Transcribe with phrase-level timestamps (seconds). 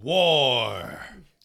[0.00, 0.98] War.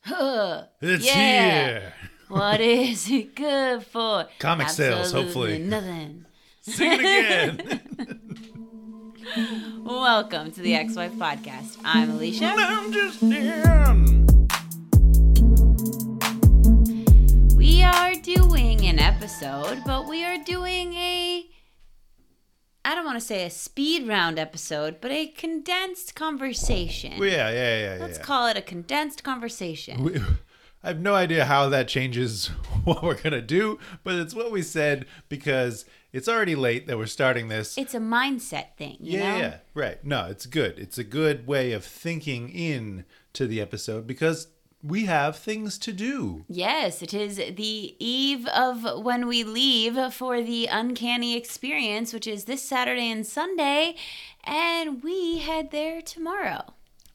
[0.06, 0.64] Huh.
[0.82, 1.14] It's Yeah.
[1.14, 1.94] here.
[2.30, 4.28] What is it good for?
[4.40, 5.60] Comic sales, hopefully.
[5.60, 6.26] Nothing.
[6.62, 7.82] Sing it again.
[9.84, 11.78] Welcome to the X Wife Podcast.
[11.84, 12.46] I'm Alicia.
[12.46, 14.48] And I'm Justin.
[17.58, 21.50] We are doing an episode, but we are doing a.
[22.86, 27.20] I don't want to say a speed round episode, but a condensed conversation.
[27.20, 28.02] Well, yeah, yeah, yeah, yeah.
[28.02, 28.24] Let's yeah.
[28.24, 30.04] call it a condensed conversation.
[30.04, 30.18] We,
[30.84, 32.48] I have no idea how that changes
[32.84, 37.08] what we're gonna do, but it's what we said because it's already late that we're
[37.08, 37.76] starting this.
[37.76, 39.38] it's a mindset thing, you yeah, know?
[39.40, 40.06] yeah, right.
[40.06, 40.78] No, it's good.
[40.78, 44.48] It's a good way of thinking in to the episode because
[44.86, 46.46] we have things to do.
[46.48, 52.46] Yes, it is the eve of when we leave for the Uncanny Experience, which is
[52.46, 53.96] this Saturday and Sunday,
[54.44, 56.74] and we head there tomorrow.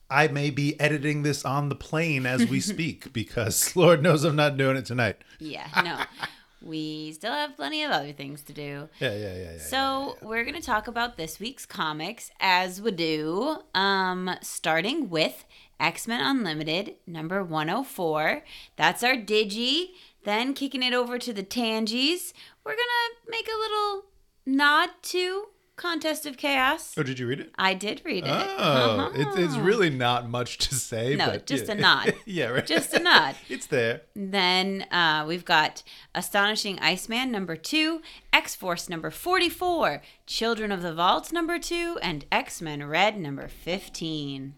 [0.09, 4.35] I may be editing this on the plane as we speak because Lord knows I'm
[4.35, 5.17] not doing it tonight.
[5.39, 6.27] Yeah, no.
[6.61, 8.89] we still have plenty of other things to do.
[8.99, 9.57] Yeah, yeah, yeah, yeah.
[9.59, 15.45] So, we're going to talk about this week's comics as we do, um, starting with
[15.81, 18.43] X Men Unlimited, number 104.
[18.77, 19.89] That's our Digi.
[20.23, 22.31] Then, kicking it over to the Tangies,
[22.63, 24.05] we're going to make a little
[24.45, 25.45] nod to
[25.77, 26.93] Contest of Chaos.
[26.95, 27.51] Oh, did you read it?
[27.57, 28.29] I did read it.
[28.29, 29.61] Oh, it's, it's Uh-huh.
[29.63, 31.15] really not much to say.
[31.15, 31.71] No, but just yeah.
[31.71, 32.13] a nod.
[32.25, 32.67] yeah, right.
[32.67, 33.35] Just a nod.
[33.49, 34.01] it's there.
[34.15, 35.81] Then uh, we've got
[36.13, 42.25] Astonishing Iceman number two, X Force number 44, Children of the Vault number two, and
[42.31, 44.53] X Men Red number 15.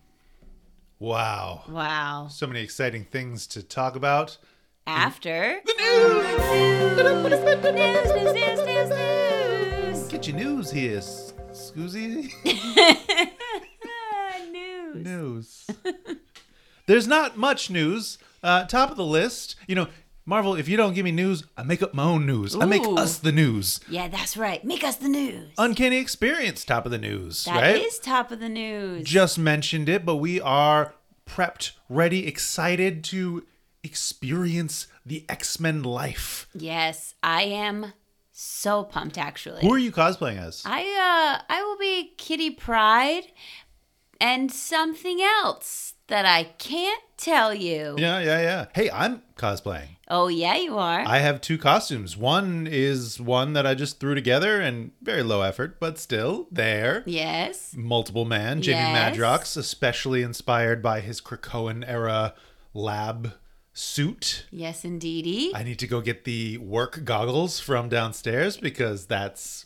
[0.99, 1.63] Wow.
[1.67, 2.27] Wow.
[2.30, 4.38] So many exciting things to talk about.
[4.86, 5.59] After.
[5.66, 6.25] The news!
[6.95, 10.08] News, news, news, news, news.
[10.08, 12.31] Get your news here, Scoozy.
[14.52, 14.95] news.
[14.95, 15.67] news.
[16.86, 18.17] There's not much news.
[18.41, 19.88] Uh, top of the list, you know,
[20.25, 22.55] Marvel, if you don't give me news, I make up my own news.
[22.55, 23.81] I make us the news.
[23.89, 24.64] Yeah, that's right.
[24.64, 25.52] Make us the news.
[25.58, 27.99] Uncanny Experience, top of the news, That is right?
[28.03, 29.05] top of the news.
[29.05, 30.95] Just mentioned it, but we are
[31.27, 33.45] prepped, ready, excited to
[33.83, 36.48] experience the X Men life.
[36.53, 37.92] yes, I am
[38.31, 39.61] so pumped actually.
[39.61, 40.64] Who are you cosplaying as?
[40.65, 43.25] I uh I will be Kitty Pryde
[44.21, 47.95] and something else that I can't tell you.
[47.97, 48.65] Yeah, yeah, yeah.
[48.75, 49.87] Hey, I'm cosplaying.
[50.09, 50.99] Oh yeah, you are.
[51.08, 52.17] I have two costumes.
[52.17, 57.03] One is one that I just threw together and very low effort, but still there.
[57.05, 57.73] yes.
[57.75, 59.15] Multiple man, Jamie Yes.
[59.17, 62.33] Madrox, especially inspired by his Krakoan era
[62.73, 63.33] lab
[63.73, 64.45] suit.
[64.52, 65.52] Yes, indeedy.
[65.55, 69.65] I need to go get the work goggles from downstairs because that's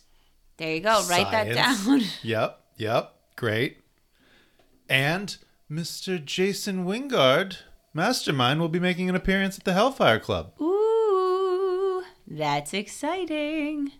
[0.56, 1.02] there you go.
[1.10, 2.02] Write that down.
[2.22, 3.78] Yep, yep, great.
[4.88, 5.36] And
[5.70, 6.22] Mr.
[6.24, 7.58] Jason Wyngarde,
[7.92, 10.52] Mastermind, will be making an appearance at the Hellfire Club.
[10.60, 13.92] Ooh, that's exciting.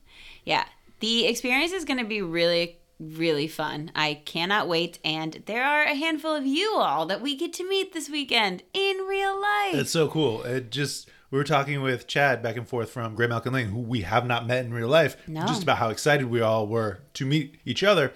[0.44, 0.64] Yeah,
[1.00, 3.90] the experience is going to be really, really fun.
[3.94, 4.98] I cannot wait.
[5.04, 8.62] And there are a handful of you all that we get to meet this weekend
[8.72, 9.74] in real life.
[9.74, 10.42] It's so cool.
[10.44, 14.00] It just we were talking with Chad back and forth from Graymalkin Lane, who we
[14.00, 15.42] have not met in real life, No.
[15.46, 18.14] just about how excited we all were to meet each other.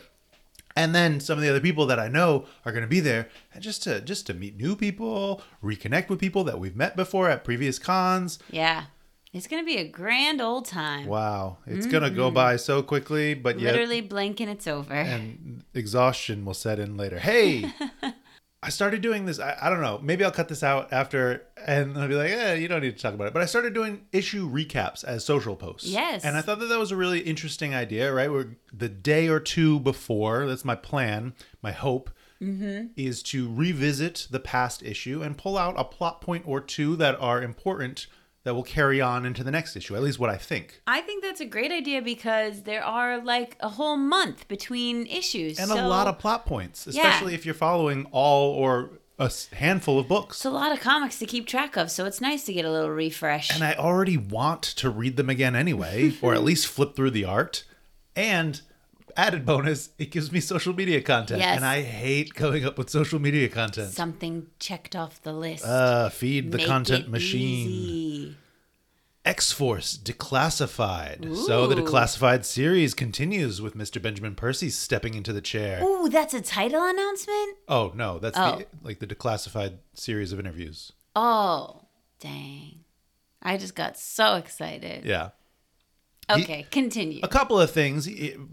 [0.74, 3.28] And then some of the other people that I know are going to be there,
[3.52, 7.28] and just to just to meet new people, reconnect with people that we've met before
[7.28, 8.38] at previous cons.
[8.50, 8.84] yeah,
[9.32, 11.06] it's going to be a grand old time.
[11.06, 12.34] Wow, it's going to go mm-hmm.
[12.34, 14.92] by so quickly, but yet Literally blink and it's over.
[14.92, 17.18] and exhaustion will set in later.
[17.18, 17.72] Hey,
[18.64, 19.40] I started doing this.
[19.40, 19.98] I, I don't know.
[20.02, 23.02] Maybe I'll cut this out after, and I'll be like, "Yeah, you don't need to
[23.02, 25.88] talk about it." But I started doing issue recaps as social posts.
[25.88, 26.24] Yes.
[26.24, 28.12] and I thought that that was a really interesting idea.
[28.12, 32.10] Right, where the day or two before, that's my plan, my hope.
[32.40, 32.88] Mm-hmm.
[32.96, 37.16] Is to revisit the past issue and pull out a plot point or two that
[37.20, 38.08] are important
[38.44, 39.94] that will carry on into the next issue.
[39.94, 40.80] At least what I think.
[40.86, 45.58] I think that's a great idea because there are like a whole month between issues.
[45.58, 47.02] and so a lot of plot points, Yeah.
[47.02, 50.38] especially if you're following all or a handful of books.
[50.38, 52.70] it's a lot of comics to keep track of, so it's nice to get a
[52.72, 53.54] little refresh.
[53.54, 57.24] And I already want to read them again anyway, or at least flip through the
[57.24, 57.62] art.
[58.16, 58.60] And
[59.16, 61.40] added bonus, it gives me social media content.
[61.40, 61.56] Yes.
[61.56, 63.90] And I hate coming up with social media content.
[63.92, 65.64] Something checked off the list.
[65.64, 67.68] Uh, feed the Make content machine.
[67.68, 68.36] easy.
[69.24, 71.36] X Force Declassified.
[71.46, 74.02] So the Declassified series continues with Mr.
[74.02, 75.80] Benjamin Percy stepping into the chair.
[75.82, 77.56] Ooh, that's a title announcement?
[77.68, 78.58] Oh no, that's Oh.
[78.58, 80.92] the like the Declassified series of interviews.
[81.14, 81.82] Oh,
[82.18, 82.80] dang.
[83.40, 85.04] I just got so excited.
[85.04, 85.30] Yeah.
[86.34, 87.20] He- Okay, continue.
[87.22, 88.08] a couple of things.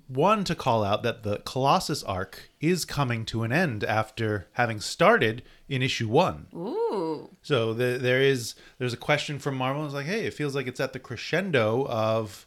[0.07, 4.79] One to call out that the Colossus arc is coming to an end after having
[4.81, 6.47] started in issue one.
[6.53, 7.29] Ooh.
[7.41, 9.85] So the, there is there's a question from Marvel.
[9.85, 12.45] It's like, hey, it feels like it's at the crescendo of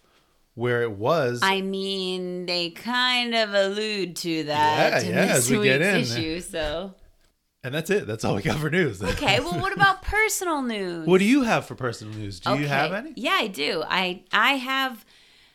[0.55, 1.41] where it was.
[1.43, 5.81] I mean, they kind of allude to that Yeah, in yeah, this as we get
[5.81, 5.97] in.
[6.01, 6.41] issue.
[6.41, 6.95] So
[7.65, 8.07] and that's it.
[8.07, 9.03] That's all we got for news.
[9.03, 11.07] okay, well, what about personal news?
[11.07, 12.41] what do you have for personal news?
[12.41, 13.13] Do you have any?
[13.17, 13.83] Yeah, I do.
[13.87, 15.05] I I have.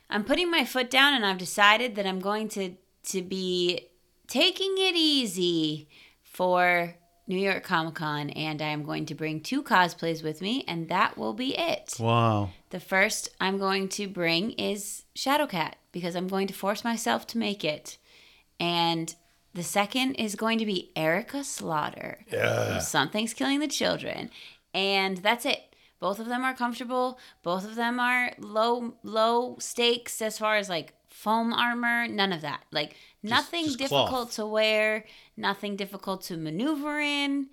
[0.09, 2.75] I'm putting my foot down, and I've decided that I'm going to
[3.07, 3.87] to be
[4.27, 5.89] taking it easy
[6.23, 6.95] for
[7.27, 10.87] New York Comic Con, and I am going to bring two cosplays with me, and
[10.87, 11.95] that will be it.
[11.99, 12.51] Wow.
[12.69, 17.37] The first I'm going to bring is Shadowcat because I'm going to force myself to
[17.37, 17.97] make it.
[18.59, 19.13] And
[19.57, 22.19] the second is going to be Erica Slaughter.
[22.31, 22.77] Yeah.
[22.77, 24.29] Something's Killing the Children.
[24.71, 25.75] And that's it.
[25.99, 27.17] Both of them are comfortable.
[27.41, 32.41] Both of them are low low stakes as far as like foam armor, none of
[32.41, 32.65] that.
[32.71, 34.35] Like nothing just difficult cloth.
[34.35, 35.05] to wear,
[35.35, 37.47] nothing difficult to maneuver in.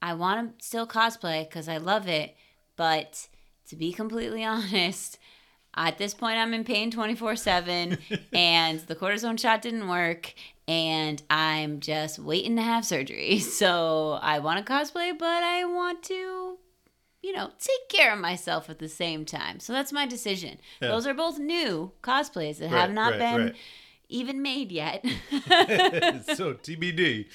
[0.00, 2.34] I want to still cosplay because I love it,
[2.74, 3.28] but
[3.68, 5.18] to be completely honest,
[5.74, 7.98] at this point I'm in pain 24 7
[8.32, 10.34] and the cortisone shot didn't work
[10.68, 13.38] and I'm just waiting to have surgery.
[13.40, 16.58] So I want to cosplay, but I want to,
[17.22, 19.60] you know, take care of myself at the same time.
[19.60, 20.58] So that's my decision.
[20.80, 20.88] Yeah.
[20.88, 23.56] Those are both new cosplays that Right, have not right, been right.
[24.08, 25.04] even made yet.
[26.36, 27.26] so TBD.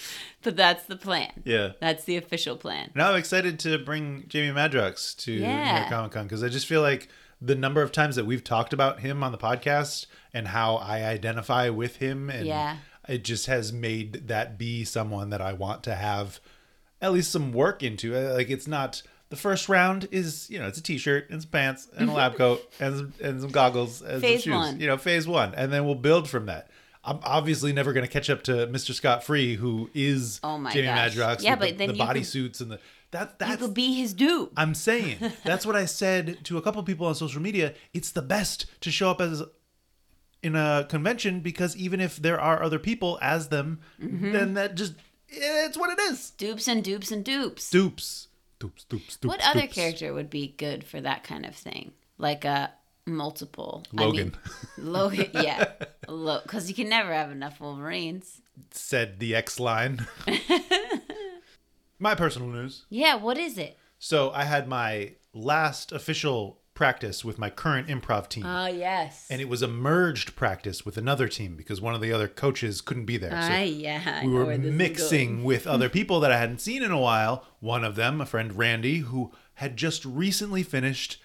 [0.42, 1.32] but that's the plan.
[1.46, 1.72] Yeah.
[1.80, 2.92] That's the official plan.
[2.96, 5.90] Now I'm excited to bring Jamie Madrox to Yeah.
[5.90, 7.08] Comic Con because I just feel like
[7.42, 11.04] the number of times that we've talked about him on the podcast and how I
[11.04, 12.78] identify with him and Yeah.
[13.08, 16.40] It just has made that be someone that I want to have
[17.02, 18.16] at least some work into.
[18.16, 21.52] Uh, Like it's not the first round is you know it's a t-shirt and some
[21.52, 24.60] pants and a lab coat and some, and some goggles and Phase some shoes.
[24.60, 24.80] one.
[24.80, 26.70] You know, phase one, and then we'll build from that.
[27.04, 28.94] I'm obviously never going to catch up to Mr.
[28.94, 31.16] Scott Free, who is Oh my Jamie gosh.
[31.16, 31.42] Madrox.
[31.42, 32.80] Yeah, but the, then the you could- bodysuits and the
[33.12, 34.52] that that that's could be his dupe.
[34.58, 37.74] I'm saying that's what I said to a couple people on social media.
[37.94, 39.44] It's the best to show up as
[40.44, 44.32] in a convention because even if there are other people as them, Mm-hmm.
[44.32, 44.94] then that just
[45.30, 46.30] it's what it is.
[46.32, 47.70] Dupes and dupes and dupes.
[47.70, 48.28] Dupes,
[48.60, 49.28] dupes, dupes, dupes.
[49.28, 51.92] what other character would be good for that kind of thing?
[52.18, 52.72] Like a
[53.06, 53.84] multiple.
[53.92, 54.36] Logan.
[54.36, 54.50] I
[54.82, 55.66] mean, Logan, yeah.
[56.08, 58.42] Because you can never have enough Wolverines.
[58.72, 60.08] Said the X line.
[62.00, 62.86] my personal news.
[62.90, 63.78] Yeah, what is it?
[64.00, 68.46] So I had my last official practice with my current improv team.
[68.46, 69.26] Oh, yes.
[69.32, 72.82] and it was a merged practice with another team because one of the other coaches
[72.82, 73.32] couldn't be there.
[73.32, 74.24] So Ah, yeah.
[74.24, 77.00] We were where this is mixing with other people that I hadn't seen in a
[77.00, 77.44] while.
[77.60, 81.18] One of them, a friend Randy, who had just recently finished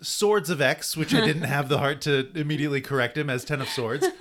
[0.00, 3.60] Swords of X, which I didn't have the heart to immediately correct him as Ten
[3.60, 4.06] of Swords.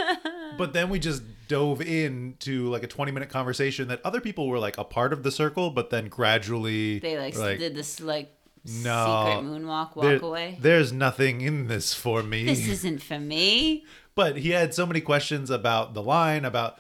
[0.56, 4.60] But then we just dove into like a 20 minute conversation that other people were
[4.60, 8.32] like a part of the circle, but then gradually They like, were did this like
[8.66, 9.26] No.
[9.36, 10.58] secret moonwalk walk "There- away.
[10.62, 12.46] There's nothing in this for me.
[12.46, 13.86] This isn't for me.
[14.16, 16.78] But he had so many questions about the line, about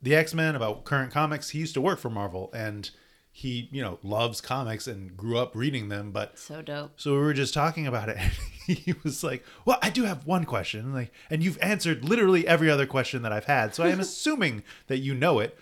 [0.00, 1.50] the X Men, about current comics.
[1.50, 2.88] He used to work for Marvel, and
[3.30, 6.10] he, you know, loves comics and grew up reading them.
[6.10, 6.92] But So dope.
[6.98, 8.16] so we were just talking about it,
[8.66, 12.46] and he was like, "Well, I do have one question, like, and you've answered literally
[12.46, 15.58] every other question that I've had, so I am assuming that you know it.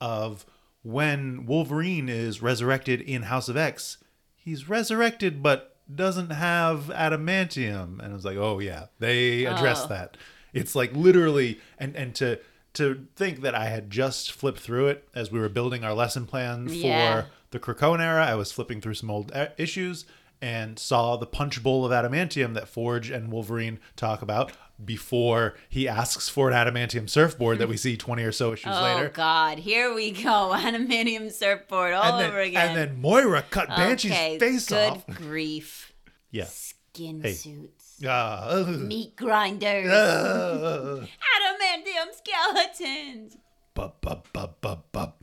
[0.00, 0.46] Of
[0.82, 3.98] when Wolverine is resurrected in House of X,
[4.44, 9.88] he's resurrected, but doesn't have adamantium." And I was like, "Oh yeah, they addressed Oh.
[9.88, 10.16] that.
[10.52, 12.38] It's like literally, and and to."
[12.76, 16.24] To think that I had just flipped through it as we were building our lesson
[16.24, 17.24] plan for Yeah.
[17.50, 20.06] the Krakoan era, I was flipping through some old issues
[20.42, 24.52] and saw the punch bowl of adamantium that Forge and Wolverine talk about
[24.84, 28.82] before he asks for an adamantium surfboard that we see 20 or so issues Oh
[28.82, 29.06] later.
[29.06, 29.58] Oh god!
[29.60, 30.20] Here we go.
[30.54, 32.68] Animanium surfboard all then, over again.
[32.70, 35.06] and then Moira cut Banshee's okay, face good off.
[35.06, 35.92] Good grief.
[36.32, 36.44] Yeah.
[36.46, 37.32] Skin Hey.
[37.34, 38.68] suits, ugh.
[38.80, 41.06] meat grinders, Ah.
[41.36, 43.36] adamantium skeletons.
[43.74, 45.14] Bub, bub, bub, bub, bub.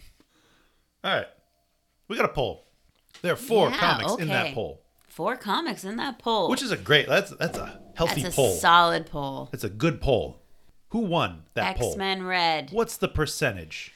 [1.04, 1.28] All right.
[2.08, 2.66] We got a poll.
[3.22, 4.54] There are four Yeah, comics in that okay.
[4.56, 4.79] poll,
[5.20, 6.50] Four comics in that poll.
[6.50, 8.54] which is a great, that's that's a healthy That's a poll.
[8.54, 9.50] solid poll.
[9.52, 10.42] it's a good poll.
[10.92, 11.90] Who won that poll?
[11.90, 12.70] X Men Red.
[12.72, 13.92] What's the percentage?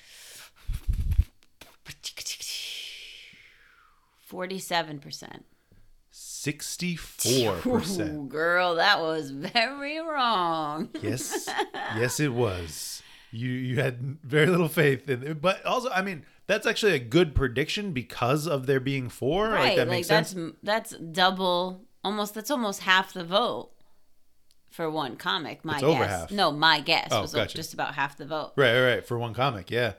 [4.25, 5.45] Forty-seven percent.
[6.11, 8.15] 64%.
[8.19, 10.89] Oh girl, that was very wrong.
[11.01, 11.49] yes.
[11.95, 12.92] Yes, it was.
[13.33, 15.41] You you had very little faith in it.
[15.41, 19.49] But also, I mean, that's actually a good prediction because of there being four.
[19.49, 20.55] like right, that like makes that's sense.
[20.63, 22.33] that's double, almost.
[22.35, 23.71] That's almost half the vote
[24.69, 25.63] for one comic.
[25.65, 25.89] My It's guess.
[25.89, 26.31] over half.
[26.31, 27.55] No, my guess Oh, was gotcha.
[27.55, 28.53] just about half the vote.
[28.55, 29.05] Right, right, right.
[29.05, 29.93] For one comic, yeah,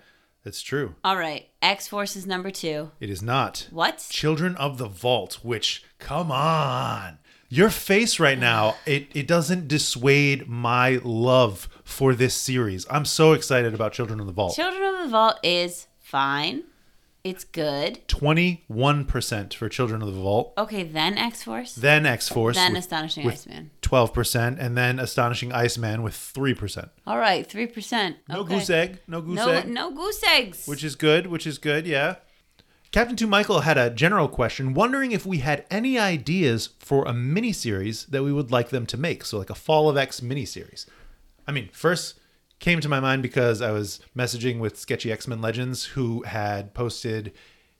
[0.44, 0.94] that's true.
[1.04, 2.90] All right, X Force is number two.
[3.00, 3.68] It is not.
[3.70, 4.06] What?
[4.10, 7.18] Children of the Vault, which come on.
[7.48, 12.86] Your face right now, it, it doesn't dissuade my love for this series.
[12.90, 14.56] I'm so excited about Children of the Vault.
[14.56, 16.64] Children of the Vault is fine.
[17.22, 18.06] It's good.
[18.08, 20.52] 21% for Children of the Vault.
[20.58, 21.74] Okay, then X Force.
[21.74, 23.70] Then X Force Then with Astonishing with- Iceman.
[23.82, 26.90] 12%, and then Astonishing Iceman with 3%.
[27.06, 28.16] All right, three percent.
[28.28, 28.56] No okay.
[28.58, 28.98] goose egg.
[29.06, 29.68] No goose No, egg.
[29.68, 30.66] no goose eggs.
[30.66, 32.16] Which is good, which is good, yeah.
[32.94, 37.12] Captain Two Michael had a general question, wondering if we had any ideas for a
[37.12, 39.24] miniseries that we would like them to make.
[39.24, 40.86] So, like a Fall of X miniseries.
[41.44, 42.20] I mean, first
[42.60, 46.72] came to my mind because I was messaging with Sketchy X Men Legends, who had
[46.72, 47.32] posted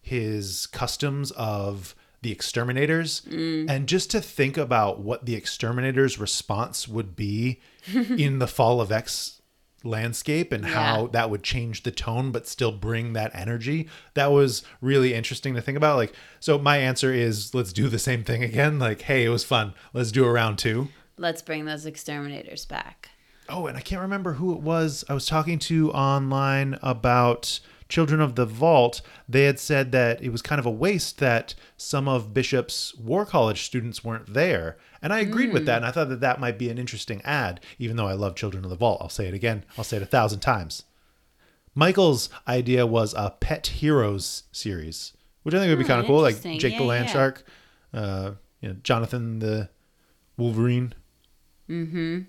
[0.03, 3.21] his customs of the exterminators.
[3.31, 3.71] Mm.
[3.71, 7.61] And just to think about what the exterminators' response would be
[7.95, 9.43] in the Fall of X
[9.85, 14.63] landscape and how that would change the tone but still bring that energy that was
[14.81, 15.97] really interesting to think about.
[15.97, 18.79] Like so my answer is let's do the same thing again.
[18.79, 19.75] Like hey it was fun.
[19.93, 20.89] Let's do a round two.
[21.17, 23.11] Let's bring those exterminators back.
[23.49, 25.05] oh and i can't remember who it was.
[25.09, 29.03] I was talking to online about children of the vault.
[29.29, 33.27] They had said that it was kind of a waste that some of bishop's war
[33.27, 36.59] college students weren't there and i agreed with that and i thought that that might
[36.59, 38.99] be an interesting ad even though i love children of the vault.
[39.01, 39.65] I'll say it again.
[39.79, 40.83] I'll say it a thousand times.
[41.77, 45.13] Michael's idea was a pet heroes series
[45.45, 47.13] which i think would be Oh, kind of cool like jake the land yeah.
[47.13, 47.45] shark
[47.93, 49.69] uh, you know, jonathan the
[50.37, 50.95] wolverine.
[51.69, 52.21] Hmm.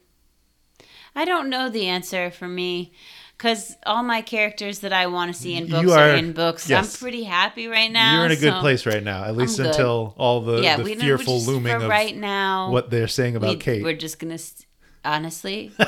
[1.16, 2.92] I don't know the answer for me
[3.38, 6.70] because all my characters that I want to see in books are, are- in books.
[6.70, 6.96] yes.
[6.96, 8.18] I'm pretty happy right now.
[8.18, 10.84] You're in a good so- place right now, at least until all the, Yeah, the
[10.84, 12.72] we fearful just- looming of right now.
[12.72, 13.84] what they're saying about we, Kate.
[13.84, 14.66] We're just gonna st-
[15.04, 15.72] honestly.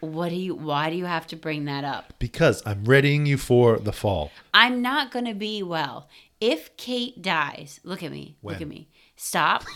[0.00, 0.54] what do you?
[0.54, 2.14] Why do you have to bring that up?
[2.18, 4.30] Because I'm readying you for the fall.
[4.52, 6.08] I'm not gonna be well.
[6.40, 8.36] If Kate dies, look at me.
[8.42, 8.54] When?
[8.54, 8.88] Look at me.
[9.16, 9.64] Stop.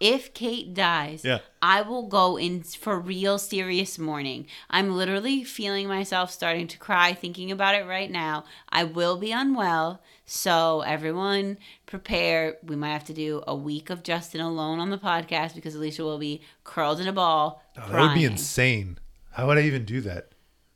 [0.00, 1.38] if Kate dies, Yeah.
[1.62, 4.46] I will go in for real serious mourning.
[4.70, 8.44] I'm literally feeling myself starting to cry thinking about it right now.
[8.68, 12.56] I will be unwell, so everyone prepare.
[12.62, 16.02] We might have to do a week of Justin alone on the podcast because Alicia
[16.04, 17.62] will be curled in a ball.
[17.76, 18.98] Oh, that would be insane.
[19.32, 20.28] How would I even do that?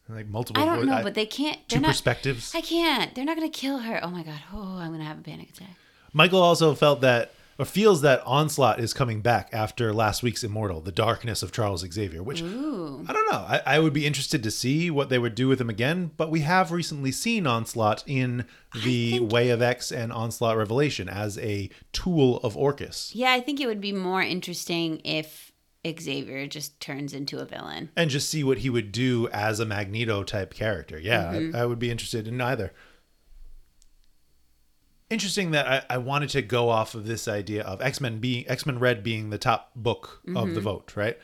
[0.08, 0.60] Like multiple.
[0.60, 1.58] I don't know, I- but they can't.
[1.68, 2.52] two not, perspectives.
[2.54, 3.14] I can't.
[3.14, 4.00] They're not gonna kill her.
[4.02, 4.40] Oh my god.
[4.52, 5.76] Oh, I'm gonna have a panic attack.
[6.12, 10.80] Michael also felt that or feels that Onslaught is coming back after last week's Immortal,
[10.80, 13.04] the darkness of Charles Xavier, which Ooh.
[13.06, 13.38] I don't know.
[13.38, 16.30] I, I would be interested to see what they would do with him again, but
[16.30, 18.46] we have recently seen Onslaught in
[18.84, 23.10] the think- Way of X and Onslaught Revelation as a tool of Orchis.
[23.14, 25.52] Yeah, I think it would be more interesting if
[25.86, 27.90] Xavier just turns into a villain.
[27.96, 30.98] and just see what he would do as a Magneto type character.
[30.98, 31.56] Yeah, Mm-hmm.
[31.56, 32.72] I, I would be interested in either.
[35.10, 38.48] Interesting that I, I wanted to go off of this idea of X Men being
[38.48, 40.54] X Men Red being the top book of Mm-hmm.
[40.54, 41.18] the vote, right?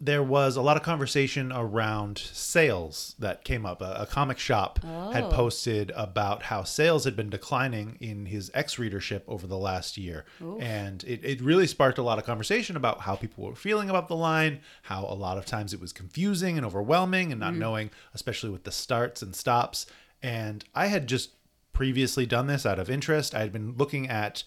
[0.00, 3.80] There was a lot of conversation around sales that came up.
[3.82, 5.30] A, a comic shop had Oh.
[5.30, 10.24] posted about how sales had been declining in his X readership over the last year.
[10.58, 14.08] And it, it really sparked a lot of conversation about how people were feeling about
[14.08, 17.90] the line, how a lot of times it was confusing and overwhelming and not knowing,
[18.14, 19.86] especially with the starts and stops.
[20.20, 21.30] And I had just
[21.72, 23.34] previously done this out of interest.
[23.34, 24.44] I had been looking at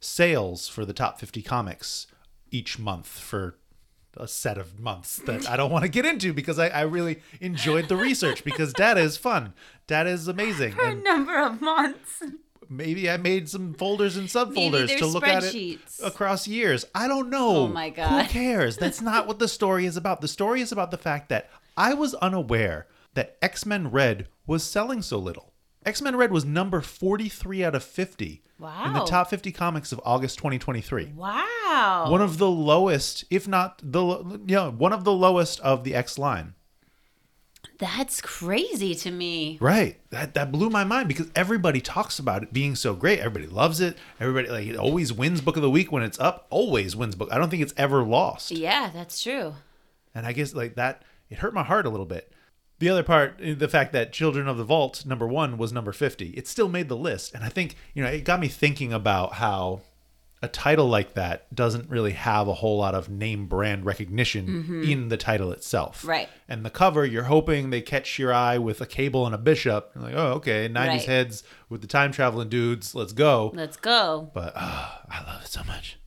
[0.00, 2.06] sales for the top 50 comics
[2.50, 3.56] each month for
[4.16, 7.20] a set of months that I don't want to get into because I, I really
[7.40, 9.54] enjoyed the research because data is fun.
[9.86, 10.72] Data is amazing.
[10.72, 12.22] For And number of months.
[12.68, 16.84] maybe I made some folders and subfolders to look at it across years.
[16.94, 17.56] I don't know.
[17.56, 18.26] Oh my God.
[18.26, 18.76] Who cares?
[18.76, 20.20] That's not what the story is about.
[20.20, 24.62] The story is about the fact that I was unaware that X Men Red was
[24.62, 25.51] selling so little.
[25.84, 28.42] X Men Red was number 43 out of 50
[28.84, 32.06] in the top 50 comics of August 2023 Wow.
[32.08, 34.02] one of the lowest, if not the
[34.46, 36.54] you know, one of the lowest of the X line.
[37.78, 39.58] That's crazy to me.
[39.60, 39.98] Right.
[40.10, 43.18] That that blew my mind because everybody talks about it being so great.
[43.18, 43.96] Everybody loves it.
[44.20, 46.46] Everybody like it always wins book of the week when it's up.
[46.50, 47.28] Always wins book.
[47.32, 48.50] I don't think it's ever lost.
[48.52, 49.54] Yeah, that's true.
[50.14, 52.31] And I guess like that it hurt my heart a little bit.
[52.82, 55.92] The other part, eh, the fact that Children of the Vault number 1 was number
[55.92, 56.30] 50.
[56.30, 57.32] It still made the list.
[57.32, 59.82] And I think, you know, it got me thinking about how
[60.42, 65.10] a title like that doesn't really have a whole lot of name brand recognition in
[65.10, 66.04] the title itself.
[66.04, 66.28] Right.
[66.48, 69.92] And the cover, you're hoping they catch your eye with a cable and a bishop.
[69.94, 71.04] You're like, oh, okay, 90s Right.
[71.04, 73.52] heads with the time traveling dudes, let's go.
[73.54, 74.28] Let's go.
[74.34, 76.00] But ah, I love it so much.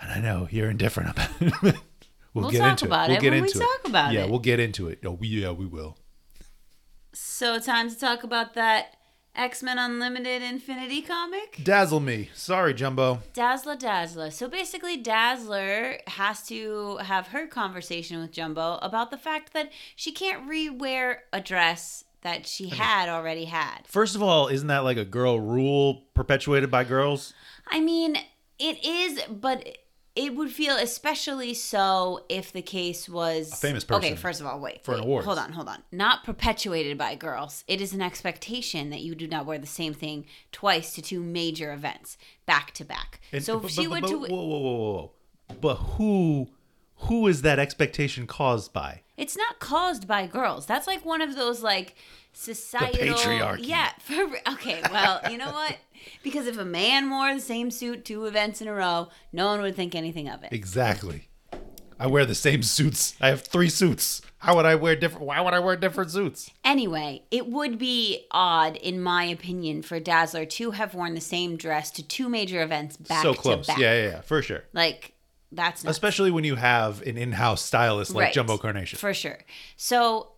[0.00, 1.30] And I know you're indifferent about
[1.64, 1.74] it.
[2.34, 2.90] We'll get into it.
[2.90, 4.16] We'll it get when we into talk about it.
[4.16, 4.30] yeah, it.
[4.30, 4.98] we'll get into it.
[5.04, 5.96] Oh, we, yeah, we will.
[7.12, 8.96] So, time to talk about that
[9.36, 11.60] X Men Unlimited Infinity comic.
[11.62, 12.30] Dazzle me.
[12.34, 13.22] Sorry, Jumbo.
[13.32, 14.30] Dazzler Dazzler.
[14.30, 20.12] So basically, Dazzler has to have her conversation with Jumbo about the fact that she
[20.12, 23.86] can't re-wear a dress that she had already had.
[23.86, 27.34] First of all, isn't that like a girl rule perpetuated by girls?
[27.66, 28.16] I mean,
[28.58, 29.78] it is, but
[30.16, 34.60] it would feel especially so if the case was a famous Okay, first of all,
[34.60, 35.26] wait, for an wait, awards.
[35.26, 35.82] Hold on, hold on.
[35.90, 37.64] Not perpetuated by girls.
[37.66, 41.20] It is an expectation that you do not wear the same thing twice to two
[41.20, 42.16] major events
[42.46, 43.20] back to back.
[43.32, 44.92] And- So if but- she but- were but- to, whoa, whoa, whoa, whoa,
[45.48, 45.56] whoa.
[45.60, 46.48] But who,
[46.96, 49.02] who is that expectation caused by?
[49.16, 50.66] It's not caused by girls.
[50.66, 51.96] That's like one of those like
[52.34, 53.66] societal patriarchy.
[53.66, 53.90] Yeah.
[54.00, 54.82] For, okay.
[54.92, 55.76] Well, you know what?
[56.22, 59.62] Because if a man wore the same suit two events in a row, no one
[59.62, 60.52] would think anything of it.
[60.52, 61.28] Exactly.
[61.98, 63.14] I wear the same suits.
[63.22, 64.20] I have three suits.
[64.38, 65.24] How would I wear different?
[65.24, 66.50] Why would I wear different suits?
[66.62, 71.56] Anyway, it would be odd, in my opinion, for Dazzler to have worn the same
[71.56, 73.66] dress to two major events back so to close.
[73.66, 73.78] back.
[73.78, 74.64] Yeah, yeah, yeah, for sure.
[74.74, 75.14] Like
[75.52, 78.34] that's not Especially when you have an in-house stylist like Right.
[78.34, 78.98] Jumbo Carnation.
[78.98, 79.38] for sure.
[79.76, 80.32] So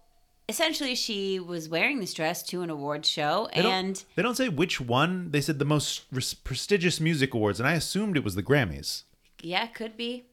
[0.49, 4.37] essentially, she was wearing this dress to an awards show, They don't, and they don't
[4.37, 5.31] say which one.
[5.31, 9.03] They said the most res- prestigious music awards, and I assumed it was the Grammys.
[9.43, 10.25] Yeah, could be.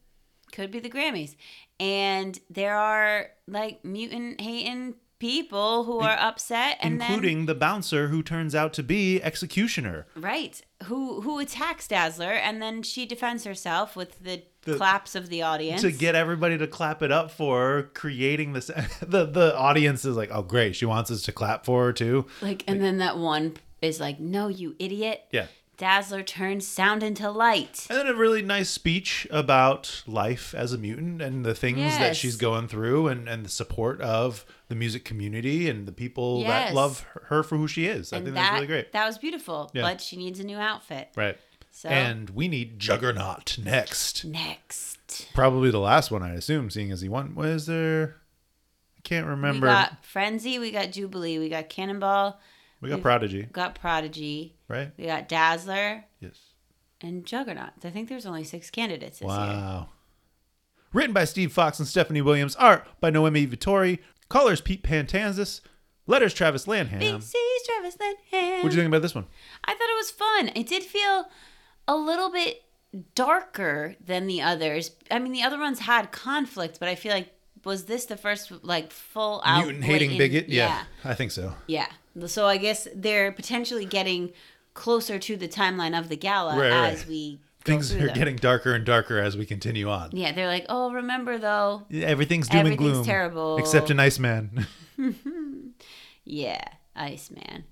[0.52, 1.34] Could be the Grammys.
[1.80, 8.22] And there are like mutant hating people who are upset and including the bouncer who
[8.22, 10.06] turns out to be Executioner.
[10.16, 15.28] right, who who attacks Dazzler and then she defends herself with the, The- claps of
[15.28, 15.82] the audience.
[15.82, 18.66] To get everybody to clap it up for her, creating this,
[19.02, 22.26] the the audience is like, oh great, she wants us to clap for her too.
[22.40, 27.30] like and then that one is like, "No, you idiot." Yeah, Dazzler turns sound into
[27.30, 27.86] light.
[27.90, 32.16] and then a really nice speech about life as a mutant and the things that
[32.16, 36.68] she's going through, and and the support of the music community and the people Yes.
[36.70, 38.12] that love her for who she is.
[38.12, 38.92] I And think that that's really great.
[38.92, 39.82] that was beautiful, Yeah.
[39.82, 41.08] but she needs a new outfit.
[41.16, 41.36] Right.
[41.76, 44.24] So And we need Juggernaut next.
[44.24, 47.34] next, Probably the last one, I assume, seeing as he won.
[47.34, 48.16] Was there?
[48.96, 49.66] I can't remember.
[49.66, 52.40] we got Frenzy, we got Jubilee, we got Cannonball,
[52.80, 54.92] We got Prodigy, got Prodigy, right?
[54.96, 56.38] we got Dazzler, Yes.
[57.00, 57.70] and Juggernaut.
[57.82, 59.36] I think there's only six candidates this year.
[59.36, 59.88] Wow.
[60.92, 62.54] Written by Steve Foxe and Stephanie Williams.
[62.54, 63.98] Art by Noemi Vittori.
[64.28, 65.60] Colors Pete Pantazis.
[66.06, 67.00] Letters Travis Lanham.
[67.00, 68.62] Big C's Travis Lanham.
[68.62, 69.26] What do you think about this one?
[69.64, 70.48] I thought it was fun.
[70.54, 71.26] It did feel
[71.88, 72.62] a little bit
[73.14, 74.90] darker than the others.
[75.10, 77.30] I mean, the other ones had conflict, but I feel like
[77.64, 80.48] was this the first like full out Mutant hating bigot?
[80.48, 81.54] Yeah, yeah, I think so.
[81.66, 81.86] yeah.
[82.26, 84.32] So I guess they're potentially getting
[84.74, 86.92] closer to the timeline of the gala Right, right.
[86.92, 88.14] as we Things are them.
[88.14, 90.10] getting darker and darker as we continue on.
[90.12, 91.82] Yeah, they're like, oh, remember though.
[91.92, 93.04] Everything's doom and gloom.
[93.04, 93.56] terrible.
[93.56, 94.66] Except an Iceman.
[96.26, 96.62] Yeah,
[96.96, 97.64] Iceman.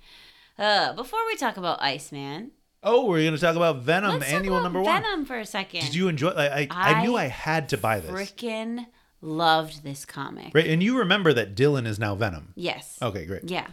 [0.59, 2.51] Uh, before we talk about Iceman,
[2.83, 5.03] oh, we're going to talk about Venom, let's talk annual about number one.
[5.03, 5.81] Venom for a second.
[5.83, 8.11] Did you enjoy I, I, I knew I I had to buy this.
[8.11, 8.87] Freaking
[9.21, 10.53] loved this comic.
[10.55, 12.53] Right, and you remember that Dylan is now Venom.
[12.57, 12.99] Yes.
[13.01, 13.45] Okay, great.
[13.45, 13.69] Yeah.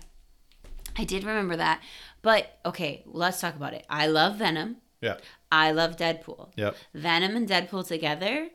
[0.98, 1.82] I did remember that.
[2.22, 3.86] But okay, let's talk about it.
[3.89, 4.78] I love Venom.
[5.02, 5.17] Yeah.
[5.52, 6.50] I love Deadpool.
[6.58, 6.76] Yep.
[6.93, 8.50] Venom and Deadpool together.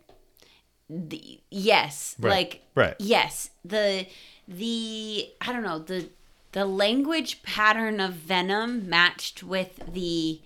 [0.90, 2.30] The, yes, Right.
[2.30, 2.94] like Right.
[2.98, 4.06] yes, the
[4.46, 6.10] the I don't know, the
[6.54, 10.40] the language pattern of Venom matched with the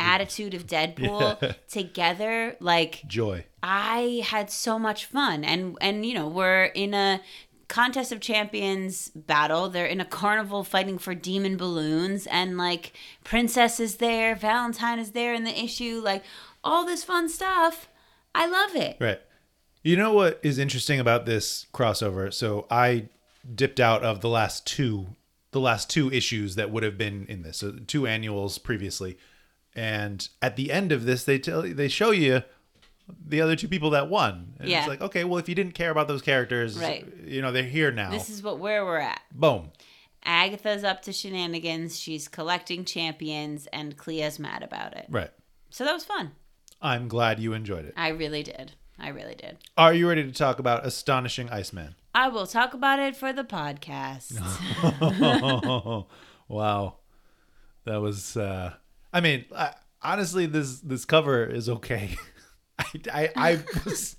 [0.00, 1.52] attitude of Deadpool Yeah.
[1.68, 3.44] together like Joy.
[3.62, 7.20] I had so much fun and and you know we're in a
[7.68, 12.92] contest of champions battle they're in a carnival fighting for demon balloons and like
[13.24, 16.22] princess is there valentine is there in the issue like
[16.62, 17.88] all this fun stuff
[18.34, 19.20] I love it Right.
[19.82, 22.32] You know what is interesting about this crossover?
[22.32, 23.08] So I
[23.54, 25.06] dipped out of the last two
[25.52, 27.58] the last two issues that would have been in this.
[27.58, 29.16] So two annuals previously.
[29.74, 32.42] And at the end of this they tell they show you
[33.26, 34.54] the other two people that won.
[34.58, 34.80] And Yeah.
[34.80, 37.06] it's like, okay, well if you didn't care about those characters, Right.
[37.24, 38.10] you know, they're here now.
[38.10, 39.70] this is what where we're at Boom.
[40.24, 45.30] Agatha's up to shenanigans she's collecting champions and Clea's mad about it Right.
[45.70, 46.32] so that was fun
[46.80, 47.94] I'm glad you enjoyed it.
[47.96, 51.96] I really did I really did Are you ready to talk about Astonishing Iceman?
[52.14, 54.38] I will talk about it for the podcast
[56.48, 56.96] wow,
[57.84, 58.36] that was.
[58.36, 58.74] uh
[59.12, 62.16] I mean, I, honestly, this this cover is okay.
[62.78, 64.16] I, I I was,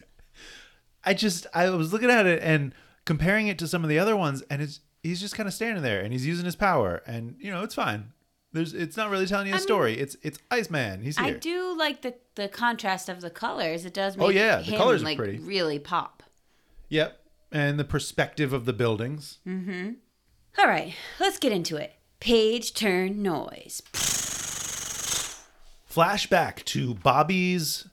[1.04, 2.74] I just I was looking at it and
[3.06, 5.84] comparing it to some of the other ones, and it's he's just kind of standing
[5.84, 8.12] there and he's using his power, and you know it's fine.
[8.54, 9.98] There's it's not really telling you a story.
[10.00, 11.02] It's it's Iceman.
[11.02, 11.28] He's here.
[11.28, 13.84] I do like the the contrast of the colors.
[13.86, 15.40] It does make Oh, yeah, the him, colors are like pretty.
[15.40, 16.22] really pop.
[16.90, 17.20] Yep.
[17.54, 19.38] And the perspective of the buildings.
[19.48, 21.94] All right, let's get into it.
[22.20, 23.82] Page turn noise.
[25.90, 27.88] Flashback to Bobby's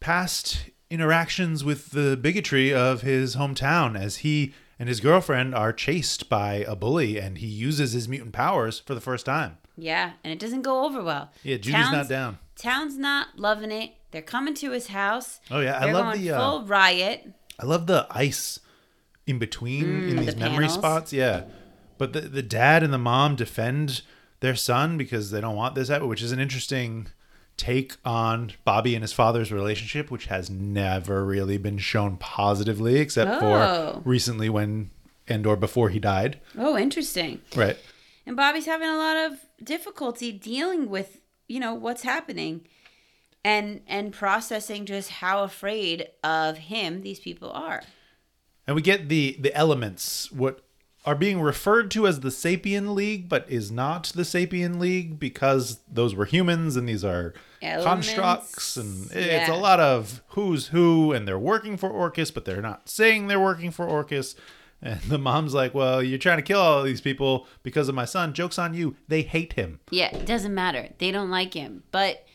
[0.00, 6.28] past interactions with the bigotry of his hometown as he and his girlfriend are chased
[6.28, 9.56] by a bully and he uses his mutant powers for the first time.
[9.78, 11.30] Yeah, and it doesn't go over well.
[11.42, 12.38] Yeah, Judy's not down.
[12.56, 13.92] Town's not loving it.
[14.10, 15.40] They're coming to his house.
[15.50, 17.32] Oh, yeah, I They're love going the, uh, full riot.
[17.58, 18.60] I love the ice
[19.26, 20.74] in between in Mm, these the memory panels.
[20.74, 21.12] spots.
[21.12, 21.44] Yeah.
[21.98, 24.02] But the, the dad and the mom defend
[24.40, 27.08] their son because they don't want this, which is an interesting
[27.56, 33.30] take on Bobby and his father's relationship, which has never really been shown positively except
[33.42, 33.94] Oh.
[33.94, 34.90] for recently when
[35.26, 36.38] and or before he died.
[36.58, 37.40] Oh, interesting.
[37.56, 37.78] Right.
[38.26, 42.66] And Bobby's having a lot of difficulty dealing with, you know, what's happening
[43.44, 47.82] and and processing just how afraid of him these people are.
[48.66, 50.60] And we get the the elements what
[51.04, 55.78] are being referred to as the Sapien League, but is not the Sapien League because
[55.88, 61.12] those were humans and these are Elements, constructs and it's a lot of who's who
[61.12, 64.34] and they're working for Orchis, but they're not saying they're working for Orchis.
[64.82, 68.04] And the mom's like, Well, you're trying to kill all these people because of my
[68.04, 68.34] son.
[68.34, 68.96] Joke's on you.
[69.08, 69.80] They hate him.
[69.90, 70.90] Yeah, it doesn't matter.
[70.98, 71.84] They don't like him.
[71.92, 72.26] But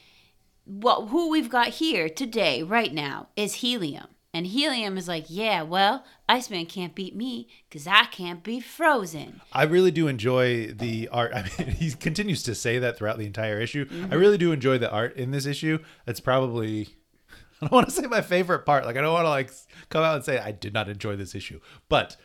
[0.66, 4.08] what who we've got here today, right now, is Helium.
[4.34, 9.42] And Helium is like, yeah, well, Iceman can't beat me because I can't be frozen.
[9.52, 11.34] I really do enjoy the art.
[11.36, 13.86] I mean, he continues to say that throughout the entire issue.
[13.86, 14.14] Mm-hmm.
[14.14, 15.80] I really do enjoy the art in this issue.
[16.08, 16.88] It's probably
[17.62, 18.86] I don't want to say my favorite part.
[18.86, 19.52] Like I don't want to like
[19.90, 22.16] come out and say I did not enjoy this issue, but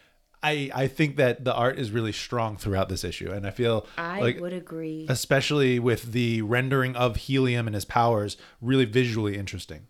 [0.40, 3.86] I I think that the art is really strong throughout this issue, and I feel
[3.98, 5.06] I like would agree.
[5.08, 9.88] especially with the rendering of helium and his powers really visually interesting.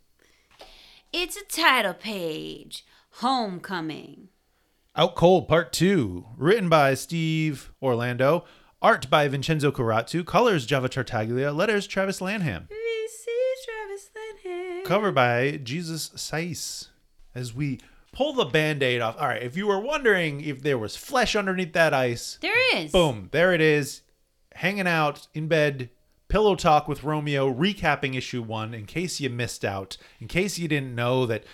[1.12, 2.85] It's a title page.
[3.20, 4.29] Homecoming.
[4.94, 8.44] Out Cold Part 2, written by Steve Orlando,
[8.83, 13.26] art by Vincenzo Carratù, colors Java Tartaglia, letters Travis Lanham, VC
[13.64, 14.11] Travis
[14.44, 14.85] Lanham.
[14.85, 16.88] cover by Jesus Saiz.
[17.35, 17.81] As we
[18.12, 19.16] pull the band-aid off.
[19.18, 22.92] All right, if you were wondering if there was flesh underneath that ice, There is.
[22.92, 24.02] boom, there it is,
[24.57, 25.88] hanging out in bed,
[26.29, 30.68] pillow talk with Romeo, recapping issue 1 in case you missed out, in case you
[30.68, 31.44] didn't know that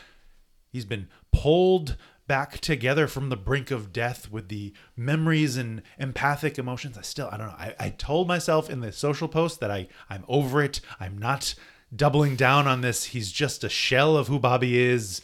[0.73, 6.59] He's been pulled back together from the brink of death with the memories and empathic
[6.59, 6.97] emotions.
[6.97, 7.55] I still, I don't know.
[7.59, 10.81] I, I told myself in the social post that I, I'm over it.
[10.99, 11.55] I'm not
[11.95, 13.05] doubling down on this.
[13.05, 15.21] He's just a shell of who Bobby is.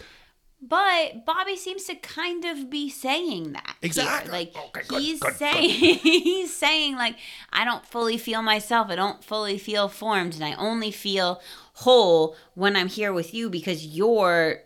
[0.60, 3.76] But Bobby seems to kind of be saying that.
[3.80, 3.86] here.
[3.88, 4.32] Exactly.
[4.32, 5.36] Like Okay, good, he's good, good.
[5.38, 7.16] saying he's saying like
[7.52, 8.88] I don't fully feel myself.
[8.90, 11.40] I don't fully feel formed and I only feel
[11.74, 14.62] whole when I'm here with you because you're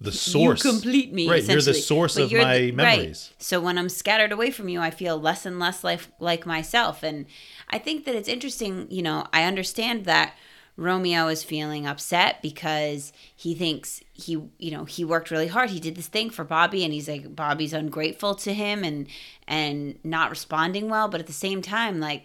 [0.00, 0.64] The source.
[0.64, 1.28] you complete me.
[1.30, 1.42] Right.
[1.44, 3.30] You're the source But of my the- memories.
[3.32, 3.42] Right.
[3.42, 7.02] So when I'm scattered away from you, I feel less and less like like myself.
[7.02, 7.26] And
[7.70, 8.86] I think that it's interesting.
[8.90, 10.34] You know, I understand that
[10.76, 15.70] Romeo is feeling upset because he thinks he, you know, he worked really hard.
[15.70, 19.06] He did this thing for Bobby, and he's like Bobby's ungrateful to him and
[19.46, 21.08] and not responding well.
[21.08, 22.24] But at the same time, like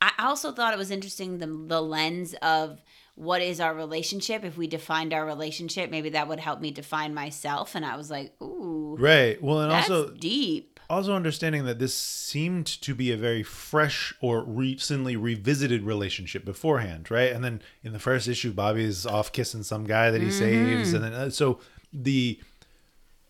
[0.00, 2.80] I also thought it was interesting the the lens of
[3.18, 4.44] what is our relationship.
[4.44, 7.74] If we defined our relationship, maybe that would help me define myself.
[7.74, 9.42] And I was like, ooh, Right.
[9.42, 10.78] Well, and that's also deep.
[10.88, 17.10] also understanding that this seemed to be a very fresh or recently revisited relationship beforehand,
[17.10, 17.32] right?
[17.32, 21.02] And then in the first issue, Bobby's off kissing some guy that he saves, and
[21.02, 21.58] then uh, so
[21.92, 22.40] the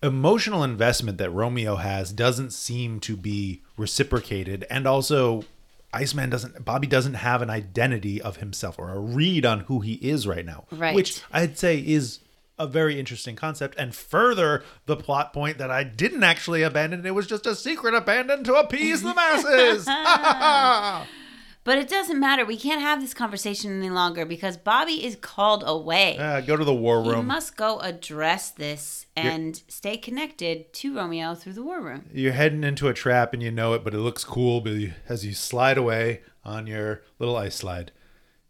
[0.03, 5.45] emotional investment that Romeo has doesn't seem to be reciprocated, and also.
[5.93, 9.95] Iceman doesn't Bobby doesn't have an identity of himself or a read on who he
[9.95, 10.65] is right now.
[10.71, 10.95] Right.
[10.95, 12.21] Which I'd say is
[12.59, 17.07] a very interesting concept and further the plot point that I didn't actually abandon.
[17.07, 19.87] It was just a secret abandoned to appease the masses.
[21.69, 22.47] But it doesn't matter.
[22.47, 26.17] We can't have this conversation any longer because Bobby is called away.
[26.19, 27.27] Ah, go to the war room.
[27.27, 32.09] must go address this and stay connected to Romeo through the war room.
[32.11, 34.67] You're heading into a trap and you know it, but it looks cool
[35.11, 37.93] as you slide away on your little ice slide.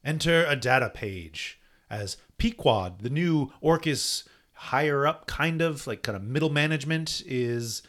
[0.04, 1.58] Enter a data page
[1.90, 7.82] as Pequod, the new Orchis higher up, kind of like kind of middle management, is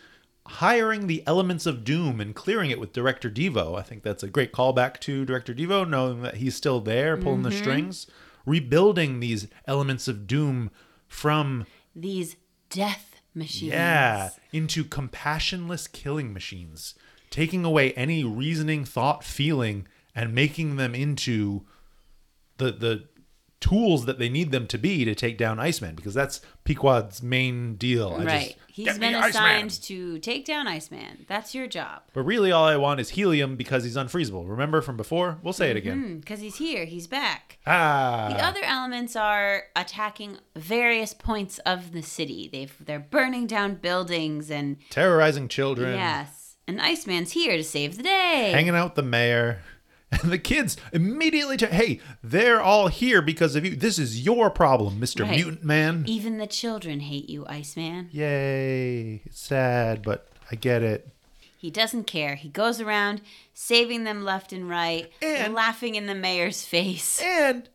[0.49, 3.77] hiring the elements of doom and clearing it with Director Devo.
[3.77, 7.43] I think that's a great callback to Director Devo, knowing that he's still there pulling
[7.43, 7.59] the mm-hmm.
[7.59, 8.07] strings,
[8.45, 10.71] rebuilding these elements of doom
[11.07, 12.35] from These
[12.69, 13.73] death machines.
[13.73, 16.95] yeah, into compassionless killing machines,
[17.29, 21.65] taking away any reasoning, thought, feeling, and making them into
[22.57, 23.03] the the
[23.60, 27.76] tools that they need them to be to take down Iceman because that's Pequod's main
[27.76, 28.15] deal.
[28.19, 28.41] I right.
[28.48, 31.26] just- He's "Get me been Iceman!" assigned to take down Iceman.
[31.28, 32.04] That's your job.
[32.13, 34.48] But really, all I want is helium because he's unfreezable.
[34.48, 35.38] Remember from before?
[35.43, 36.22] We'll say it again.
[36.22, 36.86] Because he's here.
[36.86, 37.58] He's back.
[37.67, 38.30] Ah.
[38.30, 42.48] The other elements are attacking various points of the city.
[42.50, 45.95] They've they're burning down buildings and terrorizing children.
[45.95, 46.56] yes.
[46.65, 48.52] And Iceman's here to save the day.
[48.54, 49.60] hanging out with the mayor.
[50.12, 53.76] And the kids immediately, t- hey, they're all here because of you.
[53.76, 55.22] This is your problem, Mr.
[55.22, 55.36] Right.
[55.36, 56.04] Mutant Man.
[56.08, 58.10] Even the children hate you, Iceman.
[58.12, 59.22] Yay.
[59.26, 61.10] It's sad, but I get it.
[61.58, 62.36] He doesn't care.
[62.36, 63.22] He goes around
[63.54, 67.22] saving them left and right, And- laughing in the mayor's face.
[67.22, 67.67] And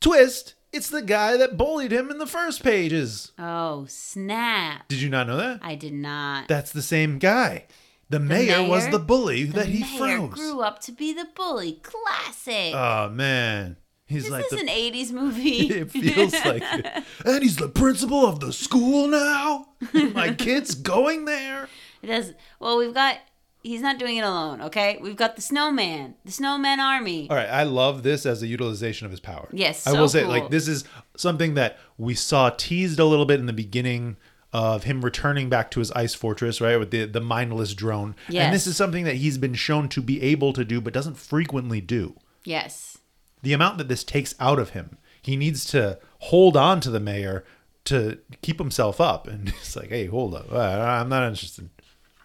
[0.00, 3.32] twist, it's the guy that bullied him in the first pages.
[3.38, 4.88] Oh, snap.
[4.88, 5.60] Did you not know that?
[5.62, 6.48] I did not.
[6.48, 7.64] That's the same guy.
[8.10, 10.34] The, mayor, was the bully the that he mayor froze.
[10.34, 11.80] grew up to be the bully.
[11.82, 12.74] Classic.
[12.74, 13.76] Oh man.
[14.06, 15.68] He's this like is the an 80s movie.
[15.70, 17.04] it feels like it.
[17.24, 19.68] And he's the principal of the school now.
[20.12, 21.68] My kid's going there.
[22.02, 22.34] It does.
[22.60, 23.18] Well, we've got.
[23.62, 24.60] He's not doing it alone.
[24.60, 27.30] Okay, we've got the snowman, the snowman army.
[27.30, 29.48] All right, I love this as a utilization of his power.
[29.54, 30.28] Yes, I will say cool.
[30.28, 30.84] like this is
[31.16, 34.18] something that we saw teased a little bit in the beginning
[34.54, 38.14] of him returning back to his ice fortress, right, with the the mindless drone.
[38.28, 38.44] Yes.
[38.44, 41.16] And this is something that he's been shown to be able to do, but doesn't
[41.16, 42.14] frequently do.
[42.44, 42.98] Yes.
[43.42, 47.00] The amount that this takes out of him, he needs to hold on to the
[47.00, 47.44] mayor
[47.86, 49.26] to keep himself up.
[49.34, 51.68] And it's like, hey, hold up, I'm not interested.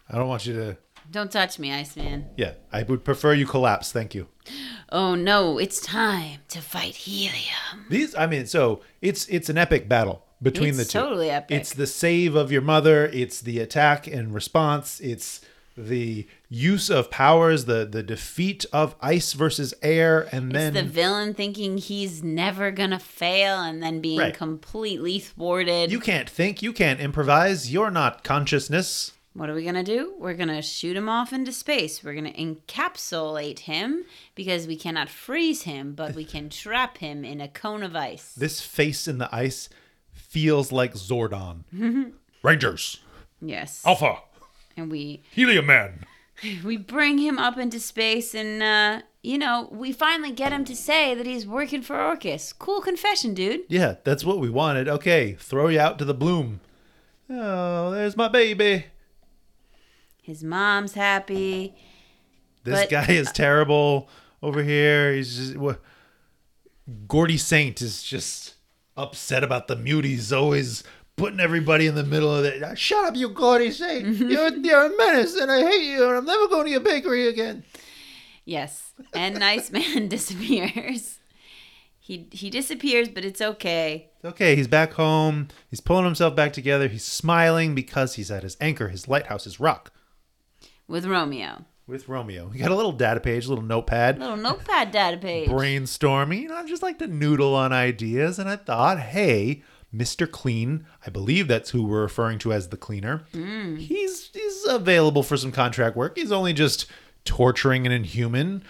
[0.08, 0.76] I don't want you to.
[1.10, 2.26] Don't touch me, Iceman.
[2.36, 3.90] Yeah, I would prefer you collapse.
[3.90, 4.28] Thank you.
[4.90, 7.86] Oh no, it's time to fight helium.
[7.88, 10.98] These, I mean, so it's it's an epic battle between It's the two.
[11.00, 11.56] totally epic.
[11.58, 13.06] It's the save of your mother.
[13.06, 15.00] It's the attack and response.
[15.00, 15.40] It's
[15.76, 17.64] the use of powers.
[17.66, 22.70] The the defeat of ice versus air, and then it's the villain thinking he's never
[22.70, 24.34] gonna fail and then being Right.
[24.34, 25.90] completely thwarted.
[25.90, 26.62] you can't think.
[26.62, 27.72] You can't improvise.
[27.72, 29.12] You're not consciousness.
[29.32, 30.14] What are we gonna do?
[30.18, 32.02] We're gonna shoot him off into space.
[32.02, 37.40] We're gonna encapsulate him because we cannot freeze him, but we can trap him in
[37.40, 38.32] a cone of ice.
[38.36, 39.68] This face in the ice
[40.30, 41.64] feels like Zordon.
[42.42, 42.98] Rangers,
[43.42, 43.82] Yes.
[43.84, 44.16] Alpha,
[44.76, 46.04] And we Helium Man.
[46.64, 50.74] we bring him up into space and uh you know, we finally get him to
[50.74, 52.54] say that he's working for Orchis.
[52.58, 53.60] Cool confession, dude.
[53.68, 54.88] Yeah, that's what we wanted.
[54.88, 56.60] Okay, throw you out to the bloom.
[57.28, 58.86] Oh, there's my baby.
[60.22, 61.74] His mom's happy.
[62.64, 64.08] This But- guy is terrible
[64.42, 65.12] over here.
[65.12, 65.76] He's just wha-
[67.06, 68.54] Gordy Saint is just
[69.00, 70.84] upset about the muties always
[71.16, 72.62] putting everybody in the middle of it.
[72.62, 74.06] Ah, shut up, you gaudy Saint.
[74.06, 74.30] Mm-hmm.
[74.30, 77.28] You're, you're a menace, and I hate you, and I'm never going to your bakery
[77.28, 77.64] again.
[78.44, 78.92] Yes.
[79.14, 81.18] And Nice Man disappears.
[81.98, 84.10] He he disappears, but it's okay.
[84.24, 85.48] Okay, he's back home.
[85.68, 86.88] He's pulling himself back together.
[86.88, 89.92] He's smiling because he's at his anchor, his lighthouse, his rock,
[90.88, 91.64] With Romeo.
[91.90, 92.48] With Romeo.
[92.48, 94.18] He got a little data page, a little notepad.
[94.18, 95.48] Little notepad data page.
[95.48, 96.42] brainstorming.
[96.42, 99.62] You know, I just like to noodle on ideas, and I thought, hey,
[99.94, 100.30] Mr.
[100.30, 103.24] Clean, I believe that's who we're referring to as the cleaner.
[103.32, 103.76] Hmm.
[103.76, 106.16] He's he's available for some contract work.
[106.16, 106.86] He's only just
[107.24, 108.62] torturing an inhuman.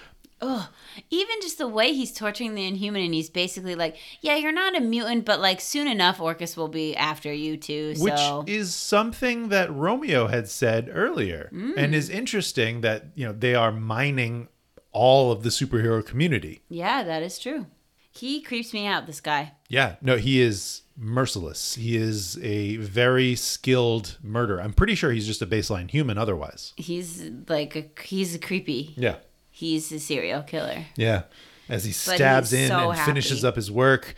[1.11, 4.77] Even just the way he's torturing the inhuman and he's basically like, Yeah, you're not
[4.77, 7.95] a mutant, but like soon enough Orchis will be after you too.
[7.99, 12.15] Which So is something that Romeo had said earlier, and is mm.
[12.15, 14.49] interesting that you know they are mining
[14.93, 16.63] all of the superhero community.
[16.69, 17.67] Yeah, that is true.
[18.13, 19.53] He creeps me out, this guy.
[19.69, 21.77] Yeah, no, he is merciless.
[21.77, 24.61] He is a very skilled murderer.
[24.61, 26.75] I'm pretty sure he's just a baseline human otherwise.
[26.77, 28.95] He's like a he's a creepy.
[28.97, 29.17] Yeah.
[29.61, 30.87] He's a serial killer.
[30.97, 31.25] Yeah.
[31.69, 34.15] As he stabs in so and finishes up his work.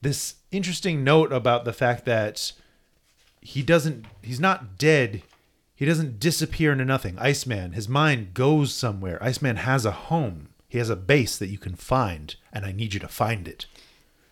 [0.00, 2.50] This interesting note about the fact that
[3.40, 5.22] he doesn't he's not dead.
[5.76, 7.16] He doesn't disappear into nothing.
[7.20, 9.22] Iceman, his mind goes somewhere.
[9.22, 10.48] Iceman has a home.
[10.68, 13.66] He has a base that you can find, and I need you to find it.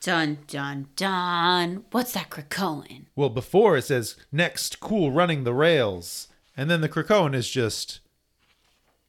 [0.01, 1.85] Dun dun dun.
[1.93, 3.05] What's that Krakoan?
[3.15, 8.01] Well, before it says next cool running the rails, and then the Krakoan is just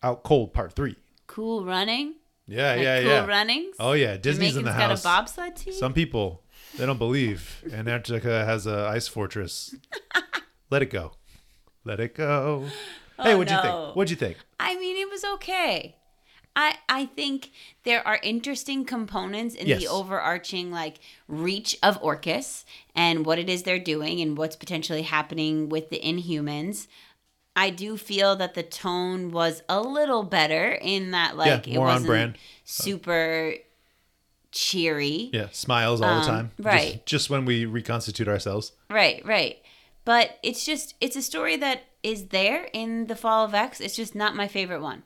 [0.03, 0.97] out cold part three.
[1.35, 2.15] Cool running?
[2.47, 3.25] Yeah, Like yeah, cool yeah.
[3.25, 3.75] runnings?
[3.79, 4.89] Oh yeah, Disney's in the house.
[4.89, 5.73] got a bobsled team?
[5.73, 6.43] Some people
[6.77, 9.73] they don't believe Antarctica has a ice fortress.
[10.69, 11.13] Let it go.
[11.85, 12.65] Let it go.
[13.17, 13.95] Oh, hey, what'd you think?
[13.95, 14.37] What'd you think?
[14.59, 15.95] I mean, it was okay.
[16.55, 17.51] I I think
[17.85, 19.79] there are interesting components in Yes.
[19.81, 25.03] the overarching like reach of Orchis and what it is they're doing and what's potentially
[25.03, 26.87] happening with the Inhumans.
[27.55, 31.79] I do feel that the tone was a little better in that like Yeah, it
[31.79, 32.37] wasn't brand.
[32.63, 33.55] super
[34.51, 35.29] cheery.
[35.33, 36.51] Yeah, smiles all Um, the time.
[36.59, 37.05] Right.
[37.05, 38.73] Just, when we reconstitute ourselves.
[38.89, 39.57] Right, right.
[40.03, 43.79] But it's just it's a story that is there in the Fall of X.
[43.79, 45.03] It's just not my favorite one.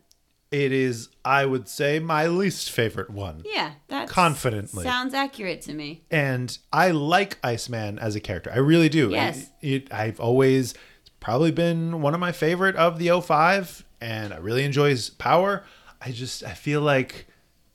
[0.51, 3.41] It is, I would say, my least favorite one.
[3.45, 4.83] Yeah, that Confidently.
[4.83, 6.03] sounds accurate to me.
[6.09, 8.51] and I like Iceman as a character.
[8.53, 9.09] I really do.
[9.09, 9.49] Yes.
[9.61, 10.73] It, it- I've always
[11.25, 15.63] probably been one of my favorite of the 05 and I really enjoy his power.
[15.99, 17.25] I just I feel like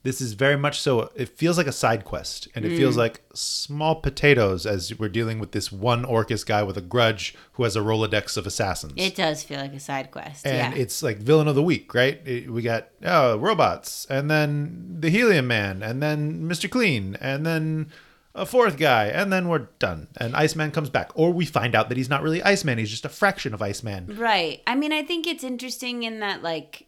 [0.03, 2.77] this is very much so it feels like a side quest and it Mm.
[2.77, 7.35] feels like small potatoes as we're dealing with this one Orchis guy with a grudge
[7.53, 8.93] who has a Rolodex of assassins.
[8.95, 10.47] It does feel like a side quest.
[10.47, 10.81] and yeah.
[10.81, 12.19] it's like villain of the week, right?
[12.25, 17.45] It- we got oh robots, and then the Helium Man, and then Mister Clean, and
[17.45, 17.91] then
[18.33, 20.07] a fourth guy, and then we're done.
[20.17, 23.05] And Iceman comes back, or we find out that he's not really Iceman; he's just
[23.05, 24.15] a fraction of Iceman.
[24.17, 24.61] Right.
[24.65, 26.87] I mean, I think it's interesting in that like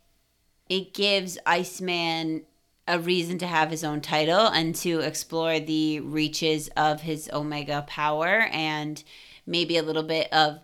[0.70, 2.44] it gives Iceman
[2.88, 7.86] a reason to have his own title and to explore the reaches of his omega
[7.88, 9.04] power and
[9.46, 10.60] maybe a little bit of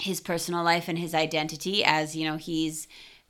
[0.00, 2.86] his personal life and his identity as, you know, he's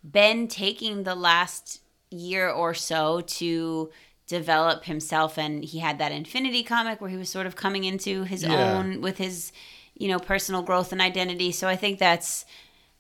[0.09, 1.81] been taking the last
[2.11, 3.91] year or so to
[4.41, 8.15] develop himself and he had that infinity comic where he was sort of coming into
[8.33, 8.55] his Yeah.
[8.79, 9.53] own with his
[10.03, 12.45] you know personal growth and identity so i think that's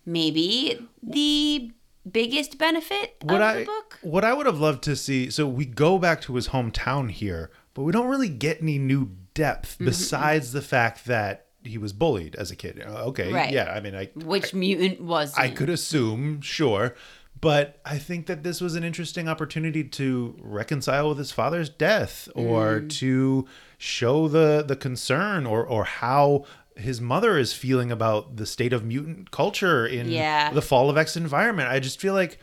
[0.07, 1.71] maybe the
[2.11, 5.31] biggest benefit What of I the book what I would have loved to see.
[5.31, 9.11] So we go back to his hometown here, but we don't really get any new
[9.35, 9.85] depth Mm-hmm.
[9.87, 12.83] besides the fact that he was bullied as a kid.
[12.85, 13.53] Uh, Okay, Right.
[13.53, 13.73] yeah.
[13.77, 16.95] I mean, I which mutant was I could assume, sure.
[17.43, 22.29] But I think that this was an interesting opportunity to reconcile with his father's death
[22.35, 22.91] or Mm.
[23.01, 28.73] to show the the concern or or how his mother is feeling about the state
[28.73, 30.51] of mutant culture in Yeah.
[30.53, 31.69] the fall of X environment.
[31.69, 32.39] I just feel like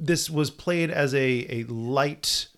[0.00, 2.48] this was played as a, a light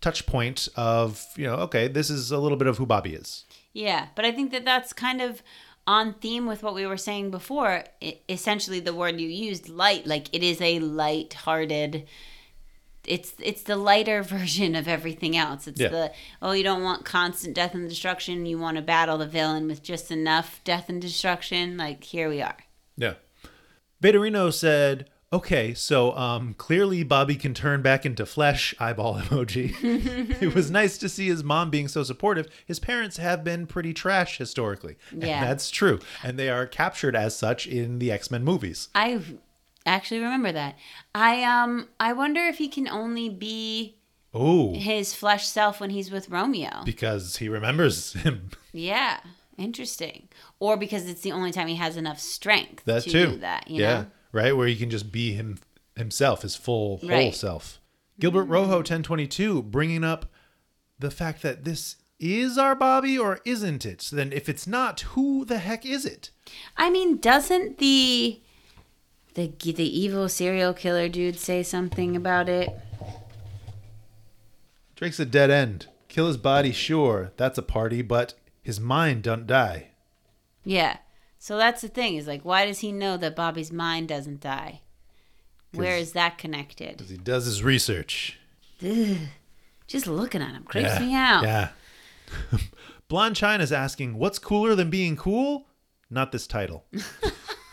[0.00, 3.44] touch point of, you know, okay, this is a little bit of who Bobby is.
[3.72, 5.42] Yeah, but I think that that's kind of
[5.86, 7.84] on theme with what we were saying before.
[8.02, 12.06] I essentially, the word you used, light, like it is a light-hearted.
[13.04, 15.66] It's it's the lighter version of everything else.
[15.66, 15.88] It's Yeah.
[15.88, 18.46] the oh, you don't want constant death and destruction.
[18.46, 21.76] You want to battle the villain with just enough death and destruction.
[21.76, 22.58] Like here we are.
[22.96, 23.14] Yeah.
[24.02, 29.74] Vaderino said, okay, so um, clearly Bobby can turn back into flesh, eyeball emoji.
[30.42, 32.48] it was nice to see his mom being so supportive.
[32.66, 34.96] His parents have been pretty trash historically.
[35.10, 35.44] And Yeah.
[35.44, 36.00] that's true.
[36.22, 38.88] And they are captured as such in the X Men movies.
[38.94, 39.20] I
[39.86, 40.76] actually remember that.
[41.14, 43.96] I um I wonder if he can only be
[44.34, 46.82] Oh, his flesh self when he's with Romeo.
[46.86, 48.48] because he remembers him.
[48.72, 49.18] Yeah,
[49.58, 50.28] interesting.
[50.58, 53.26] Or because it's the only time he has enough strength That to too.
[53.32, 53.68] do that.
[53.68, 53.94] You yeah.
[53.94, 54.06] know?
[54.32, 54.56] Right?
[54.56, 55.58] Where he can just be him
[55.96, 57.34] himself, his full whole Right.
[57.34, 57.78] self.
[58.18, 60.26] Gilbert Rojo 1022 bringing up
[60.98, 64.00] the fact that this is our Bobby or isn't it?
[64.00, 66.30] So then if it's not, who the heck is it?
[66.76, 68.40] I mean, doesn't the
[69.34, 72.68] the the evil serial killer dude say something about it?
[74.94, 75.86] Drake's a dead end.
[76.08, 79.88] Kill his body, sure, that's a party, but his mind don't die.
[80.64, 80.98] Yeah.
[81.42, 84.80] So that's the thing is like, why does he know that Bobby's mind doesn't die?
[85.72, 86.98] Where is that connected?
[86.98, 88.38] Because he does his research.
[88.80, 89.16] Ugh.
[89.88, 90.98] Just looking at him creeps yeah.
[91.00, 91.42] me out.
[91.42, 91.68] Yeah.
[93.08, 95.66] Blonde China's asking, what's cooler than being cool?
[96.08, 96.84] Not this title.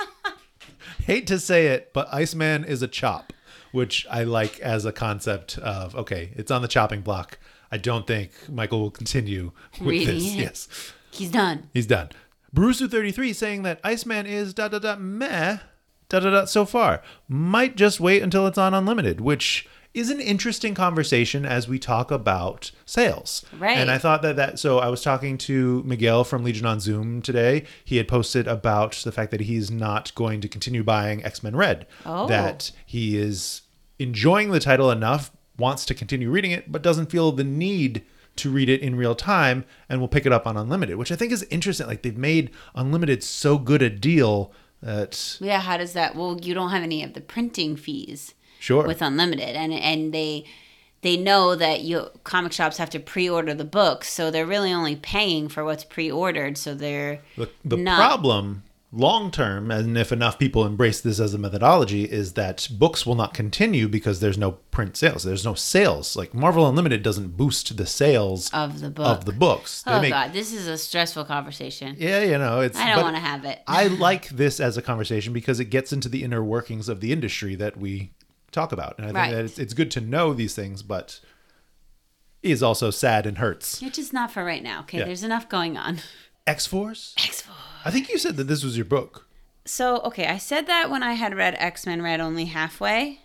[1.03, 3.33] Hate to say it, but Iceman is a chop,
[3.71, 7.37] which I like as a concept of okay, it's on the chopping block.
[7.71, 10.33] I don't think Michael will continue with Reading this.
[10.33, 10.39] it.
[10.39, 10.93] Yes.
[11.11, 11.69] He's done.
[11.71, 12.09] He's done.
[12.53, 15.57] Bruce33 saying that Iceman is dot dot dot meh
[16.09, 17.01] dot dot dot so far.
[17.27, 22.11] Might just wait until it's on Unlimited, which is an interesting conversation as we talk
[22.11, 23.43] about sales.
[23.57, 23.77] Right.
[23.77, 27.21] And I thought that that so I was talking to Miguel from Legion on Zoom
[27.21, 27.65] today.
[27.83, 31.87] He had posted about the fact that he's not going to continue buying X-Men Red.
[32.05, 32.27] Oh.
[32.27, 33.63] That he is
[33.97, 38.05] enjoying the title enough, wants to continue reading it, but doesn't feel the need
[38.39, 41.15] to read it in real time and we'll pick it up on Unlimited, which I
[41.15, 41.87] think is interesting.
[41.87, 46.15] Like they've made Unlimited so good a deal that Yeah, how does that?
[46.15, 48.85] Well, you don't have any of the printing fees sure.
[48.87, 50.45] with Unlimited, and and they
[51.01, 54.95] they know that you comic shops have to pre-order the books, so they're really only
[54.95, 56.57] paying for what's pre-ordered.
[56.57, 61.33] So they're the the not- problem long term, and if enough people embrace this as
[61.33, 65.23] a methodology, is that books will not continue because there's no print sales.
[65.23, 66.15] There's no sales.
[66.15, 69.05] Like Marvel Unlimited doesn't boost the sales Of the book.
[69.07, 69.83] of the books.
[69.85, 71.95] Oh, they oh make- god, this is a stressful conversation.
[71.99, 72.77] Yeah, you know, it's.
[72.77, 73.61] I don't want to have it.
[73.67, 77.11] I like this as a conversation because it gets into the inner workings of the
[77.11, 78.11] industry that we
[78.51, 79.31] talk about, and I think Right.
[79.35, 81.19] that it's, it's good to know these things, but
[82.41, 83.83] is also sad and hurts.
[83.83, 84.79] It's just not for right now.
[84.81, 85.05] Okay, Yeah.
[85.05, 85.99] there's enough going on.
[86.47, 87.13] X Force.
[87.17, 87.57] X Force.
[87.85, 89.27] I think you said that this was your book.
[89.65, 93.19] So, okay, I said that when I had read X Men, read only halfway.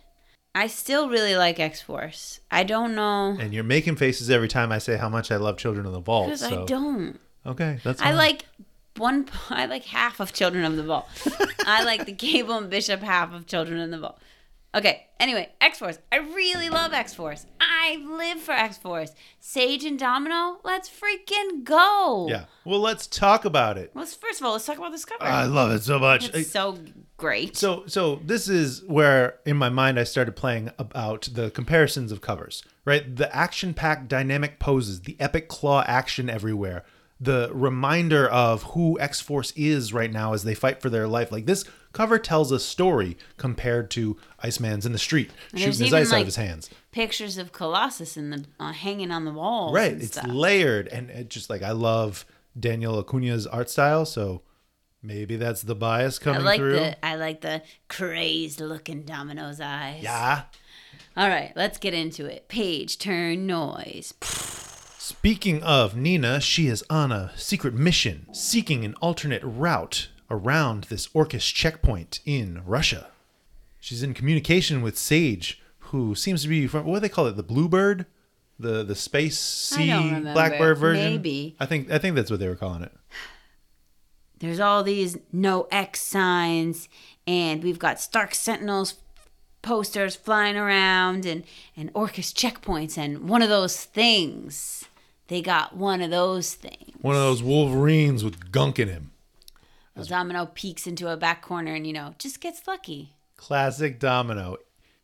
[0.53, 2.39] I still really like X Force.
[2.49, 5.57] I don't know And you're making faces every time I say how much I love
[5.57, 6.27] Children of the Vault.
[6.27, 7.19] because So I don't.
[7.45, 8.45] okay, that's I like
[8.95, 9.27] one.
[9.49, 11.07] I like half of Children of the Vault.
[11.65, 14.17] I like the Cable and Bishop half of Children of the Vault.
[14.73, 15.07] Okay.
[15.19, 15.97] Anyway, X Force.
[16.11, 17.45] I really love X Force.
[17.85, 19.11] I live for X Force.
[19.39, 20.59] Sage and Domino.
[20.63, 22.25] Let's freaking go.
[22.27, 22.45] Yeah.
[22.63, 23.91] Well, let's talk about it.
[23.93, 25.23] Let's first of all let's talk about this cover.
[25.23, 26.33] I love it so much.
[26.33, 26.79] it's so
[27.17, 27.55] great.
[27.55, 32.21] So so this is where in my mind I started playing about the comparisons of
[32.21, 33.15] covers, right?
[33.15, 36.83] The action-packed dynamic poses, the epic claw action everywhere,
[37.21, 41.31] the reminder of who X-Force is right now as they fight for their life.
[41.31, 41.65] Like this
[41.95, 46.19] cover tells a story compared to Iceman's in the street there's shooting his ice out
[46.19, 46.69] of his hands.
[46.91, 49.73] Pictures of Colossus in the uh, hanging on the walls.
[49.73, 50.27] Right, and it's stuff.
[50.27, 52.25] layered and it just like I love
[52.59, 54.41] Daniel Acuna's art style, so
[55.01, 56.73] maybe that's the bias coming I like through.
[56.73, 60.03] the I like the crazed looking Domino's eyes.
[60.03, 60.43] yeah.
[61.15, 62.49] All right, let's get into it.
[62.49, 64.13] Page turn noise.
[64.97, 71.07] Speaking of Neena, she is on a secret mission seeking an alternate route around this
[71.13, 73.07] Orchis checkpoint in Russia.
[73.79, 77.35] She's in communication with Sage, who seems to be from what do they call it?
[77.35, 78.05] The Bluebird?
[78.57, 79.91] The the space sea
[80.33, 81.03] blackbird version?
[81.03, 81.55] Maybe.
[81.59, 82.91] I think I think that's what they were calling it.
[84.39, 86.89] There's all these no X signs,
[87.27, 88.95] and we've got Stark Sentinels
[89.61, 91.43] posters flying around, and
[91.75, 94.85] and Orchis checkpoints, and one of those things.
[95.27, 96.91] They got one of those things.
[97.01, 99.11] One of those Wolverines with gunk in him.
[99.95, 103.13] Well, Domino peeks into a back corner, and you know, just gets lucky.
[103.37, 104.57] Classic Domino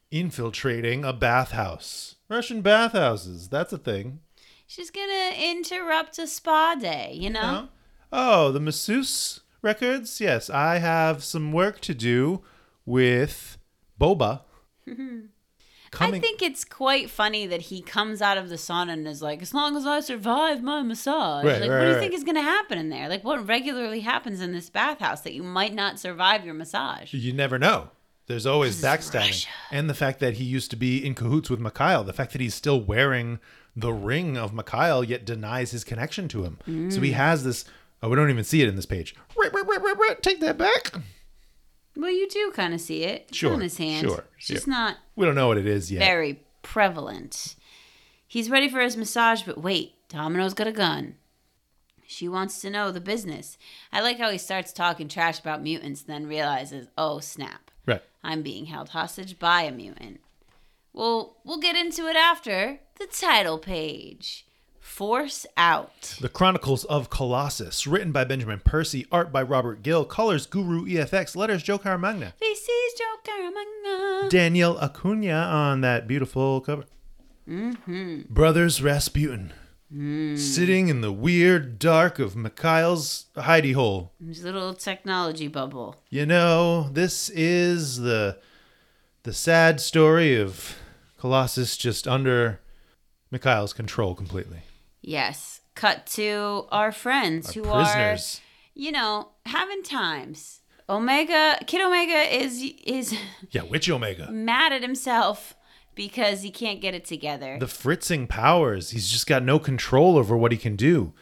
[0.10, 2.16] infiltrating a bathhouse.
[2.30, 4.20] Russian bathhouses, that's a thing.
[4.68, 7.40] She's gonna interrupt a spa day, you know.
[7.40, 7.66] Huh?
[8.12, 10.20] Oh, the masseuse records?
[10.20, 12.42] Yes, I have some work to do
[12.86, 13.58] with
[14.00, 14.42] Boba.
[16.00, 19.42] I think it's quite funny that he comes out of the sauna and is like,
[19.42, 22.00] "As long as I survive my massage, Right, like, right, what do you right.
[22.00, 23.10] think is going to happen in there?
[23.10, 27.34] Like, what regularly happens in this bathhouse that you might not survive your massage?" you
[27.34, 27.90] never know.
[28.28, 29.46] There's always backstabbing.
[29.72, 32.40] And the fact that he used to be in cahoots with Mikhail, the fact that
[32.40, 33.40] he's still wearing
[33.76, 36.58] the ring of Mikhail yet denies his connection to him.
[36.92, 37.04] So Mm.
[37.04, 37.66] he has this.
[38.02, 39.14] Oh, we don't even see it in this page.
[40.22, 40.94] Take that back.
[41.96, 44.08] Well, you do kind of see it It's Sure, on his hand.
[44.08, 46.00] sure, it's just not We don't know what it is yet.
[46.00, 47.56] very prevalent.
[48.28, 51.16] He's ready for his massage, but wait, Domino's got a gun.
[52.08, 53.58] She wants to know the business.
[53.92, 57.72] I like how he starts talking trash about mutants, then realizes, oh snap.
[57.86, 58.02] Right.
[58.24, 60.20] I'm being held hostage by a mutant.
[60.94, 64.46] Well, we'll get into it after the title page.
[64.82, 66.18] Force out.
[66.20, 71.36] The Chronicles of Colossus, written by Benjamin Percy, art by Robert Gill, colors Guru EFX,
[71.36, 72.34] letters Joe Caramagna.
[72.40, 74.30] This is Joe Caramagna.
[74.30, 76.86] Daniel Acuna on that beautiful cover.
[77.48, 78.22] Mm-hmm.
[78.34, 79.54] Brothers Rasputin.
[79.94, 84.14] Sitting in the weird dark of Mikhail's hidey hole.
[84.26, 85.98] His little technology bubble.
[86.10, 88.38] You know, this is the
[89.24, 90.78] the sad story of
[91.20, 92.62] Colossus just under
[93.32, 94.62] Mikhail's control completely.
[95.02, 95.62] Yes.
[95.76, 98.40] Cut to our friends Our who prisoners.
[98.40, 100.60] are, you know, having times.
[100.90, 103.16] Omega, Kid Omega is is
[103.52, 104.30] Yeah, which Omega?
[104.32, 105.56] mad at himself
[105.96, 107.58] because he can't get it together.
[107.60, 108.92] The fritzing powers.
[108.92, 111.14] He's just got no control over what he can do.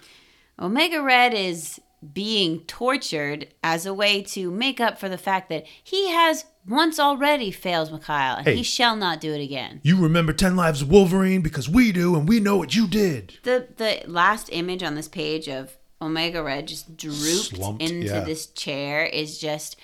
[0.60, 1.80] Omega Red is
[2.14, 7.00] being tortured as a way to make up for the fact that he has once
[7.00, 8.56] already failed Mikhail and Hey.
[8.58, 9.82] he shall not do it again.
[9.84, 13.34] You remember 10 Lives of Wolverine because we do and we know what you did.
[13.43, 17.18] The the last image on this page of Omega Red just drooped
[17.56, 18.22] Slumped, into yeah.
[18.22, 19.76] this chair is just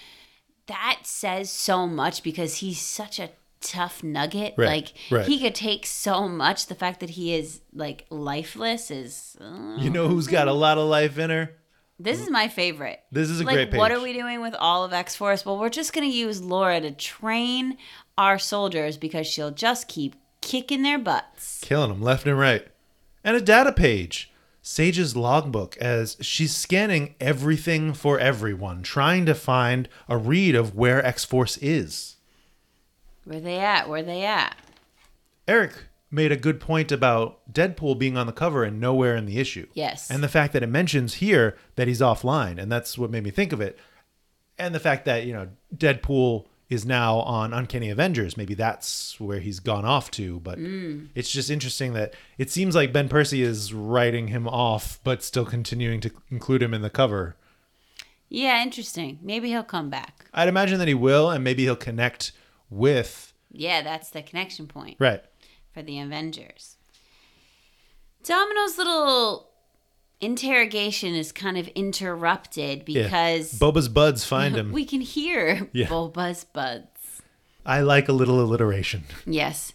[0.68, 3.30] that says so much because he's such a
[3.62, 4.54] tough nugget.
[4.58, 5.26] Right, Like right.
[5.28, 6.68] he could take so much.
[6.68, 10.78] The fact that he is like lifeless is uh, You know who's got a lot
[10.78, 11.52] of life in her?
[12.00, 13.02] This is my favorite.
[13.12, 13.78] This is a like great page.
[13.78, 15.46] what are we doing with all of X Force?
[15.46, 17.78] Well, we're just gonna use Laura to train
[18.18, 21.60] our soldiers because she'll just keep kicking their butts.
[21.62, 22.68] Killing them left and right.
[23.24, 24.32] And a data page.
[24.62, 31.06] Sage's logbook as she's scanning everything for everyone, trying to find a read of where
[31.06, 32.16] X Force is.
[33.26, 33.88] Where they at?
[33.88, 34.58] Where they at?
[35.48, 35.74] Eric
[36.12, 39.68] made a good point about Deadpool being on the cover and nowhere in the issue.
[39.74, 40.10] Yes.
[40.10, 43.32] And the fact that it mentions here that he's offline, and that's what made me
[43.32, 43.78] think of it.
[44.58, 48.38] And the fact that, you know, Deadpool is now on Uncanny Avengers.
[48.38, 50.40] Maybe that's where he's gone off to.
[50.40, 51.10] But mm.
[51.14, 55.46] it's just interesting that it seems like Ben Percy is writing him off, but still
[55.46, 57.36] continuing to include him in the cover.
[58.30, 59.20] Yeah, interesting.
[59.22, 60.26] Maybe he'll come back.
[60.34, 62.32] I'd imagine that he will, and maybe he'll connect
[62.70, 63.34] with.
[63.52, 65.24] Yeah, that's the connection point Right.
[65.76, 66.78] For the Avengers.
[68.24, 69.50] Domino's little
[70.22, 73.04] interrogation is kind of interrupted Yeah.
[73.04, 74.72] because Boba's buds find him.
[74.72, 75.88] we can hear Yeah.
[75.88, 77.22] Bulba's buds.
[77.66, 79.04] I like a little alliteration.
[79.26, 79.74] Yes.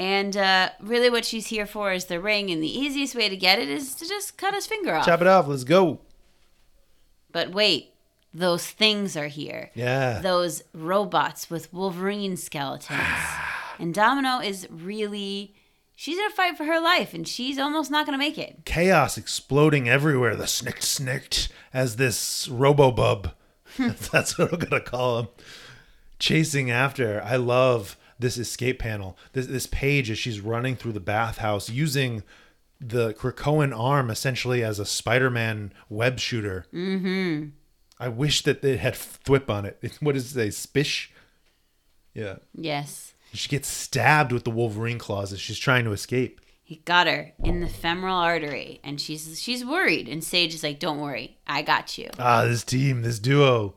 [0.00, 3.36] And uh, really, what she's here for is the ring, and the easiest way to
[3.36, 5.04] get it is to just cut his finger off.
[5.06, 5.46] Chop it off.
[5.46, 6.00] Let's go.
[7.30, 7.92] But wait,
[8.34, 9.70] those things are here.
[9.74, 10.20] Yeah.
[10.22, 12.98] Those robots with Wolverine skeletons.
[13.80, 15.54] and Domino is really.
[15.96, 18.64] She's in a fight for her life, and she's almost not going to make it.
[18.64, 20.34] chaos exploding everywhere.
[20.34, 23.32] The snicked snicked as this Robobub.
[23.78, 25.28] That's what I'm gonna call him.
[26.18, 27.22] Chasing after.
[27.22, 29.16] I love this escape panel.
[29.32, 32.22] This this page as she's running through the bathhouse using
[32.80, 36.66] the Krakoan arm essentially as a Spider-Man web shooter.
[36.72, 37.50] Mm-hmm.
[37.98, 39.78] I wish that it had thwip on it.
[40.00, 40.48] What does it say?
[40.48, 41.10] Spish?
[42.14, 42.36] Yeah.
[42.54, 43.09] Yes.
[43.32, 46.40] She gets stabbed with the Wolverine claws as she's trying to escape.
[46.62, 50.08] He got her in the femoral artery, and she's she's worried.
[50.08, 53.74] And Sage is like, "Don't worry, I got you." Ah, this team, this duo.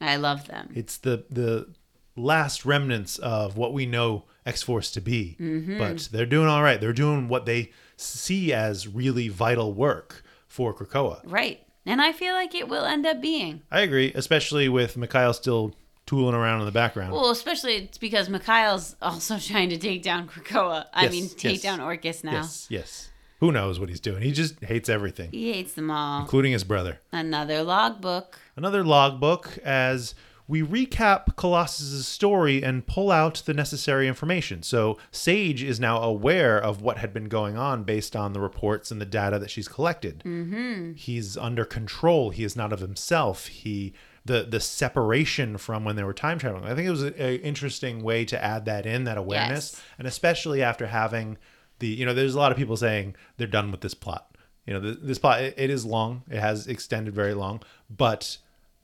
[0.00, 0.70] I love them.
[0.74, 1.72] it's the the
[2.16, 5.36] last remnants of what we know X Force to be.
[5.78, 6.80] But they're doing all right.
[6.80, 11.20] They're doing what they see as really vital work for Krakoa.
[11.24, 11.60] Right.
[11.86, 13.62] And I feel like it will end up being.
[13.70, 15.74] I agree, especially with Mikhail still
[16.06, 17.12] tooling around in the background.
[17.12, 20.86] Well, especially it's because Mikhail's also trying to take down Krakoa.
[20.92, 21.62] I Yes, mean, take yes.
[21.62, 22.32] down Orchis now.
[22.32, 23.10] yes, yes.
[23.40, 24.22] Who knows what he's doing?
[24.22, 26.20] He just hates everything, He hates them all.
[26.20, 27.00] including his brother.
[27.12, 28.38] Another logbook.
[28.56, 30.14] Another logbook as
[30.46, 34.62] we recap Colossus's story and pull out the necessary information.
[34.62, 38.90] So Sage is now aware of what had been going on based on the reports
[38.90, 40.22] and the data that she's collected.
[40.24, 40.92] Mm-hmm.
[40.94, 42.28] He's under control.
[42.30, 43.46] He is not of himself.
[43.46, 43.94] He
[44.24, 46.64] the the separation from when they were time traveling.
[46.64, 49.82] I think it was an interesting way to add that in that awareness, Yes.
[49.98, 51.36] and especially after having
[51.78, 54.36] the you know there's a lot of people saying they're done with this plot.
[54.66, 56.22] You know this, this plot it, it is long.
[56.30, 58.38] It has extended very long, but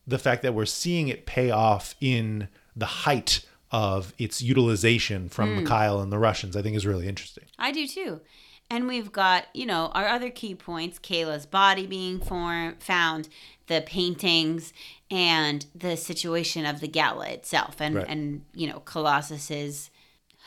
[0.06, 5.56] the fact that we're seeing it pay off in the height of its utilization from
[5.56, 6.02] Mikhail hmm.
[6.02, 7.44] and the Russians, I think is really interesting.
[7.58, 8.20] I do too.
[8.68, 13.28] And we've got, you know, our other key points Kayla's body being form- found,
[13.66, 14.72] the paintings,
[15.10, 17.80] and the situation of the gala itself.
[17.80, 18.06] And, Right.
[18.08, 19.90] and you know, Colossus's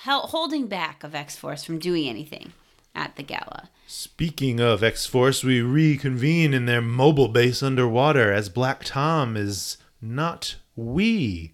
[0.05, 2.53] holding back of X Force from doing anything
[2.95, 3.70] at the gala.
[3.88, 9.78] Speaking of X Force, we reconvene in their mobile base underwater as Black Tom is
[10.01, 11.53] not we.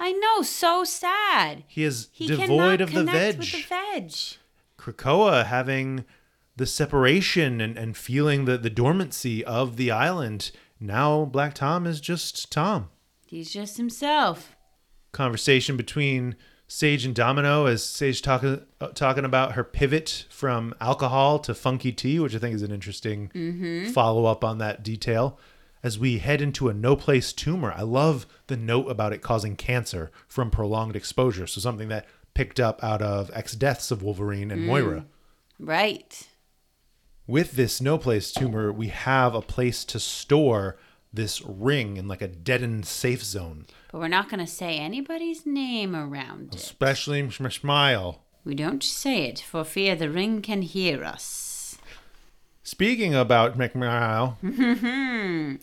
[0.00, 1.64] I know, so sad.
[1.66, 3.38] He is He devoid of the veg.
[3.38, 4.12] with the veg.
[4.78, 6.04] Krakoa having
[6.56, 10.50] the separation and, and feeling the, the dormancy of the island.
[10.80, 12.90] Now Black Tom is just Tom.
[13.26, 14.56] He's just himself.
[15.12, 21.38] Conversation between Sage and Domino as Sage talking uh, talking about her pivot from alcohol
[21.40, 23.30] to funky tea, which I think is an interesting
[23.92, 25.38] follow up on that detail.
[25.82, 29.56] As we head into a no place tumor, I love the note about it causing
[29.56, 31.46] cancer from prolonged exposure.
[31.46, 35.06] So something that picked up out of X Deaths of Wolverine and Moira.
[35.58, 36.26] Right.
[37.28, 40.76] With this no place tumor, we have a place to store
[41.12, 45.46] this ring in like a deadened safe zone, But we're not going to say anybody's
[45.46, 46.60] name around it.
[46.60, 48.22] especially Smile.
[48.44, 51.78] We don't say it for fear the ring can hear us.
[52.62, 54.36] Speaking about McMile,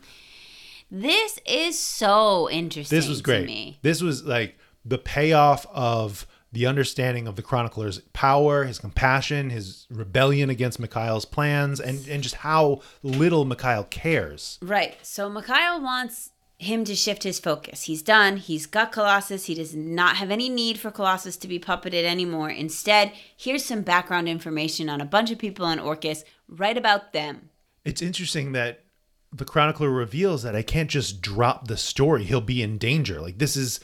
[0.92, 2.96] This is so interesting.
[2.98, 3.46] this was To great.
[3.48, 3.80] me.
[3.82, 6.26] This was like the payoff of
[6.56, 12.24] the understanding of the chronicler's power, his compassion, his rebellion against Mikhail's plans, and, and
[12.24, 14.58] just how little Mikhail cares.
[14.62, 14.98] Right.
[15.04, 17.84] So Mikhail wants him to shift his focus.
[17.84, 18.38] He's done.
[18.38, 19.48] He's got Colossus.
[19.48, 22.50] He does not have any need for Colossus to be puppeted anymore.
[22.50, 26.24] Instead, here's some background information on a bunch of people on Orchis.
[26.48, 27.50] Write about them.
[27.84, 28.86] It's interesting that
[29.34, 32.24] the chronicler reveals that I can't just drop the story.
[32.24, 33.20] He'll be in danger.
[33.20, 33.82] Like this is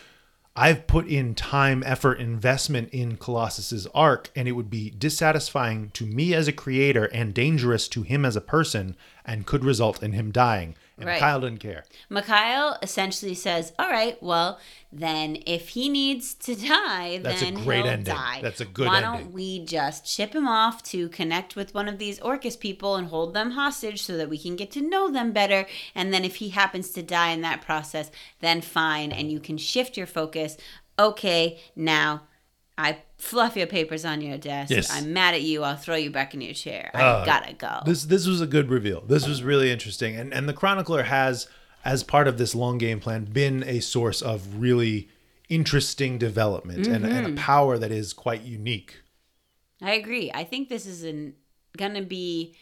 [0.55, 6.05] I've put in time, effort, investment in Colossus's arc, and it would be dissatisfying to
[6.05, 10.11] me as a creator and dangerous to him as a person, and could result in
[10.11, 10.75] him dying.
[10.97, 11.19] And Right.
[11.19, 11.83] Kyle didn't care.
[12.09, 14.59] Mikhail essentially says, "All right, well,
[14.91, 18.13] then if he needs to die, That's a then great he'll ending.
[18.13, 18.39] die.
[18.41, 19.11] That's a good Why ending.
[19.23, 23.07] don't we just ship him off to connect with one of these Orchis people and
[23.07, 25.65] hold them hostage so that we can get to know them better?
[25.95, 28.11] And then if he happens to die in that process,
[28.41, 30.57] then fine, and you can shift your focus.
[30.99, 32.23] Okay, now."
[32.77, 34.71] I fluff your papers on your desk.
[34.71, 34.89] Yes.
[34.91, 35.63] I'm mad at you.
[35.63, 36.89] I'll throw you back in your chair.
[36.93, 37.79] I Uh, gotta go.
[37.85, 39.01] This this was a good reveal.
[39.01, 41.47] This was really interesting, and and the chronicler has,
[41.85, 45.09] as part of this long game plan, been a source of really
[45.49, 47.33] interesting development and, and Mm-hmm.
[47.33, 49.01] a power that is quite unique.
[49.81, 50.31] I agree.
[50.33, 51.33] I think this is an,
[51.77, 52.55] gonna be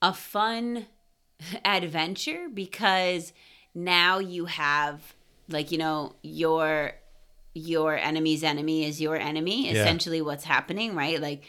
[0.00, 0.86] a fun
[1.64, 3.32] adventure because
[3.74, 5.14] now you have
[5.48, 6.92] like you know your
[7.54, 9.80] your enemy's enemy is your enemy Yeah.
[9.82, 11.42] essentially what's happening right like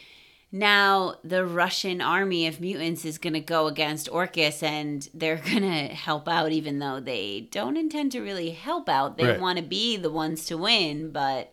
[0.52, 5.62] now the russian army of mutants is going to go against orchis and they're going
[5.62, 9.40] to help out even though they don't intend to really help out they Right.
[9.40, 11.52] want to be the ones to win but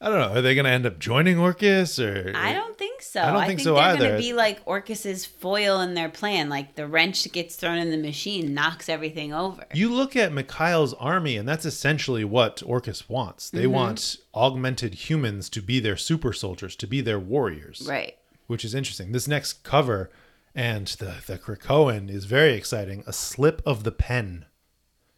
[0.00, 0.38] I don't know.
[0.38, 2.32] Are they going to end up joining Orchis or?
[2.36, 3.22] I don't think so.
[3.22, 4.08] I don't think so they're either.
[4.08, 6.48] gonna be like Orchis's foil in their plan.
[6.50, 9.64] Like the wrench that gets thrown in the machine knocks everything over.
[9.72, 13.46] You look at Mikhail's army, and that's essentially what Orchis wants.
[13.48, 13.56] Mm-hmm.
[13.56, 17.86] They want augmented humans to be their super soldiers, to be their warriors.
[17.88, 18.16] Right.
[18.48, 19.12] which is interesting.
[19.12, 20.10] This next cover
[20.54, 23.02] and the the Krakoan is very exciting.
[23.06, 24.44] A slip of the pen,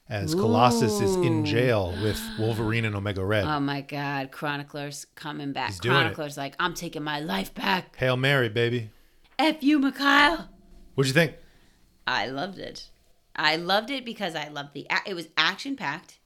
[0.08, 3.44] as Colossus is in jail with Wolverine and Omega Red.
[3.44, 5.70] Oh my God, Chronicler's coming back.
[5.70, 5.80] He's.
[5.80, 7.96] Chronicler's like, I'm taking my life back.
[7.96, 8.90] Hail Mary, baby.
[9.38, 10.48] F you, Mikhail.
[10.94, 11.34] What'd you think?
[12.06, 12.88] I loved it.
[13.36, 14.86] I loved it because I loved the.
[15.06, 16.18] It was action packed.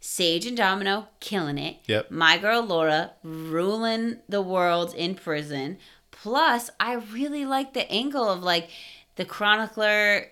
[0.00, 1.76] Sage and Domino killing it.
[1.86, 2.10] Yep.
[2.10, 5.78] My girl Laura ruling the world in prison.
[6.10, 8.70] Plus, I really like the angle of like
[9.16, 10.26] the chronicler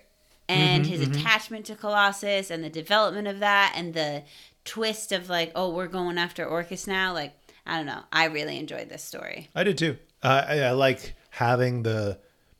[0.49, 4.23] and Mm-hmm, his attachment to Colossus and the development of that and the
[4.65, 7.13] twist of like, oh, we're going after Orchis now.
[7.13, 7.33] Like,
[7.65, 8.01] I don't know.
[8.11, 9.47] I really enjoyed this story.
[9.55, 9.97] I did too.
[10.21, 12.19] Uh, I, I like having the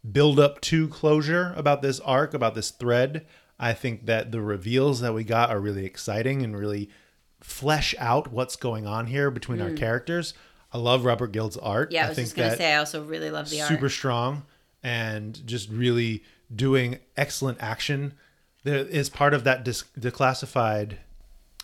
[0.09, 3.25] build up to closure about this arc, about this thread.
[3.59, 6.89] I think that the reveals that we got are really exciting and really
[7.41, 10.33] flesh out what's going on here between our characters.
[10.71, 11.89] I love Robert Gill's art.
[11.89, 11.93] Mm.
[11.93, 13.69] Yeah, I, I was think just gonna say I also really love the art.
[13.69, 14.43] super strong
[14.83, 16.23] and just really
[16.53, 18.13] doing excellent action.
[18.63, 20.97] There is part of that dis- declassified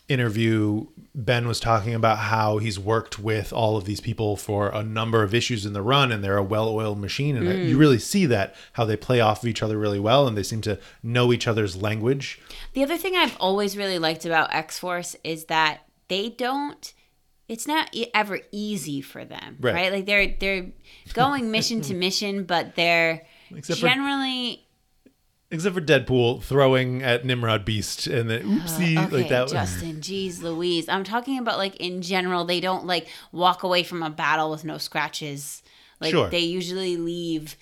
[0.07, 0.85] interview.
[1.15, 5.23] Ben was talking about how he's worked with all of these people for a number
[5.23, 7.35] of issues in the run, and they're a well-oiled machine.
[7.35, 7.67] And Mm.
[7.69, 10.43] you really see that how they play off of each other really well, and they
[10.43, 12.39] seem to know each other's language.
[12.73, 16.93] The other thing I've always really liked about X Force is that they don't.
[17.47, 19.73] It's not e- ever easy for them, Right.
[19.73, 19.91] right?
[19.91, 20.67] Like they're they're
[21.13, 23.25] going mission to mission, but they're
[23.55, 24.67] Except generally
[25.55, 29.15] Except for Deadpool throwing at Nimrod Beast, and then uh, oopsie, okay.
[29.15, 29.43] like that.
[29.43, 29.51] Was.
[29.53, 32.45] Justin, geez, Louise, I'm talking about like in general.
[32.45, 35.63] They don't like walk away from a battle with no scratches.
[35.99, 36.29] Like Sure.
[36.29, 37.55] they usually leave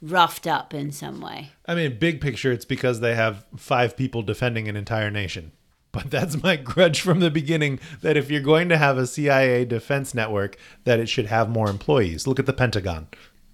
[0.00, 1.50] roughed up in some way.
[1.66, 5.52] I mean, big picture, it's because they have five people defending an entire nation.
[5.92, 9.64] But that's my grudge from the beginning that if you're going to have a CIA
[9.64, 12.26] defense network, that it should have more employees.
[12.26, 13.08] Look at the Pentagon.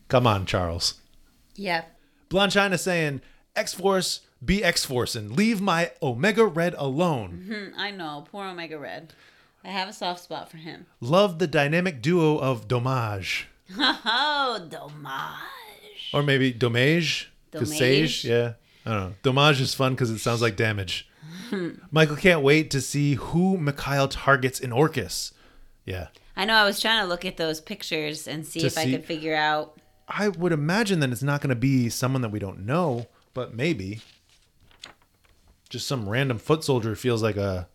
[0.08, 1.00] Come on, Charles.
[1.54, 1.84] Yeah.
[2.28, 3.22] Blonde China saying,
[3.56, 7.44] X Force, be X Force, and leave my Omega Red alone.
[7.52, 8.24] Hmm, I know.
[8.30, 9.12] Poor Omega Red.
[9.64, 10.86] I have a soft spot for him.
[11.00, 13.46] Love the dynamic duo of Domage.
[13.78, 16.10] Oh, Domage.
[16.14, 17.32] Or maybe Domage?
[17.50, 17.68] Domage?
[17.78, 18.24] Sage?
[18.24, 18.52] Yeah.
[18.84, 19.14] I don't know.
[19.24, 21.08] Domage is fun because it sounds like damage.
[21.90, 25.32] Michael can't wait to see who Mikhail targets in Orchis.
[25.84, 26.08] Yeah.
[26.36, 26.54] I know.
[26.54, 29.34] I was trying to look at those pictures and see To if I could figure
[29.34, 29.76] out.
[30.08, 33.06] I would imagine that it's not going to be someone that we don't know,
[33.36, 34.00] but maybe.
[35.68, 37.68] Just some random foot soldier feels like a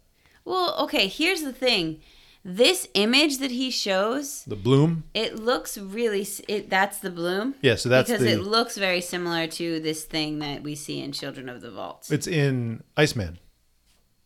[0.43, 1.07] Well, okay.
[1.07, 2.01] Here's the thing.
[2.43, 5.03] This image that he shows, the bloom.
[5.14, 6.28] it looks really.
[6.47, 7.53] It that's the bloom.
[7.62, 10.99] Yeah, so that's because the it looks very similar to this thing that we see
[10.99, 12.07] in Children of the Vault.
[12.09, 13.38] it's in Iceman.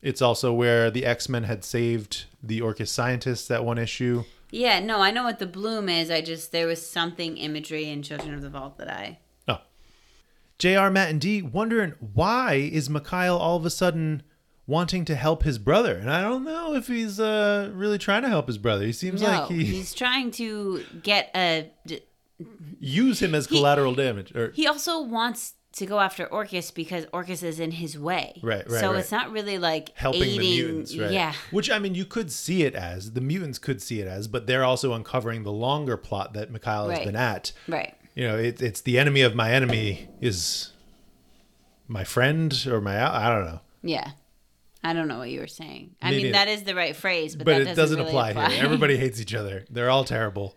[0.02, 4.24] It's also where the X-Men had saved the Orchis scientists that one issue.
[4.52, 4.80] yeah.
[4.80, 6.10] No, I know what the bloom is.
[6.10, 9.20] I just there was something imagery in Children of the Vault that I.
[10.58, 14.24] JR Matt and D wondering why is Mikhail all of a sudden
[14.68, 15.98] wanting to help his brother?
[15.98, 18.86] And I don't know if he's uh, really trying to help his brother.
[18.86, 21.70] He seems No, like he he's trying to get a
[22.80, 27.44] use him as collateral damage or He also wants to go after Orchis because Orchis
[27.44, 28.40] is in his way.
[28.42, 29.00] Right, right, So right.
[29.00, 31.12] it's not really like helping aiding, the mutants, right?
[31.12, 31.34] Yeah.
[31.52, 34.48] Which I mean, you could see it as the mutants could see it as, but
[34.48, 37.52] they're also uncovering the longer plot that Mikhail has been at.
[37.68, 37.94] Right.
[38.16, 40.72] You know, it, it's the enemy of my enemy is
[41.88, 44.12] my friend or my I don't know, Yeah.
[44.84, 45.96] I don't know what you were saying.
[46.00, 46.34] I Me mean, neither.
[46.34, 48.64] that is the right phrase, but, but that it doesn't really apply, here.
[48.64, 49.66] Everybody hates each other.
[49.70, 50.56] They're all terrible.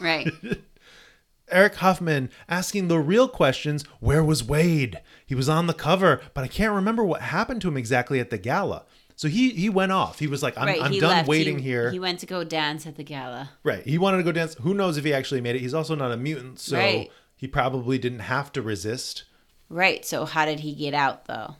[0.00, 0.30] right.
[1.50, 5.00] Eric Huffman asking the real questions Where was Wade?
[5.26, 8.28] He was on the cover, but I can't remember what happened to him exactly at
[8.30, 8.84] the gala.
[9.20, 10.18] So he he went off.
[10.18, 10.80] He was like, I'm, right.
[10.80, 11.28] I'm done left.
[11.28, 11.90] waiting He- here.
[11.90, 13.50] He went to go dance at the gala.
[13.64, 13.82] right.
[13.86, 14.54] He wanted to go dance.
[14.62, 15.58] Who knows if he actually made it?
[15.60, 17.10] He's also not a mutant, so Right.
[17.36, 19.24] he probably didn't have to resist.
[19.68, 20.06] Right.
[20.06, 21.56] So how did he get out though?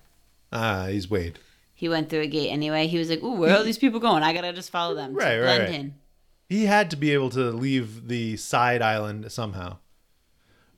[0.51, 1.39] Ah, he's Wade.
[1.75, 2.87] He went through a gate anyway.
[2.87, 4.23] He was like, "Ooh, where are all these people going?
[4.23, 5.69] I gotta just follow them, Right, right, right.
[5.69, 5.95] in."
[6.49, 9.77] He had to be able to leave the side island somehow.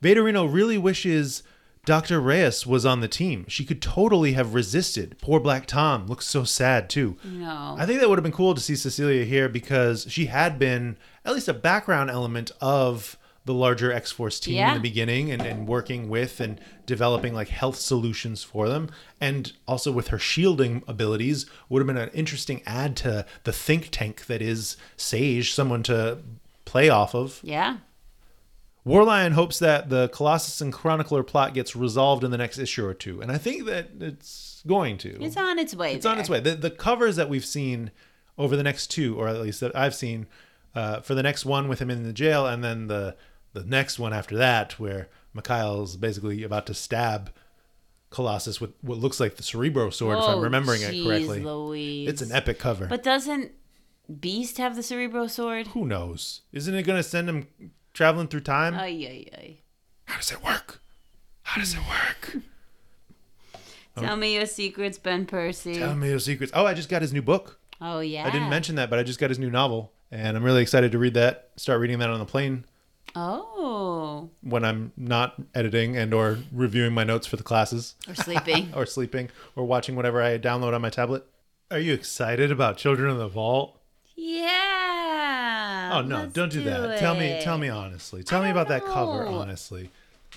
[0.03, 1.43] Vaderino really wishes
[1.85, 2.21] Dr.
[2.21, 3.45] Reyes was on the team.
[3.49, 5.17] She could totally have resisted.
[5.21, 7.17] Poor Black Tom looks so sad too.
[7.23, 7.75] No.
[7.77, 10.97] I think that would have been cool to see Cecilia here because she had been
[11.25, 15.41] at least a background element of the larger X Force team in the beginning and,
[15.41, 18.89] and working with and developing like health solutions for them.
[19.19, 23.89] And also with her shielding abilities would have been an interesting add to the think
[23.91, 26.19] tank that is Sage, someone to
[26.63, 27.41] play off of.
[27.43, 27.77] yeah.
[28.85, 32.93] Warlion hopes that the Colossus and Chronicler plot gets resolved in the next issue or
[32.93, 33.21] two.
[33.21, 35.23] And I think that it's going to.
[35.23, 35.93] It's on its way.
[35.95, 36.39] It's on its way.
[36.39, 37.91] The, the covers that we've seen
[38.37, 40.27] over the next two, or at least that I've seen,
[40.75, 43.15] uh, for the next one with him in the jail, and then the
[43.53, 47.31] the next one after that, where Mikhail's basically about to stab
[48.09, 51.43] Colossus with what looks like the Cerebro sword, if I'm remembering it correctly.
[51.45, 52.09] Oh, Louise.
[52.09, 52.87] It's an epic cover.
[52.87, 53.51] But doesn't
[54.19, 55.67] Beast have the Cerebro sword?
[55.67, 56.41] Who knows?
[56.51, 57.47] Isn't it going to send him
[57.93, 58.73] traveling through time?
[58.75, 59.57] Ay, ay, ay.
[60.05, 60.81] How does it work?
[61.43, 62.37] How does it work?
[63.97, 65.75] Tell me your secrets, Ben Percy.
[65.75, 66.51] Tell me your secrets.
[66.55, 67.59] Oh, I just got his new book.
[67.79, 68.25] oh yeah.
[68.25, 70.91] I didn't mention that, but I just got his new novel, and I'm really excited
[70.93, 71.49] to read that.
[71.57, 72.65] Start reading that on the plane
[73.15, 78.71] Oh, when I'm not editing and or reviewing my notes for the classes, or sleeping.
[78.75, 81.23] or sleeping, or watching whatever I download on my tablet.
[81.69, 83.79] Are you excited about Children of the Vault?
[84.23, 85.91] Yeah.
[85.93, 86.99] Oh no, don't do, that.
[86.99, 88.23] Tell me, tell me honestly.
[88.23, 89.89] Tell me about that cover honestly.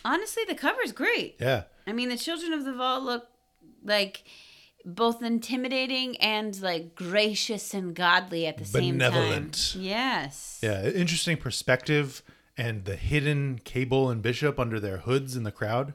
[0.05, 1.37] Honestly, the cover's great.
[1.41, 1.65] Yeah.
[1.87, 3.29] I mean, the Children of the Vault look
[3.85, 4.25] like
[4.85, 9.73] both intimidating and like gracious and godly at the same Benevolent.
[9.73, 9.83] time.
[9.83, 10.61] Yes.
[10.63, 12.23] Yeah, interesting perspective
[12.57, 15.95] and the hidden Cable and Bishop under their hoods in the crowd.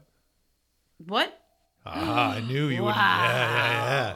[0.97, 1.37] What?
[1.85, 2.95] Ah, I knew you would.
[2.95, 4.15] Yeah,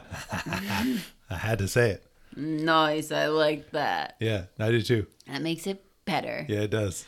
[0.84, 0.98] yeah.
[1.30, 2.06] I had to say it.
[2.36, 3.10] Nice.
[3.10, 4.16] I like that.
[4.20, 5.06] Yeah, I do too.
[5.26, 6.44] That makes it better.
[6.48, 7.06] Yeah, it does.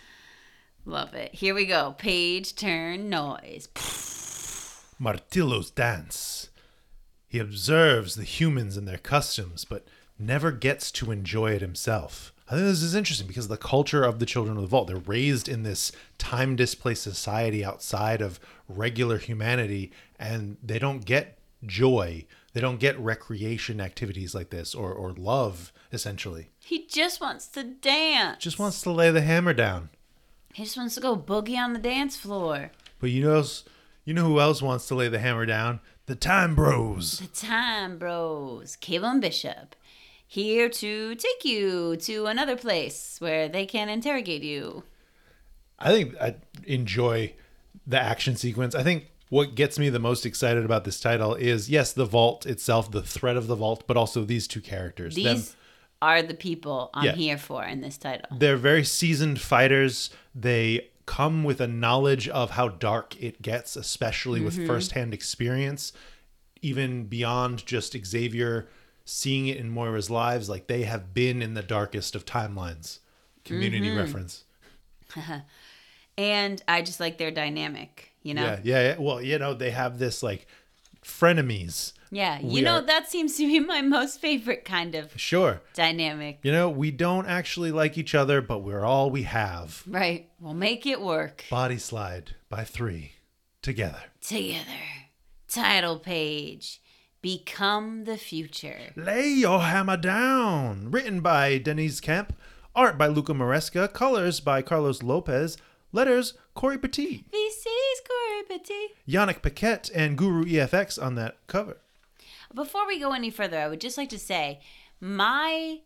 [0.85, 1.35] Love it.
[1.35, 1.95] Here we go.
[1.99, 3.69] Page turn noise.
[4.99, 6.49] Martillo's dance.
[7.29, 9.87] He observes the humans and their customs, but
[10.19, 12.33] never gets to enjoy it himself.
[12.51, 14.97] I think this is interesting because the culture of the Children of the Vault, they're
[14.97, 22.25] raised in this time displaced society outside of regular humanity, and they don't get joy.
[22.59, 26.51] They don't get recreation activities like this or, or love, essentially.
[26.59, 28.43] He just wants to dance.
[28.43, 29.91] Just wants to lay the hammer down.
[30.53, 32.73] He just wants to go boogie on the dance floor.
[32.99, 33.45] But you know,
[34.05, 35.79] you know who else wants to lay the hammer down?
[36.07, 37.21] The Time Bros.
[37.21, 39.77] The time bros, and Bishop,
[40.27, 44.83] here to take you to another place where they can interrogate you.
[45.79, 46.35] I think I
[46.67, 47.35] enjoy
[47.87, 48.75] the action sequence.
[48.75, 52.47] I think what gets me the most excited about this title is yes, the vault
[52.47, 55.15] itself, the threat of the vault, but also these two characters.
[55.15, 55.57] Them- These
[56.01, 57.15] are the people I'm Yeah.
[57.15, 58.37] here for in this title.
[58.37, 60.11] they're very seasoned fighters.
[60.35, 64.67] They come with a knowledge of how dark it gets, especially with mm-hmm.
[64.67, 65.93] firsthand experience,
[66.63, 68.69] even beyond just Xavier
[69.05, 70.49] seeing it in Moira's lives.
[70.49, 72.99] Like they have been in the darkest of timelines.
[73.45, 73.99] Community mm-hmm.
[73.99, 74.45] reference.
[76.19, 78.43] And I just like their dynamic, you know?
[78.45, 78.97] Yeah, yeah, yeah.
[78.99, 80.47] Well, you know, they have this like
[81.05, 81.93] frenemies.
[82.11, 85.61] Yeah, you We know, are- that seems to be my most favorite kind of Sure.
[85.75, 86.39] dynamic.
[86.43, 89.83] You know, we don't actually like each other, but we're all we have.
[89.87, 90.29] Right.
[90.41, 93.13] We'll make it work Body slide by three
[93.63, 94.03] together.
[94.21, 94.65] together.
[95.49, 96.81] Title page
[97.23, 98.93] Become the Future.
[98.97, 100.91] Lay your hammer down.
[100.91, 102.35] Written by Deniz Camp.
[102.75, 103.93] Art by Luca Maresca.
[103.93, 105.57] Colors by Carlos Lopez.
[105.93, 107.25] Letters Cory Petit.
[107.31, 107.51] Cory
[108.49, 108.89] Petit.
[109.09, 111.79] Yannick Paquette and Guru EFX on that cover.
[112.55, 114.61] Before we go any further, I would just like to say
[115.01, 115.81] my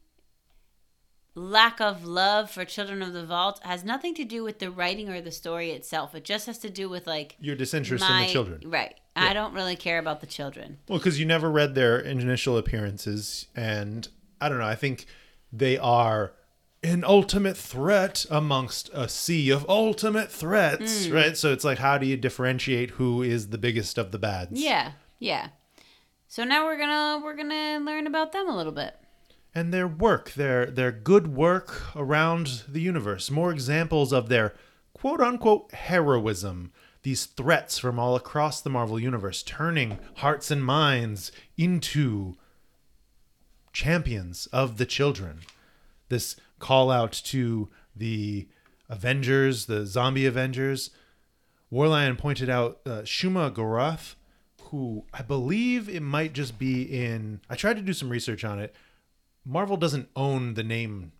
[1.34, 5.08] lack of love for Children of the Vault has nothing to do with the writing
[5.08, 6.14] or the story itself.
[6.14, 8.60] It just has to do with like Your disinterest in the children.
[8.64, 8.94] Right.
[9.16, 10.78] I don't really care about the children.
[10.88, 14.08] Well, because you never read their initial appearances, and
[14.40, 14.66] I don't know.
[14.66, 15.06] I think
[15.52, 16.32] they are
[16.82, 21.12] an ultimate threat amongst a sea of ultimate threats, Hmm.
[21.12, 21.36] right?
[21.36, 24.60] So it's like, how do you differentiate who is the biggest of the bads?
[24.60, 24.92] Yeah.
[25.18, 25.48] Yeah.
[26.28, 28.96] So now we're gonna we're gonna learn about them a little bit.
[29.54, 33.30] and their work, their their good work around the universe.
[33.30, 34.54] More examples of their
[34.94, 36.72] quote unquote heroism.
[37.02, 42.36] These threats from all across the Marvel universe, turning hearts and minds into
[43.72, 45.40] champions of the children.
[46.08, 48.48] This call out to the
[48.88, 50.90] Avengers, the zombie Avengers.
[51.70, 54.14] Warlion pointed out uh, Shuma Gorath,
[54.70, 57.40] who I believe it might just be in.
[57.50, 58.74] I tried to do some research on it.
[59.44, 61.12] Marvel doesn't own the name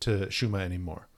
[0.00, 1.08] to Shuma anymore.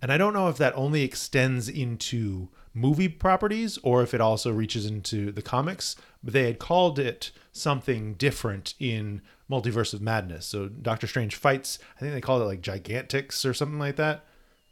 [0.00, 4.50] And I don't know if that only extends into movie properties or if it also
[4.50, 5.94] reaches into the comics,
[6.24, 9.20] but they had called it something different in
[9.52, 10.46] Multiverse of Madness.
[10.46, 14.24] So Doctor Strange fights, I think they called it like Gigantics or something like that.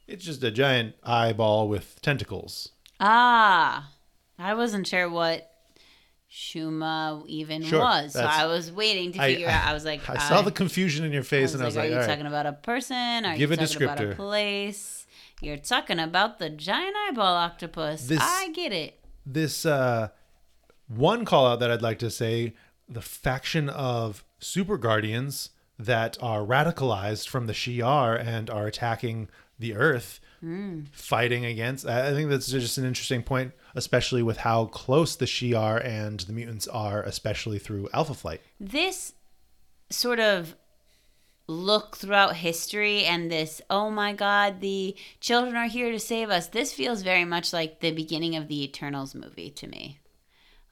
[0.09, 2.71] It's just a giant eyeball with tentacles.
[2.99, 3.91] Ah,
[4.39, 5.47] I wasn't sure what
[6.31, 9.67] Shuma even Sure, was, so I was waiting to I- figure out.
[9.67, 11.85] I was like, I saw the confusion in your face was and I was like,
[11.85, 12.07] like, are you right.
[12.09, 12.97] talking about a person?
[13.25, 14.17] Are Give you a talking about a descriptor.
[14.17, 15.07] place?
[15.43, 18.07] You're talking about the giant eyeball octopus.
[18.07, 18.99] This- I get it.
[19.27, 20.09] this uh
[20.89, 22.55] one call out that I'd like to say
[22.89, 29.29] the faction of super guardians that are radicalized from the Shi'ar and are attacking
[29.59, 30.83] the earth hmm.
[30.93, 35.27] fighting against I I think that's just an interesting point especially with how close the
[35.27, 39.13] Shi'ar and the mutants are especially through Alpha Flight This
[39.91, 40.57] sort of
[41.51, 46.47] look throughout history and this, oh my God, the children are here to save us.
[46.47, 49.99] This feels very much like the beginning of the Eternals movie to me.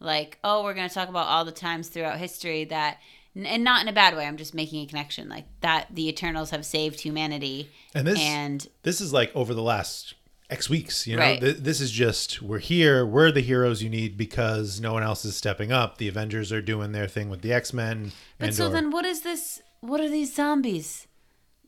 [0.00, 2.98] Like, oh, we're going to talk about all the times throughout history that,
[3.46, 6.50] and not in a bad way, I'm just making a connection, like that the Eternals
[6.50, 7.70] have saved humanity.
[7.94, 10.14] and this And this is like over the last
[10.50, 11.22] X weeks, you know.
[11.22, 11.40] Right.
[11.40, 15.24] Th- this is just we're here, we're the heroes you need because no one else
[15.24, 15.98] is stepping up.
[15.98, 18.12] The Avengers are doing their thing with the X Men.
[18.38, 19.62] But so then, what is this?
[19.80, 21.06] What are these zombies?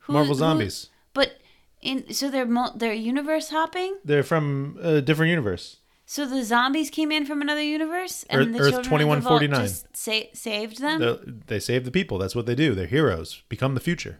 [0.01, 0.89] Who, Marvel who- zombies.
[1.13, 1.33] but
[1.81, 3.97] in so they're they're universe hopping.
[4.03, 5.77] They're from a different universe.
[6.11, 9.67] So the zombies came in from another universe, and the Earth the vault 2149.
[9.93, 10.99] sa- saved them.
[10.99, 12.17] They're, they save the people.
[12.17, 12.75] That's what they do.
[12.75, 13.43] They're heroes.
[13.47, 14.19] Become the future.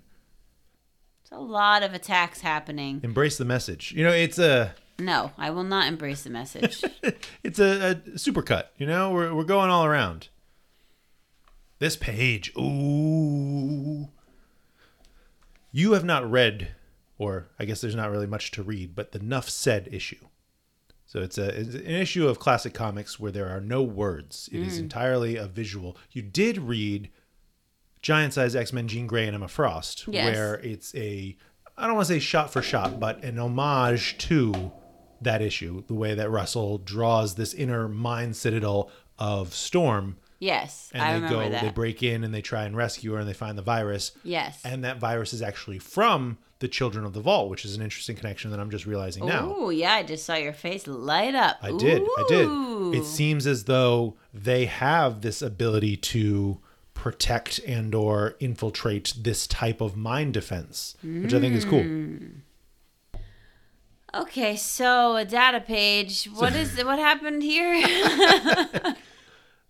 [1.22, 3.02] It's a lot of attacks happening.
[3.04, 3.92] Embrace the message.
[3.92, 6.82] You know, it's a No, I will not embrace the message.
[7.44, 8.68] it's a, a supercut.
[8.78, 10.30] You know, we're we're going all around.
[11.80, 14.08] This page, ooh.
[15.74, 16.70] You have not read,
[17.18, 20.26] or I guess there's not really much to read, but the Nuff Said issue.
[21.12, 24.48] So it's a it's an issue of classic comics where there are no words.
[24.50, 24.84] It is mm.
[24.84, 25.98] entirely a visual.
[26.12, 27.10] You did read
[28.02, 30.34] Giant Size X Men Jean Grey and Emma Frost, Yes.
[30.34, 31.36] where it's a
[31.78, 34.72] I don't want to say shot for shot, but an homage to
[35.20, 38.90] that issue, the way that Russell draws this inner mind citadel
[39.20, 41.64] of Storm, yes, and I they remember go, that.
[41.64, 44.62] they break in and they try and rescue her, and they find the virus, yes.
[44.66, 48.16] and that virus is actually from the Children of the Vault, which is an interesting
[48.16, 49.54] connection that I'm just realizing now.
[49.58, 51.58] Oh yeah, I just saw your face light up.
[51.62, 52.04] I did.
[52.04, 52.96] I did.
[52.96, 56.60] It seems as though they have this ability to
[56.94, 61.82] protect and or infiltrate this type of mind defense, which I think is cool.
[61.82, 62.42] Mm.
[64.14, 66.26] Okay, so a data page.
[66.26, 67.74] What is what happened here?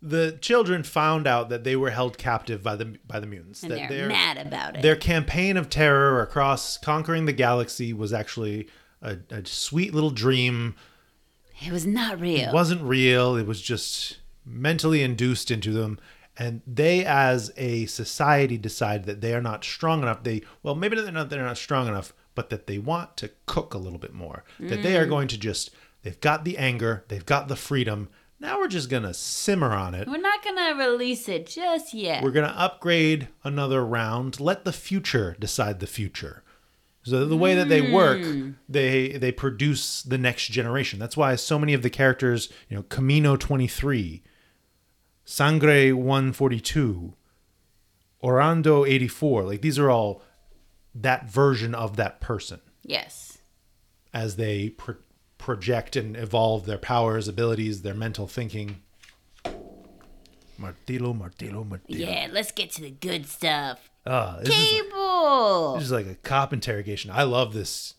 [0.02, 3.62] The children found out that they were held captive by the by the mutants.
[3.62, 4.82] and that they're their mad about it.
[4.82, 8.68] their campaign of terror across conquering the galaxy was actually
[9.02, 10.76] a, a sweet little dream.
[11.64, 12.50] It was not real.
[12.50, 13.36] It wasn't real.
[13.36, 16.00] It was just mentally induced into them.
[16.38, 20.24] And they, as a society, decide that they are not strong enough.
[20.24, 21.30] They well, maybe they're not.
[21.30, 24.44] They're not strong enough, but that they want to cook a little bit more.
[24.60, 25.10] That they are mm.
[25.10, 25.72] going to just.
[26.04, 27.04] They've got the anger.
[27.10, 28.10] They've got the freedom.
[28.42, 30.08] Now we're just gonna simmer on it.
[30.08, 32.24] We're not gonna release it just yet.
[32.24, 34.40] We're gonna upgrade another round.
[34.40, 36.44] Let the future decide the future.
[37.04, 38.52] So the way that they work, hmm.
[38.68, 40.98] they they produce the next generation.
[40.98, 44.24] That's why so many of the characters, you know, Camino twenty three,
[45.24, 47.14] Sangre one forty two,
[48.24, 50.24] Orando eighty four, like these are all
[50.96, 53.38] that version of that person yes.
[54.14, 54.70] as they
[55.42, 58.78] project and evolve their powers, abilities, their mental thinking.
[60.60, 61.82] Martillo, martillo, martillo.
[61.88, 63.90] Yeah, let's get to the good stuff.
[64.06, 65.74] Uh, this, is, Cable.
[65.76, 67.12] this is like a cop interrogation.
[67.12, 67.96] I love this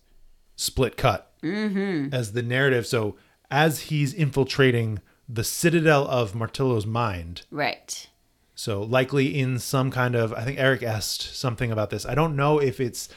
[0.57, 2.87] split cut as the narrative.
[2.87, 3.17] So
[3.51, 8.09] as he's infiltrating the citadel of Martillo's mind, Right.
[8.55, 12.07] so likely in some kind of, I think Eric asked something about this.
[12.07, 13.09] I don't know if it's,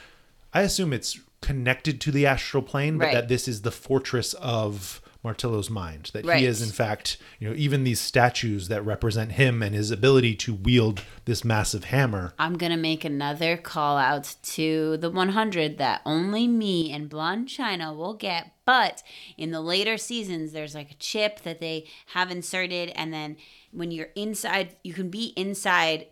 [0.53, 3.13] I assume it's connected to the astral plane, but Right.
[3.13, 6.11] that this is the fortress of Martillo's mind.
[6.13, 6.39] That Right.
[6.41, 10.35] he is, in fact, you know, even these statues that represent him and his ability
[10.35, 12.33] to wield this massive hammer.
[12.37, 17.91] I'm gonna make another call out to the 100 that only me and Blonde China
[17.93, 18.51] will get.
[18.65, 19.01] But
[19.37, 23.37] in the later seasons, there's like a chip that they have inserted, and then
[23.71, 26.07] when you're inside, you can be inside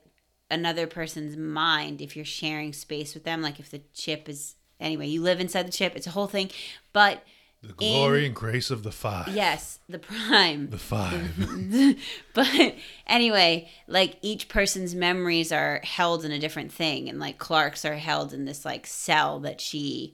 [0.50, 3.42] another person's mind if you're sharing space with them.
[3.44, 5.96] Like if the chip is anyway, you live inside the chip.
[5.96, 6.50] It's a whole thing,
[6.92, 7.24] but.
[7.62, 9.30] The glory and grace of the five.
[9.30, 10.70] Yes, the prime.
[10.70, 11.98] The five.
[12.34, 12.76] but
[13.08, 17.96] anyway, like each person's memories are held in a different thing, and like Clarke's are
[17.96, 20.14] held in this like cell that she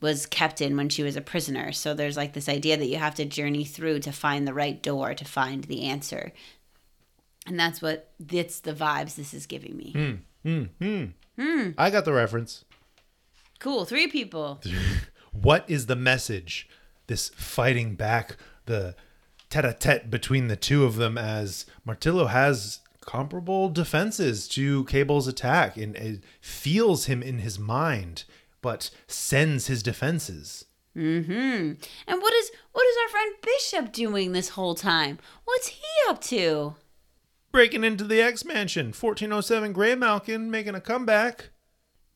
[0.00, 1.72] was kept in when she was a prisoner.
[1.72, 4.80] So there's like this idea that you have to journey through to find the right
[4.82, 6.32] door to find the answer.
[7.46, 10.22] And that's what that's the vibes this is giving me.
[10.44, 10.64] Hmm.
[10.80, 11.04] Hmm.
[11.38, 11.70] Hmm.
[11.78, 12.64] I got the reference.
[13.58, 14.60] Cool, three people.
[15.30, 16.68] What is the message?
[17.06, 18.36] This fighting back,
[18.66, 18.96] the
[19.50, 25.96] tete-a-tete between the two of them as Martillo has comparable defenses to Cable's attack and
[25.96, 28.24] it feels him in his mind,
[28.60, 30.64] but sends his defenses.
[30.96, 31.32] Mm-hmm.
[32.06, 35.18] And what is what is our friend Bishop doing this whole time?
[35.44, 36.74] What's he up to?
[37.52, 41.50] Breaking into the X Mansion, 1407 Graymalkin making a comeback.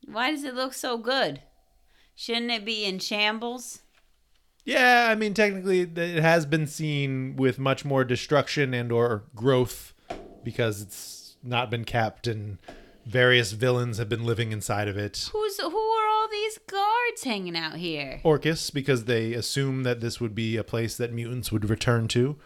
[0.07, 1.43] Why does it look so good?
[2.15, 3.81] Shouldn't it be in shambles?
[4.65, 9.93] Yeah, I mean technically it has been seen with much more destruction and or growth
[10.45, 12.59] because it's not been capped and
[13.05, 15.29] various villains have been living inside of it.
[15.33, 18.21] Who's who are all these guards hanging out here?
[18.25, 22.37] Orchis because they assume that this would be a place that mutants would return to.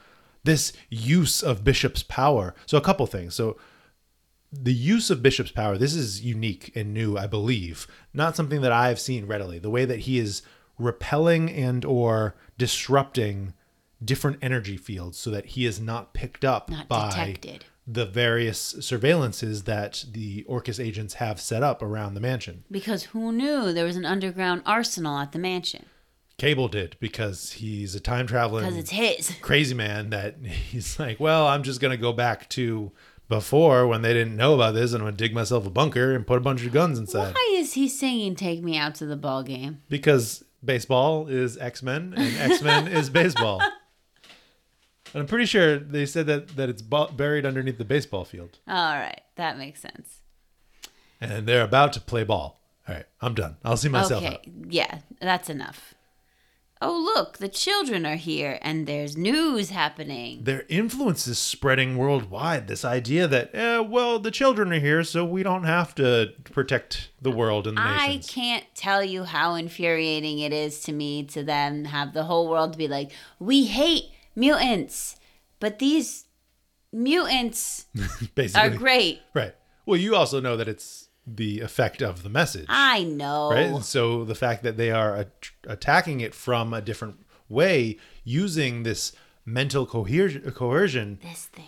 [0.45, 2.55] This use of Bishop's power.
[2.67, 3.35] So a couple things.
[3.35, 3.59] So
[4.63, 7.87] the use of Bishop's power, this is unique and new, I believe.
[8.15, 9.59] Not something that I've seen readily.
[9.59, 10.43] The way that he is
[10.79, 13.55] repelling and or disrupting
[14.05, 17.65] different energy fields so that he is not picked up Not by detected.
[17.87, 22.65] the various surveillances that the Orchis agents have set up around the mansion.
[22.71, 25.87] Because who knew there was an underground arsenal at the mansion?
[26.39, 28.61] Cable did because he's a time traveler.
[28.61, 29.35] Because it's his.
[29.41, 32.93] crazy man that he's like, well, I'm just gonna go back to
[33.29, 36.27] before when they didn't know about this, and I'm gonna dig myself a bunker and
[36.27, 39.16] put a bunch of guns inside Why is he singing "Take Me Out to the
[39.16, 39.83] Ball Game"?
[39.89, 43.61] because baseball is X Men and X Men is baseball.
[45.14, 48.59] And I'm pretty sure they said that that it's bu- buried underneath the baseball field,
[48.68, 50.20] All right, that makes sense.
[51.20, 52.61] and they're about to play ball.
[52.89, 53.57] All right, I'm done.
[53.64, 54.47] I'll see myself okay, out.
[54.68, 55.95] yeah, that's enough.
[56.83, 60.45] Oh, look, the children are here, and there's news happening.
[60.45, 62.68] Their influence is spreading worldwide.
[62.68, 67.09] This idea that, eh, well, the children are here, so we don't have to protect
[67.22, 68.31] the world and the I nations.
[68.31, 72.77] can't tell you how infuriating it is to me to then have the whole world
[72.77, 75.16] be like, we hate mutants,
[75.61, 76.27] but these
[76.93, 77.87] mutants
[78.55, 79.20] are great.
[79.33, 79.55] Right.
[79.87, 83.51] Well, you also know that it's the effect of the message, I know.
[83.51, 83.66] right?
[83.66, 88.83] And so the fact that they are at- attacking it from a different way, using
[88.85, 89.12] this
[89.45, 91.18] mental coher- coercion.
[91.22, 91.64] This thing.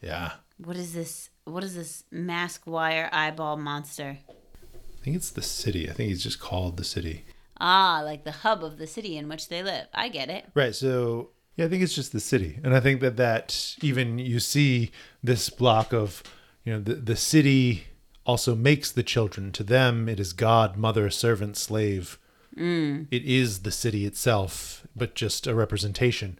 [0.00, 0.32] Yeah.
[0.58, 1.30] What is this?
[1.44, 4.18] What is this mask wire eyeball monster?
[4.28, 5.90] I think it's the city.
[5.90, 7.24] I think he's just called the city.
[7.60, 9.86] Ah, like the hub of the city in which they live.
[9.92, 10.46] I get it.
[10.54, 10.74] Right.
[10.74, 14.38] So yeah, I think it's just the city, and I think that that even you
[14.40, 14.90] see
[15.22, 16.22] this block of
[16.64, 17.84] you know the the city
[18.24, 19.52] also makes the children.
[19.52, 22.18] To them, it is God, mother, servant, slave.
[22.56, 23.06] Mm.
[23.10, 26.38] It is the city itself, but just a representation.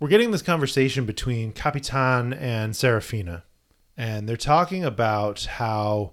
[0.00, 3.44] We're getting this conversation between Capitan and Serafina,
[3.96, 6.12] and they're talking about how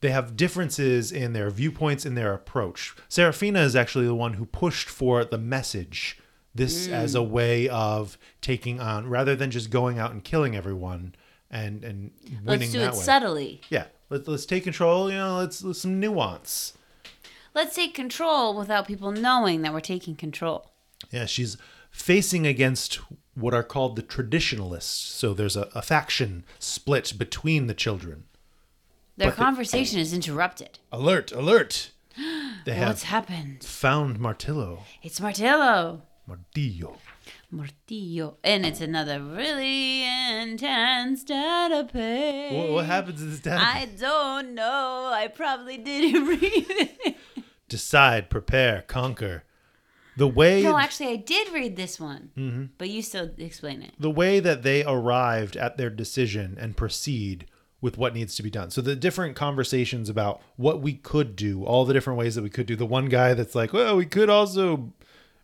[0.00, 2.94] they have differences in their viewpoints in their approach.
[3.08, 6.18] Serafina is actually the one who pushed for the message,
[6.54, 7.20] this as mm.
[7.20, 11.14] a way of taking on rather than just going out and killing everyone
[11.50, 12.10] and and
[12.44, 13.02] winning Let's do that it way.
[13.04, 13.60] subtly.
[13.70, 15.10] Yeah, let's let's take control.
[15.10, 16.74] You know, let's, let's some nuance.
[17.54, 20.70] Let's take control without people knowing that we're taking control.
[21.10, 21.56] Yeah, she's
[21.90, 23.00] facing against
[23.34, 24.90] what are called the traditionalists.
[25.14, 28.24] So there's a, a faction split between the children.
[29.16, 30.78] Their But the- conversation is interrupted.
[30.92, 31.32] Alert!
[31.32, 31.90] Alert!
[32.64, 33.64] They What's have happened?
[33.64, 34.80] found Martillo.
[35.02, 36.02] It's Martillo.
[36.28, 36.96] Martillo.
[37.52, 38.36] Mortillo.
[38.44, 42.52] And it's another really intense database.
[42.56, 43.60] What, what happens in this data?
[43.62, 45.10] I don't know.
[45.12, 47.16] I probably didn't read it.
[47.68, 49.44] Decide, prepare, conquer.
[50.16, 52.30] The way No, actually, I did read this one.
[52.36, 52.64] Mm-hmm.
[52.76, 53.92] But you still explain it.
[53.98, 57.46] the way that they arrived at their decision and proceed
[57.80, 58.70] with what needs to be done.
[58.70, 62.50] So the different conversations about what we could do, all the different ways that we
[62.50, 62.74] could do.
[62.74, 64.92] The one guy that's like, well, we could also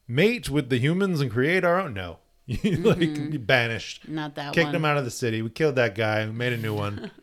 [0.08, 1.94] mate with the humans and create our own.
[1.94, 4.54] No, like banished, Not that one.
[4.54, 4.74] kicked one.
[4.74, 5.42] him out of the city.
[5.42, 6.24] We killed that guy.
[6.26, 7.10] We made a new one.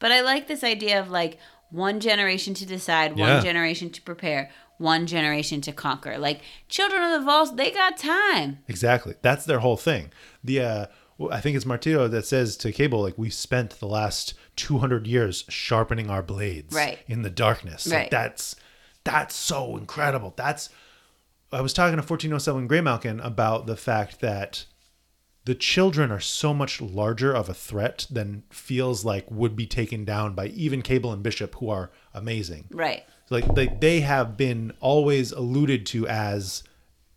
[0.00, 1.38] But I like this idea of like
[1.70, 3.34] one generation to decide, Yeah.
[3.34, 6.16] one generation to prepare, one generation to conquer.
[6.18, 8.60] Like children of the vaults, they got time.
[8.68, 9.16] Exactly.
[9.22, 10.12] That's their whole thing.
[10.44, 10.86] The uh
[11.32, 15.44] I think it's Martillo that says to Cable like we spent the last 200 years
[15.48, 17.00] sharpening our blades Right.
[17.08, 17.88] in the darkness.
[17.88, 18.54] Like, that's
[19.02, 20.32] that's so incredible.
[20.36, 20.70] That's
[21.52, 24.66] I was talking to 1407 Graymalkin about the fact that
[25.44, 30.04] the children are so much larger of a threat than feels like would be taken
[30.04, 33.02] down by even Cable and Bishop who are amazing Right.
[33.30, 36.64] like like they have been always alluded to as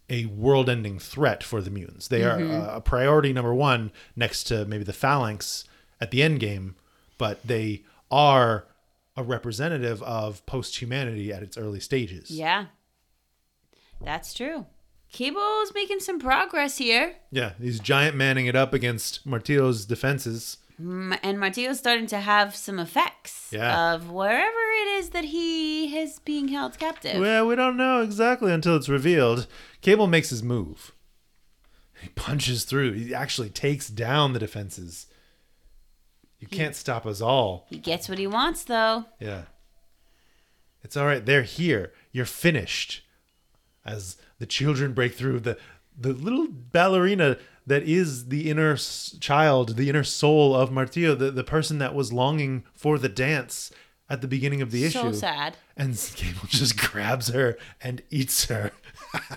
[0.10, 2.08] a world-ending threat for the mutants.
[2.10, 5.64] They are uh, a priority number one next to maybe the phalanx
[6.02, 6.76] at the end game,
[7.18, 8.66] but they are
[9.16, 12.30] a representative of post-humanity at its early stages.
[12.32, 12.66] Yeah.
[14.04, 14.66] That's true.
[15.12, 17.16] Cable is making some progress here.
[17.32, 20.58] Yeah, he's giant manning it up against Martillo's defenses.
[20.80, 23.94] M- And Martillo's starting to have some effects Yeah.
[23.94, 27.20] of wherever it is that he is being held captive.
[27.20, 29.48] Well, we don't know exactly until it's revealed.
[29.82, 30.94] Cable makes his move.
[32.02, 32.94] He punches through.
[32.94, 35.08] He actually takes down the defenses.
[36.40, 37.68] You can't stop us all.
[37.70, 39.06] he gets what he wants, though.
[39.20, 39.44] Yeah.
[40.84, 41.24] It's all right.
[41.24, 41.92] They're here.
[42.12, 43.04] You're finished.
[43.86, 45.58] As the children break through, the
[45.98, 51.44] the little ballerina that is the inner child, the inner soul of Martillo, the, the
[51.44, 53.72] person that was longing for the dance
[54.10, 55.14] at the beginning of the So issue.
[55.14, 55.58] So sad.
[55.78, 58.72] And Cable just grabs her and eats her.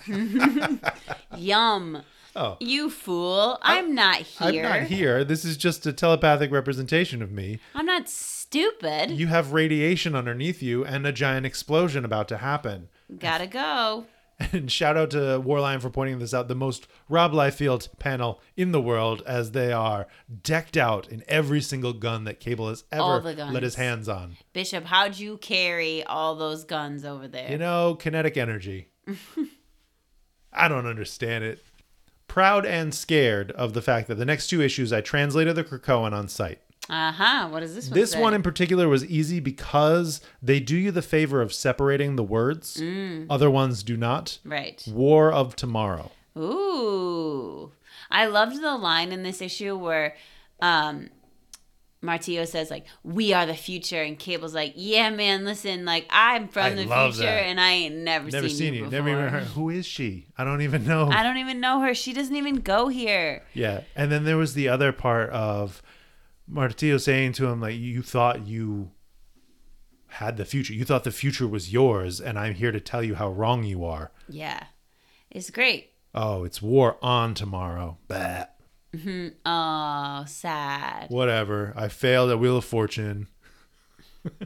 [1.37, 2.03] Yum.
[2.35, 2.57] Oh.
[2.59, 3.57] You fool.
[3.61, 4.65] I'm not here.
[4.65, 5.23] I'm not here.
[5.23, 7.59] This is just a telepathic representation of me.
[7.73, 9.11] I'm not stupid.
[9.11, 12.89] You have radiation underneath you and a giant explosion about to happen.
[13.17, 14.07] Gotta go.
[14.51, 16.47] And shout out to Warline for pointing this out.
[16.47, 20.07] The most Rob Liefeld panel in the world, as they are
[20.43, 24.37] decked out in every single gun that Cable has ever let his hands on.
[24.53, 27.49] Bishop, how'd you carry all those guns over there?
[27.49, 28.89] You know, kinetic energy.
[30.53, 31.63] I don't understand it.
[32.27, 36.11] Proud and scared of the fact that the next two issues I translated the Krakoan
[36.11, 36.59] on site.
[36.89, 37.47] Uh huh.
[37.49, 38.21] What does this one This say?
[38.21, 42.77] one in particular was easy because they do you the favor of separating the words.
[42.77, 43.27] Mm.
[43.29, 44.37] Other ones do not.
[44.45, 44.83] Right.
[44.91, 46.11] War of Tomorrow.
[46.37, 47.71] Ooh.
[48.11, 50.15] I loved the line in this issue where
[50.61, 51.09] um
[52.03, 56.47] Martillo says like we are the future and Cable's like yeah man listen like I'm
[56.49, 57.45] from I the future that.
[57.47, 58.89] and I ain't never, Never seen, seen you you.
[58.91, 59.43] Never even heard.
[59.43, 60.27] Who is she?
[60.37, 61.09] I don't even know.
[61.09, 61.95] I don't even know her.
[61.95, 63.43] She doesn't even go here.
[63.53, 63.81] Yeah.
[63.95, 65.81] And then there was the other part of
[66.51, 68.91] Martillo saying to him, like, you thought you
[70.07, 70.73] had the future.
[70.73, 73.83] You thought the future was yours, and I'm here to tell you how wrong you
[73.83, 74.11] are.
[74.29, 74.63] Yeah.
[75.29, 75.91] It's great.
[76.13, 77.97] Oh, it's war on tomorrow.
[78.07, 78.45] Bah.
[79.45, 81.09] Oh, sad.
[81.09, 81.73] Whatever.
[81.75, 83.27] I failed at Wheel of Fortune.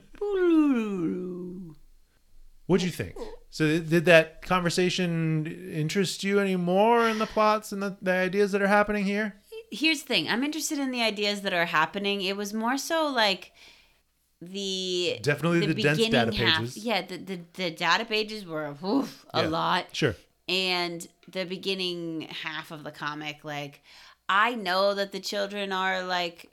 [2.66, 3.16] What'd you think?
[3.52, 8.52] So, did that conversation interest you any more in the plots and the, the ideas
[8.52, 9.36] that are happening here?
[9.72, 10.30] Here's the thing.
[10.30, 12.22] I'm interested in the ideas that are happening.
[12.22, 13.52] It was more so like
[14.42, 16.78] the Definitely the dense beginning data half- pages.
[16.78, 19.48] Yeah, the, the the data pages were oof, a Yeah.
[19.50, 19.86] lot.
[19.92, 20.16] Sure.
[20.48, 23.84] and the beginning half of the comic like
[24.28, 26.50] i know that the children are like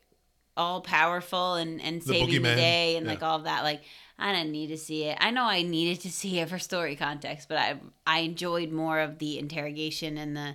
[0.55, 3.13] all powerful and and The saving the day and yeah.
[3.13, 3.81] like all of that like
[4.19, 6.95] i didn't need to see it i know i needed to see it for story
[6.95, 10.55] context but i i enjoyed more of the interrogation and the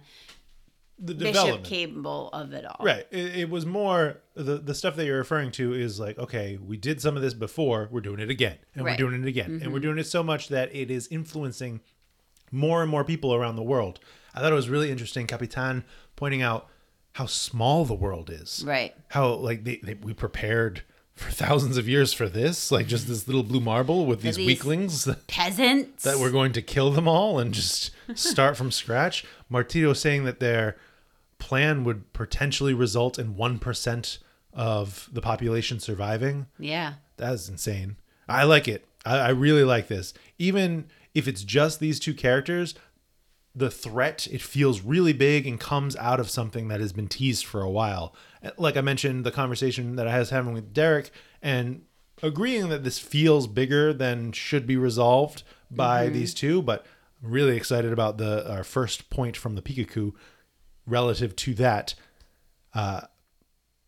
[1.04, 1.66] The bishop development.
[1.66, 3.08] cable of it all Right.
[3.10, 6.78] It, it was more the the stuff that you're referring to is like, okay, we
[6.78, 8.92] did some of this before, we're doing it again, and Right.
[9.00, 9.88] we're doing it again, and we're mm-hmm.
[9.88, 11.82] doing it so much that it is influencing
[12.52, 14.00] more and more people around the world.
[14.36, 15.84] I thought it was really interesting, Capitan
[16.16, 16.68] pointing out
[17.14, 18.64] how small the world is.
[18.66, 20.84] right How like they, they we prepared
[21.16, 24.48] for thousands of years for this, like just this little blue marble with these, these-
[24.48, 29.26] weaklings peasants that we're going to kill them all and just start from scratch.
[29.52, 30.78] Martillo saying that their
[31.42, 34.18] plan would potentially result in 1%
[34.54, 36.46] of the population surviving.
[36.58, 37.98] yeah That's insane.
[38.30, 38.86] I like it.
[39.06, 40.14] I, I really like this.
[40.40, 42.76] Even if it's just these two characters,
[43.54, 47.46] the threat it feels really big and comes out of something that has been teased
[47.46, 48.16] for a while.
[48.58, 51.12] Like I mentioned, the conversation that I was having with Derek
[51.42, 51.82] and
[52.24, 56.14] agreeing that this feels bigger than should be resolved by mm-hmm.
[56.14, 56.86] these two, but
[57.24, 60.14] I'm really excited about the our first point from the Pikachu
[60.86, 61.96] relative to that.
[62.74, 63.02] Uh,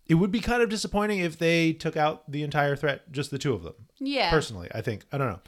[0.06, 3.38] it would be kind of disappointing if they took out the entire threat, just the
[3.38, 3.74] two of them.
[4.00, 4.30] Yeah.
[4.30, 5.40] Personally, I think I don't know,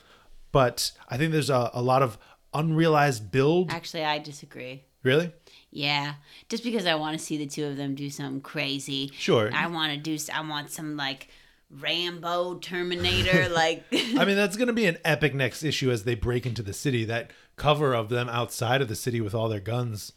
[0.51, 2.17] but I think there's a, a lot of
[2.53, 3.71] unrealized build.
[3.71, 4.83] Actually, I disagree.
[5.03, 5.31] Really?
[5.69, 6.15] Yeah,
[6.49, 9.11] just because I want to see the two of them do something crazy.
[9.13, 9.51] Sure.
[9.53, 10.17] I want to do.
[10.33, 11.27] I want some like
[11.69, 13.83] Rambo Terminator like.
[13.91, 16.73] I mean, that's going to be an epic next issue as they break into the
[16.73, 17.03] city.
[17.03, 20.13] That cover of them outside of the city with all their guns.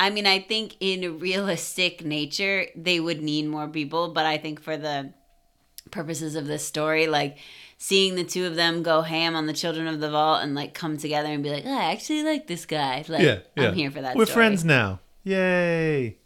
[0.00, 4.60] I mean, I think in realistic nature they would need more people, but I think
[4.60, 5.12] for the
[5.90, 7.38] purposes of this story, like
[7.78, 10.74] seeing the two of them go ham on the children of the vault and like
[10.74, 13.04] come together and be like, oh, I actually like this guy.
[13.08, 13.68] Like, Yeah, yeah.
[13.68, 14.16] I'm here for that.
[14.16, 14.34] We're story.
[14.34, 15.00] friends now.
[15.24, 16.18] Yay!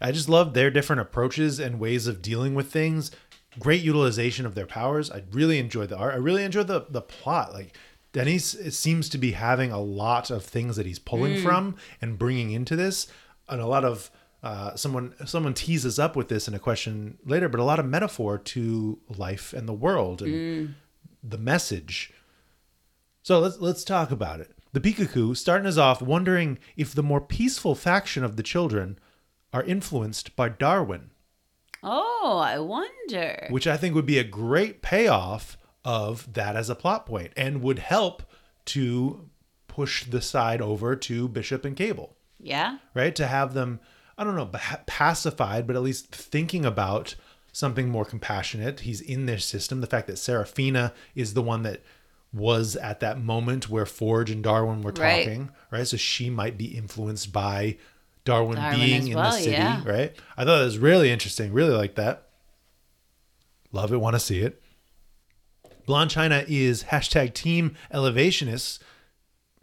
[0.00, 3.10] I just love their different approaches and ways of dealing with things.
[3.58, 5.10] Great utilization of their powers.
[5.10, 6.14] I really enjoyed the art.
[6.14, 7.52] I really enjoyed the the plot.
[7.52, 7.76] Like
[8.12, 11.42] Deniz it seems to be having a lot of things that he's pulling Mm.
[11.42, 13.06] from and bringing into this,
[13.48, 14.10] and a lot of
[14.42, 17.86] uh, someone someone teases up with this in a question later, but a lot of
[17.86, 20.74] metaphor to life and the world and Mm.
[21.22, 22.12] the message.
[23.22, 24.52] So let's let's talk about it.
[24.72, 28.98] The Pikachu starting us off wondering if the more peaceful faction of the children
[29.52, 31.10] are influenced by Darwin,
[31.82, 33.46] Oh, I wonder.
[33.50, 35.56] which I think would be a great payoff
[35.88, 38.22] of that as a plot point and would help
[38.66, 39.26] to
[39.68, 42.76] push the side over to Bishop and Cable, Yeah.
[42.92, 43.16] right?
[43.16, 43.80] To have them,
[44.18, 44.50] I don't know,
[44.84, 47.14] pacified, but at least thinking about
[47.52, 48.80] something more compassionate.
[48.80, 49.80] He's in their system.
[49.80, 51.82] The fact that Serafina is the one that
[52.34, 55.88] was at that moment where Forge and Darwin were talking, right?
[55.88, 57.78] So she might be influenced by
[58.26, 59.82] Darwin, Darwin being in well, the city, yeah.
[59.86, 60.14] right?
[60.36, 61.54] I thought that was really interesting.
[61.54, 62.28] Really like that.
[63.72, 63.96] Love it.
[63.96, 64.60] Want to see it.
[65.88, 68.78] Blonde China is hashtag team elevationists,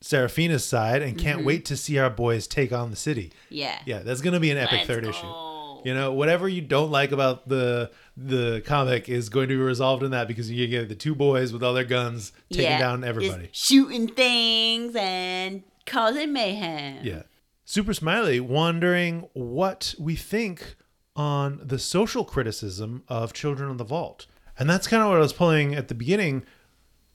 [0.01, 1.47] Serafina's side, and can't Mm-hmm.
[1.47, 3.31] wait to see our boys take on the city.
[3.49, 3.77] Yeah.
[3.85, 5.09] Yeah, that's gonna be an epic Let's third go.
[5.11, 5.87] issue.
[5.87, 10.01] You know, whatever you don't like about the the comic is going to be resolved
[10.01, 12.79] in that because you get the two boys with all their guns taking Yeah.
[12.79, 13.49] down Just everybody.
[13.51, 17.01] shooting things and causing mayhem.
[17.05, 17.21] Yeah.
[17.65, 20.75] Super Smiley wondering what we think
[21.15, 24.25] on the social criticism of Children of the Vault.
[24.57, 26.43] And that's kind of what I was pulling at the beginning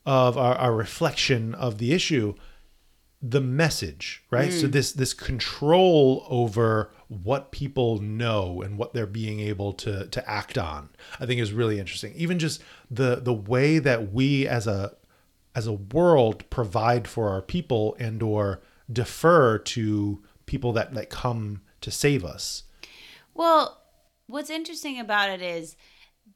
[0.07, 2.35] of our, our reflection of the issue.
[3.23, 4.51] The message, right?
[4.51, 4.73] So mm.
[4.73, 10.57] this this control over what people know and what they're being able to to act
[10.57, 10.89] on,
[11.19, 12.15] I think is really interesting.
[12.17, 14.97] Even just the the way that we as a
[15.55, 21.61] as a world provide for our people and or defer to people that that come
[21.83, 22.63] to save us.
[23.35, 23.83] Well,
[24.29, 25.77] what's interesting about it is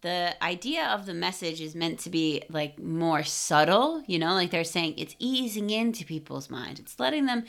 [0.05, 4.51] the idea of the message is meant to be like more subtle, you know, like
[4.51, 6.79] they're saying it's easing into people's minds.
[6.79, 7.45] It's letting them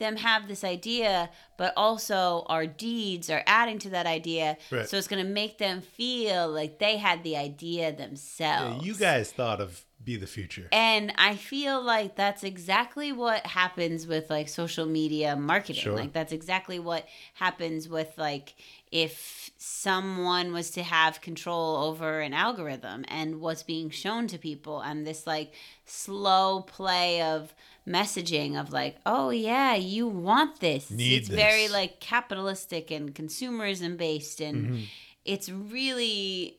[0.00, 4.56] them have this idea, but also our deeds are adding to that idea.
[4.72, 4.88] Right.
[4.88, 8.84] So it's going to make them feel like they had the idea Yeah, themselves.
[8.84, 10.66] you guys thought of be the future.
[10.72, 15.82] And I feel like that's exactly what happens with like social media marketing.
[15.82, 15.94] Sure.
[15.94, 18.54] Like that's exactly what happens with like
[18.92, 24.80] if someone was to have control over an algorithm and what's being shown to people
[24.80, 25.52] and this like
[25.84, 27.54] slow play of
[27.86, 30.90] messaging of like, oh yeah, you want this.
[30.90, 34.82] Need it's very like capitalistic and consumerism based and Mm-hmm.
[35.24, 36.56] it's really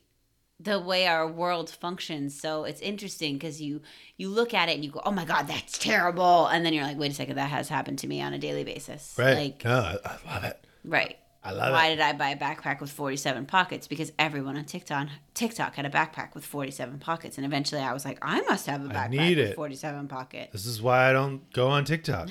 [0.59, 3.81] the way our world functions so it's interesting because you
[4.17, 6.83] you look at it and you go oh my god that's terrible and then you're
[6.83, 9.33] like wait a second that has happened to me on a daily basis Right.
[9.35, 10.63] like I, I love it.
[10.85, 11.95] right I love why it.
[11.95, 15.89] did i buy a backpack with 47 pockets because everyone on tiktok tiktok had a
[15.89, 19.55] backpack with 47 pockets and eventually i was like i must have a backpack with
[19.55, 22.30] 47 pockets This is why I don't go on TikTok.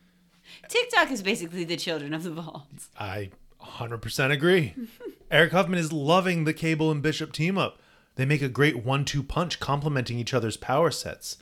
[0.68, 2.66] tiktok is basically the children of the vault
[2.98, 4.74] I 100% agree.
[5.30, 7.80] Eric Huffman is loving the Cable and Bishop team up.
[8.14, 11.36] They make a great one two punch, complementing each other's power sets.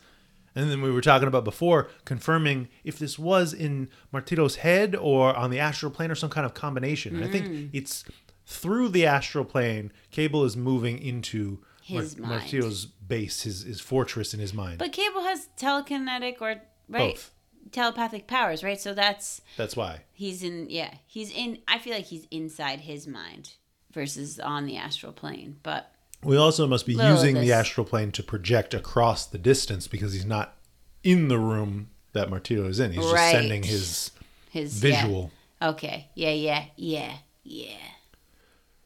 [0.55, 5.35] And then we were talking about before, confirming if this was in Martillo's head or
[5.35, 7.15] on the astral plane or some kind of combination.
[7.15, 7.31] And I Mm.
[7.31, 8.05] think it's
[8.45, 12.29] through the astral plane, Cable is moving into His mind.
[12.31, 14.77] Martillo's base, his, his fortress in his mind.
[14.79, 16.55] but cable has telekinetic or
[16.87, 17.31] right Both.
[17.71, 20.01] telepathic powers right so that's That's why.
[20.13, 21.59] He's in, yeah, he's in.
[21.67, 23.53] I feel like he's inside his mind
[23.91, 25.57] versus on the astral plane.
[25.63, 25.91] But
[26.25, 30.13] We also must be Little using the astral plane to project across the distance because
[30.13, 30.55] he's not
[31.03, 32.91] in the room that Martillo is in.
[32.91, 33.31] He's just Right.
[33.31, 34.11] sending his
[34.49, 34.89] His yeah.
[35.01, 35.31] visual.
[35.61, 36.09] Okay.
[36.15, 37.77] Yeah, yeah, yeah, yeah.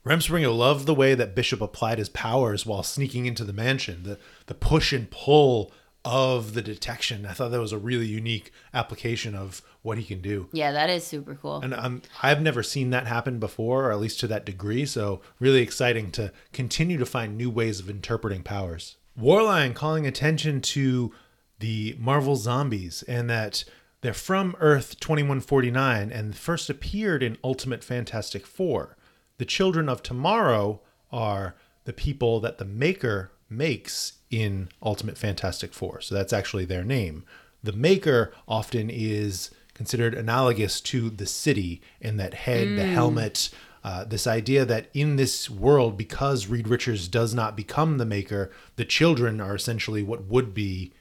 [0.06, 4.04] Remspringer loved the way that Bishop applied his powers while sneaking into the mansion.
[4.04, 4.18] The
[4.48, 5.72] the push and pull
[6.06, 7.26] of the detection.
[7.26, 10.48] I thought that was a really unique application of what he can do.
[10.52, 11.60] Yeah, that is super cool.
[11.62, 14.86] And um, I've never seen that happen before, or at least to that degree.
[14.86, 18.96] So really exciting to continue to find new ways of interpreting powers.
[19.20, 21.14] Warline calling attention to
[21.60, 23.66] the Marvel zombies and that
[24.02, 28.96] they're from Earth 2149 and first appeared in Ultimate Fantastic Four.
[29.38, 30.82] The Children of Tomorrow
[31.12, 36.02] are the people that the Maker makes in Ultimate Fantastic Four.
[36.02, 37.24] So that's actually their name.
[37.64, 43.50] The Maker often is considered analogous to the city in that head, the helmet,
[43.84, 48.52] uh, this idea that in this world, because Reed Richards does not become the Maker,
[48.76, 50.94] the children are essentially what would be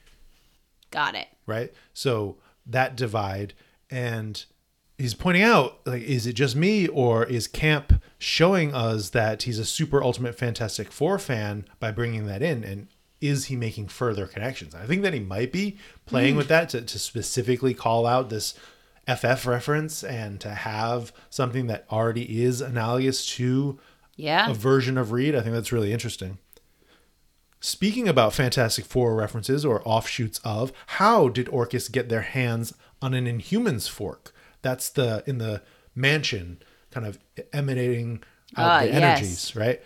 [0.91, 1.27] Got it.
[1.45, 1.73] right?
[1.93, 3.53] So that divide
[3.91, 4.45] and
[4.97, 9.59] he's pointing out like is it just me or is Camp showing us that he's
[9.59, 12.87] a super ultimate fantastic 4 fan by bringing that in and
[13.21, 14.73] is he making further connections?
[14.75, 18.53] I think that he might be playing with that to, to specifically call out this
[19.07, 23.79] FF reference and to have something that already is analogous to
[24.15, 24.51] Yeah.
[24.51, 25.35] a version of Reed.
[25.35, 26.37] I think that's really interesting.
[27.61, 33.13] Speaking about Fantastic Four references or offshoots of, how did Orchis get their hands on
[33.13, 34.33] an Inhumans fork?
[34.61, 35.61] That's the in the
[35.93, 36.59] mansion,
[36.91, 37.19] kind of
[37.51, 38.23] emanating
[38.55, 38.95] out Ah, the yes.
[38.95, 39.81] energies, right?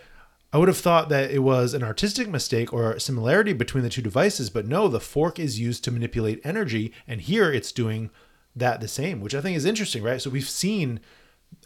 [0.54, 3.90] I would have thought that it was an artistic mistake or a similarity between the
[3.90, 8.12] two devices, but no, the fork is used to manipulate energy, and here it's doing
[8.56, 10.22] that the same, which I think is interesting, right?
[10.22, 11.00] So we've seen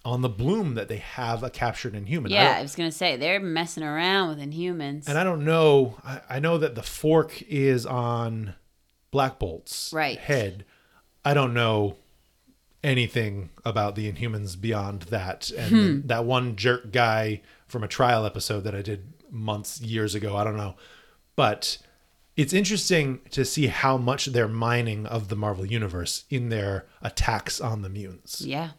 [0.05, 2.31] on the bloom that they have a captured inhuman.
[2.31, 5.07] Yeah, don't- I was gonna say they're messing around with Inhumans.
[5.09, 5.97] and I don't know.
[6.05, 8.55] I, I know that the fork is on
[9.11, 10.17] Black Bolt's Right.
[10.17, 10.63] head.
[11.25, 11.97] I don't know
[12.83, 15.51] anything about the Inhumans beyond that.
[15.51, 15.69] And
[16.03, 16.07] Hmm.
[16.07, 20.35] that one jerk guy from a trial episode that I did months, years ago.
[20.37, 20.75] I don't know.
[21.35, 21.77] But
[22.35, 27.59] it's interesting to see how much they're mining of the Marvel Universe in their attacks
[27.59, 28.41] on the mutants.
[28.41, 28.71] yeah.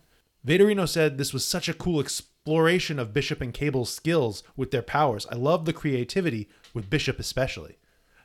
[0.47, 4.83] Vaderino said this was such a cool exploration of Bishop and Cable's skills with their
[4.83, 5.27] powers.
[5.31, 7.77] I love the creativity with Bishop especially.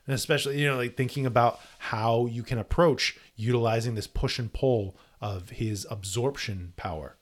[0.05, 4.53] And especially, you know, like thinking about how you can approach utilizing this push and
[4.53, 7.15] pull of his absorption power.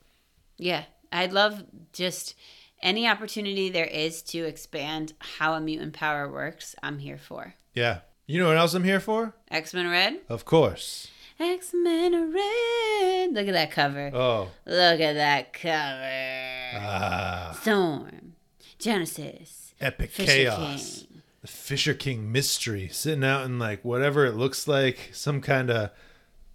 [0.57, 0.85] Yeah.
[1.11, 1.63] I'd love
[1.93, 2.35] just
[2.81, 7.53] any opportunity there is to expand how a mutant power works, I'm here for.
[7.73, 7.99] Yeah.
[8.25, 9.35] You know what else I'm here for?
[9.49, 10.19] X Men Red?
[10.29, 11.09] Of course.
[11.39, 13.33] X Men Red.
[13.33, 14.11] Look at that cover.
[14.13, 14.49] Oh.
[14.65, 16.83] Look at that cover.
[16.83, 17.57] Ah.
[17.61, 18.33] Storm.
[18.79, 19.73] Genesis.
[19.79, 20.99] Epic Fisher chaos.
[20.99, 21.21] King.
[21.41, 25.91] The Fisher King mystery sitting out in like whatever it looks like, some kind of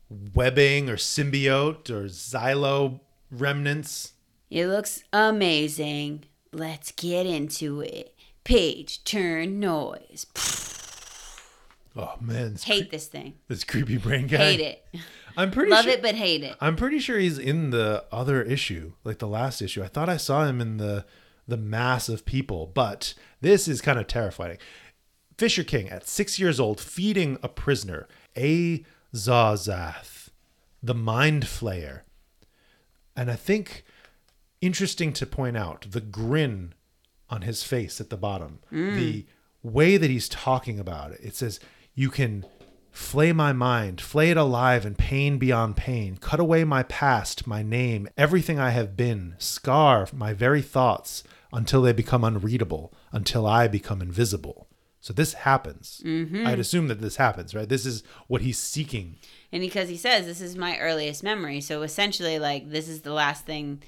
[0.09, 3.01] webbing or symbiote or Xilo
[3.31, 4.12] remnants.
[4.51, 6.24] It looks amazing.
[6.53, 8.15] Let's get into it.
[8.45, 10.27] Page turn noise.
[11.99, 13.35] Oh man, this, Hate this thing.
[13.49, 14.37] this creepy brain guy.
[14.37, 14.85] Hate it.
[15.39, 16.55] I'm pretty Love sure, it, but hate it.
[16.61, 19.83] I'm pretty sure he's in the other issue, like the last issue.
[19.83, 21.07] I thought I saw him in the
[21.49, 24.59] the mass of people, but this is kind of terrifying.
[25.39, 28.09] Fisher King, at six years old, feeding a prisoner,
[29.15, 30.28] Azazath,
[30.83, 32.03] the Mind Flayer.
[33.16, 33.85] And I think
[34.61, 36.74] interesting to point out the grin
[37.28, 38.95] on his face at the bottom, mm.
[38.95, 39.27] the
[39.62, 41.20] way that he's talking about it.
[41.23, 41.59] It says,
[41.95, 42.45] You can
[42.91, 47.62] flay my mind, flay it alive in pain beyond pain, cut away my past, my
[47.62, 51.23] name, everything I have been, scar my very thoughts
[51.53, 54.66] until they become unreadable, until I become invisible.
[55.07, 56.03] So this happens.
[56.05, 56.49] Mm-hmm.
[56.49, 57.69] I'd assume that this happens, right?
[57.69, 59.15] This is what he's seeking.
[59.53, 63.12] And because he says this is my earliest memory, so essentially, like this is the
[63.12, 63.85] last thing.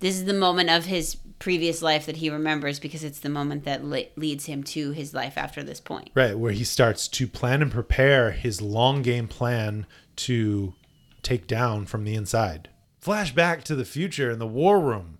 [0.00, 3.64] This is the moment of his previous life that he remembers because it's the moment
[3.64, 6.10] that le- leads him to his life after this point.
[6.14, 9.86] Right, where he starts to plan and prepare his long game plan
[10.16, 10.74] to
[11.22, 12.68] take down from the inside.
[13.02, 15.16] Flashback to the future in the war room.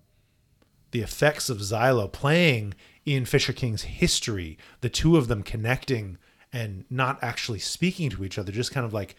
[0.91, 2.75] The effects of Xilo playing
[3.05, 6.17] in Fisher King's history, the two of them connecting
[6.53, 9.15] and not actually speaking to each other, just kind of like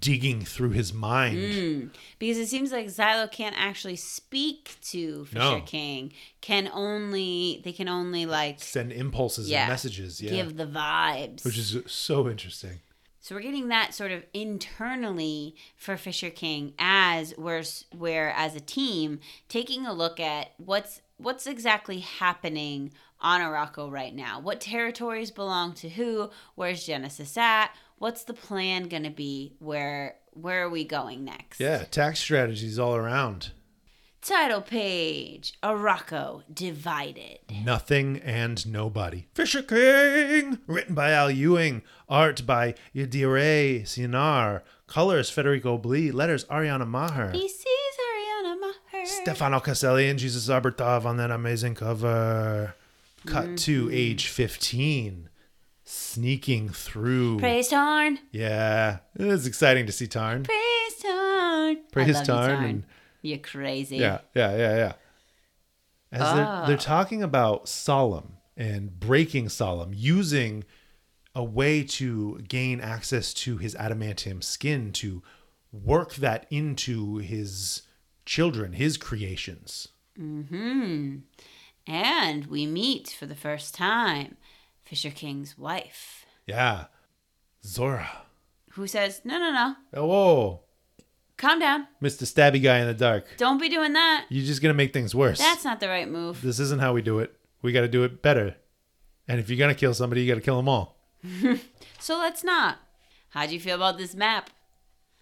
[0.00, 1.54] digging through his mind.
[1.54, 1.86] Hmm.
[2.18, 5.60] Because it seems like Xilo can't actually speak to Fisher No.
[5.60, 6.12] King.
[6.40, 10.30] Can only they can only like Send impulses yeah and messages, yeah.
[10.30, 11.44] give the vibes.
[11.44, 12.80] which is so interesting.
[13.20, 17.64] So we're getting that sort of internally for Fisher King as we're
[17.94, 24.14] we're as a team taking a look at what's what's exactly happening on Arakko right
[24.14, 24.40] now.
[24.40, 26.30] What territories belong to who?
[26.54, 27.70] Where's Genesis at?
[27.98, 31.58] What's the plan going to be where where are we going next?
[31.58, 33.50] Yeah, tax strategies all around.
[34.20, 37.38] Title page Arakko Divided.
[37.64, 39.26] Nothing and Nobody.
[39.32, 40.58] Fisher King!
[40.66, 41.82] Written by Al Ewing.
[42.08, 44.64] Art by Yildiray Cinar.
[44.86, 46.10] Colors Federico Blee.
[46.10, 47.32] Letters Ariana Maher.
[47.32, 49.06] PC's Ariana Maher.
[49.06, 52.74] Stefano Caselli and Jesus Aburtov on that amazing cover.
[53.26, 53.94] Cut to mm-hmm.
[53.94, 55.28] age 15.
[55.84, 57.38] Sneaking through.
[57.38, 58.18] Praise Tarn.
[58.30, 60.42] Yeah, it is exciting to see Tarn.
[60.42, 61.78] Praise Tarn.
[61.90, 62.84] Praise love you, Tarn and-
[63.22, 63.96] You're crazy.
[63.96, 64.92] Yeah, yeah, yeah, yeah.
[66.12, 66.64] As they're, ah.
[66.66, 70.64] they're talking about Solem and breaking Solem, using
[71.34, 75.22] a way to gain access to his adamantium skin to
[75.72, 77.82] work that into his
[78.26, 79.88] children, his creations.
[80.18, 81.18] Mm-hmm.
[81.88, 84.36] And we meet for the first time
[84.84, 86.84] Fisher King's wife, Yeah.
[87.64, 88.08] Zora.
[88.72, 89.74] who says, No, no, no.
[89.94, 90.60] Oh, whoa.
[91.38, 91.86] Calm down.
[92.02, 92.24] Mr.
[92.24, 93.26] Stabby Guy in the dark.
[93.38, 94.26] Don't be doing that.
[94.28, 95.38] You're just going to make things worse.
[95.38, 96.42] That's not the right move.
[96.42, 97.34] this isn't how we do it.
[97.62, 98.56] We got to do it better.
[99.26, 100.96] And if you're going to kill somebody, you got to kill them all.
[102.00, 102.78] So let's not.
[103.30, 104.50] How'd you feel about this map?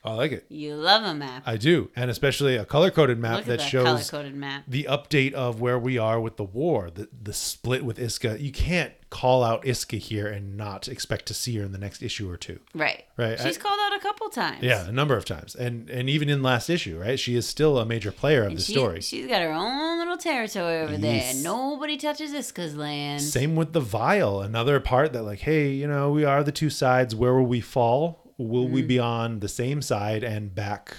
[0.07, 0.47] I like it.
[0.49, 1.43] You love a map.
[1.47, 1.91] I do.
[1.97, 4.65] And especially a color coded map that that shows map.
[4.69, 8.37] the update of where we are with the war, the the split with Isca.
[8.41, 12.03] You can't call out Isca here and not expect to see her in the next
[12.03, 12.59] issue or two.
[12.75, 13.05] Right.
[13.17, 14.63] Right, She's I- called out a couple times.
[14.63, 17.19] Yeah, a number of times, and and even in last issue, right?
[17.19, 19.01] She is still a major player of And the she, story.
[19.01, 21.01] She's got her own little territory over Yes.
[21.35, 21.43] there.
[21.43, 23.23] Nobody touches Isca's land.
[23.23, 26.69] Same with the vial, another part that like, hey, you know, we are the two
[26.71, 27.15] sides.
[27.15, 28.23] Where will we fall?
[28.39, 28.71] Will Mm.
[28.71, 30.95] we be on the same side and back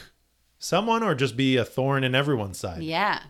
[0.60, 2.82] someone, or just be a thorn in everyone's side?
[2.84, 3.22] Yeah.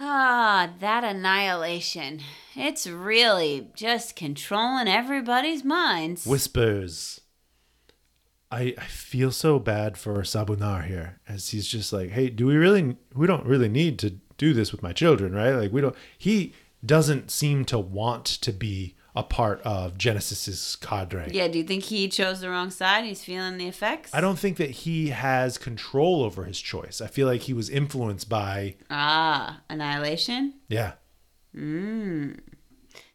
[0.00, 2.20] Ah, that annihilation.
[2.54, 6.24] It's really just controlling everybody's minds.
[6.26, 7.20] whispers.
[8.50, 12.56] I, I feel so bad for Sobunar here as he's just like, hey, do we
[12.56, 15.50] really, we don't really need to do this with my children, right?
[15.52, 16.54] Like, we don't, he
[16.86, 21.28] doesn't seem to want to be a part of Genesis's cadre.
[21.32, 23.04] yeah, do you think he chose the wrong side?
[23.04, 24.14] He's feeling the effects?
[24.14, 27.00] I don't think that he has control over his choice.
[27.00, 30.54] I feel like he was influenced by, Ah, annihilation?
[30.68, 30.92] yeah,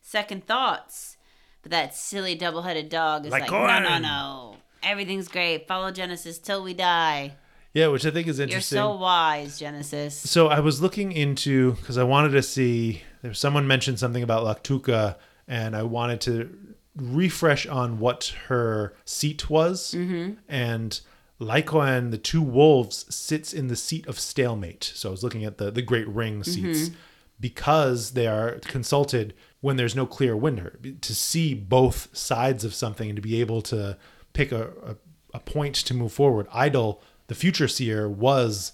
[0.01, 1.17] Second thoughts.
[1.61, 4.01] But that silly double headed dog is like, no, no, Lycorn.
[4.01, 4.55] no.
[4.83, 5.65] Everything's great.
[5.67, 7.35] Follow Genesis till we die.
[7.73, 8.75] yeah, which I think is interesting.
[8.77, 10.13] You're so wise, Genesis.
[10.29, 14.43] So I was looking into because I wanted to see there someone mentioned something about
[14.43, 15.15] Lactuca,
[15.47, 16.57] and I wanted to
[16.95, 19.93] refresh on what her seat was.
[19.97, 20.33] Mm-hmm.
[20.47, 20.99] And
[21.39, 24.83] Lycoan, the two wolves, sits in the seat of stalemate.
[24.95, 26.91] So I was looking at the the Great Ring seats
[27.39, 33.09] because they are consulted when there's no clear winner to see both sides of something
[33.09, 33.97] and to be able to
[34.33, 34.95] pick a, a,
[35.33, 36.47] a point to move forward.
[36.53, 38.73] Idyll, the future seer, was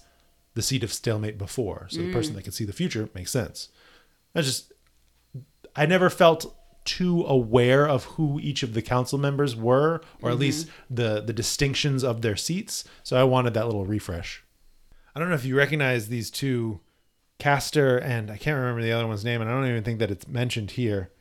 [0.54, 1.86] the seat of stalemate before.
[1.90, 3.68] So the person that can see the future makes sense.
[4.34, 4.72] I just
[5.74, 6.54] I never felt
[6.90, 10.40] too aware of who each of the council members were, or at mm-hmm.
[10.40, 12.82] least the the distinctions of their seats.
[13.04, 14.42] So I wanted that little refresh.
[15.14, 16.80] I don't know if you recognize these two,
[17.38, 20.10] Castor and I can't remember the other one's name, and I don't even think that
[20.10, 21.12] it's mentioned here,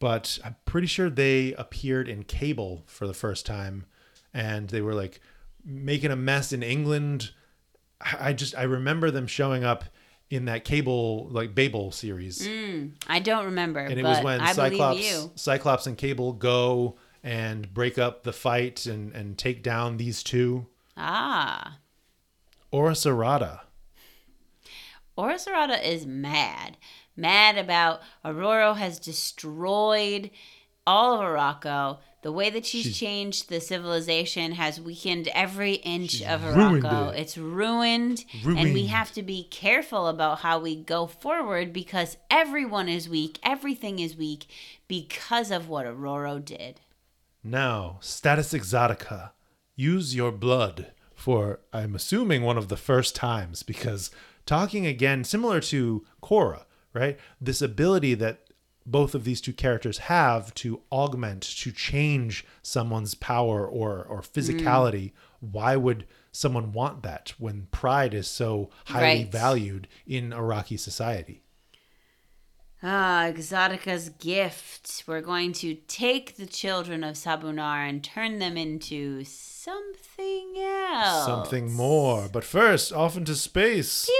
[0.00, 3.86] but I'm pretty sure they appeared in Cable for the first time,
[4.34, 5.20] and they were like
[5.64, 7.30] making a mess in England.
[8.00, 9.84] I I just I remember them showing up
[10.32, 12.48] in that Cable like Babel series,
[13.06, 13.80] I don't remember.
[13.80, 15.28] and it but was when I Cyclops.
[15.36, 20.66] Cyclops and Cable go and break up the fight and and take down these two.
[20.96, 21.78] Ah.
[22.70, 23.60] Ora Serrata.
[25.18, 26.78] Orosorada is mad.
[27.14, 30.30] Mad about Aurora has destroyed
[30.86, 31.98] all of Arakko.
[32.22, 37.18] The way that she's, She's- changed the civilization has weakened every inch of ruined it.
[37.20, 42.88] It's ruined, and we have to be careful about how we go forward because everyone
[42.88, 44.46] is weak, everything is weak
[44.86, 46.80] because of what Aurora did.
[47.42, 49.30] Now, status exotica.
[49.74, 54.12] Use your blood for, I'm assuming, one of the first times, because
[54.46, 57.18] talking again, similar to Cora, right?
[57.40, 58.40] This ability that
[58.86, 65.12] both of these two characters have to augment, to change someone's power or, or physicality.
[65.40, 69.32] Why would someone want that when pride is so highly Right.
[69.32, 71.42] valued in Arakkii society?
[72.84, 75.04] Ah, Exotica's gift.
[75.06, 81.24] We're going to take the children of Sobunar and turn them into something else.
[81.26, 82.28] Something more.
[82.28, 84.10] But first, off into space.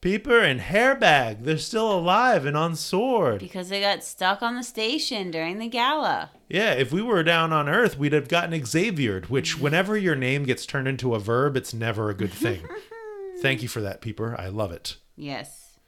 [0.00, 3.40] Peeper and Hairbag, they're still alive and on sword.
[3.40, 6.30] Because they got stuck on the station during the gala.
[6.48, 10.44] Yeah, if we were down on Earth, we'd have gotten Xaviered, which, whenever your name
[10.44, 12.66] gets turned into a verb, it's never a good thing.
[13.42, 14.36] Thank you for that, Peeper.
[14.38, 14.96] I love it.
[15.16, 15.78] Yes.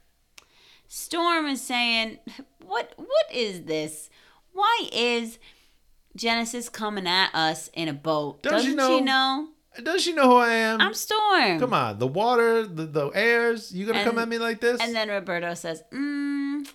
[0.88, 2.18] Storm is saying,
[2.64, 2.92] "What?
[2.96, 4.10] What is this?
[4.52, 5.38] Why is
[6.16, 8.42] Genesis coming at us in a boat?
[8.42, 9.48] Don't Doesn't know- she know?
[9.84, 10.80] Does she know who I am?
[10.80, 13.72] I'm Storm." Come on, the water, the, the airs.
[13.72, 14.80] You gonna come at me like this?
[14.80, 16.66] And then Roberto says, mm,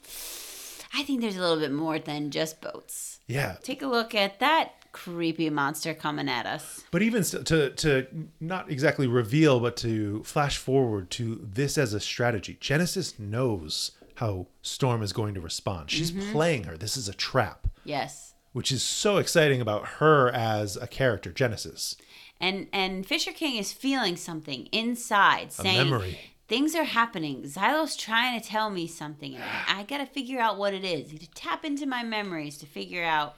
[0.93, 3.19] "I think there's a little bit more than just boats.
[3.27, 7.69] yeah, Take a look at that creepy monster coming at us." but even st- to
[7.71, 8.07] to
[8.39, 12.57] not exactly reveal, but to flash forward to this as a strategy.
[12.59, 15.91] Genesis knows how Storm is going to respond.
[15.91, 16.31] She's Mm-hmm.
[16.31, 16.77] playing her.
[16.77, 18.33] This is a trap, Yes.
[18.53, 21.97] which is so exciting about her as a character, Genesis.
[22.39, 26.19] And and Fisher King is feeling something inside, saying memory.
[26.47, 27.43] things are happening.
[27.47, 30.83] Xilo's trying to tell me something, and I, I got to figure out what it
[30.83, 31.11] is.
[31.17, 33.35] To tap into my memories to figure out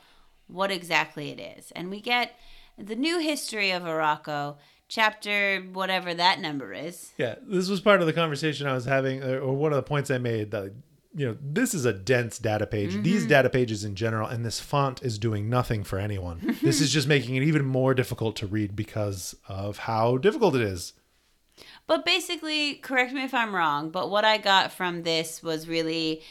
[0.48, 2.38] what exactly it is, and we get
[2.78, 4.57] the new history of Arakko,
[4.88, 7.11] chapter whatever that number is.
[7.18, 9.84] Yeah, this was part of the conversation I was having, uh, or one of the
[9.84, 10.74] points I made that,
[11.18, 12.94] you know, this is a dense data page.
[13.02, 13.30] These mm-hmm.
[13.30, 16.57] data pages in general, and this font is doing nothing for anyone.
[16.61, 20.61] this is just making it even more difficult to read because of how difficult it
[20.61, 20.94] is.
[21.88, 26.22] But basically, correct me if I'm wrong, but what I got from this was really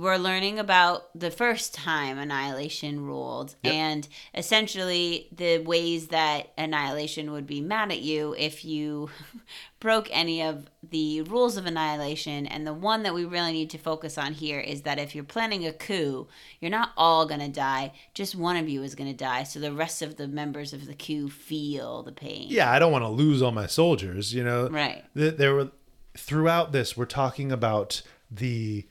[0.00, 3.74] we're learning about the first time annihilation ruled Yep.
[3.74, 9.10] and essentially the ways that annihilation would be mad at you if you
[9.80, 13.78] broke any of the rules of annihilation and the one that we really need to
[13.78, 16.26] focus on here is that if you're planning a coup
[16.60, 19.58] you're not all going to die just one of you is going to die so
[19.60, 23.04] the rest of the members of the coup feel the pain Yeah, I don't want
[23.04, 24.68] to lose all my soldiers, you know.
[24.68, 25.04] Right.
[25.14, 25.70] There were
[26.16, 28.86] throughout this we're talking about the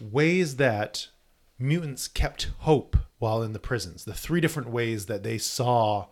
[0.00, 1.08] ways that
[1.58, 4.04] mutants kept hope while in the prisons.
[4.04, 6.06] The three different ways that they saw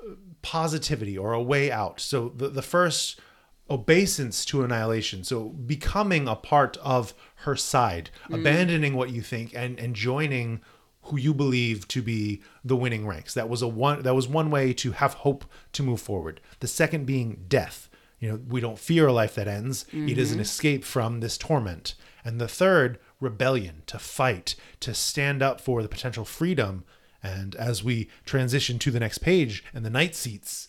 [0.00, 0.12] uh,
[0.42, 2.00] positivity or a way out.
[2.00, 3.20] So the the first
[3.68, 5.24] obeisance to annihilation.
[5.24, 10.60] So becoming a part of her side, abandoning what you think and and joining
[11.08, 13.34] who you believe to be the winning ranks.
[13.34, 16.40] That was a one that was one way to have hope to move forward.
[16.60, 17.88] The second being death.
[18.20, 19.84] You know, we don't fear a life that ends.
[20.08, 21.94] It is an escape from this torment.
[22.24, 26.84] And the third, rebellion, to fight, to stand up for the potential freedom.
[27.22, 30.68] And as we transition to the next page and the night seats,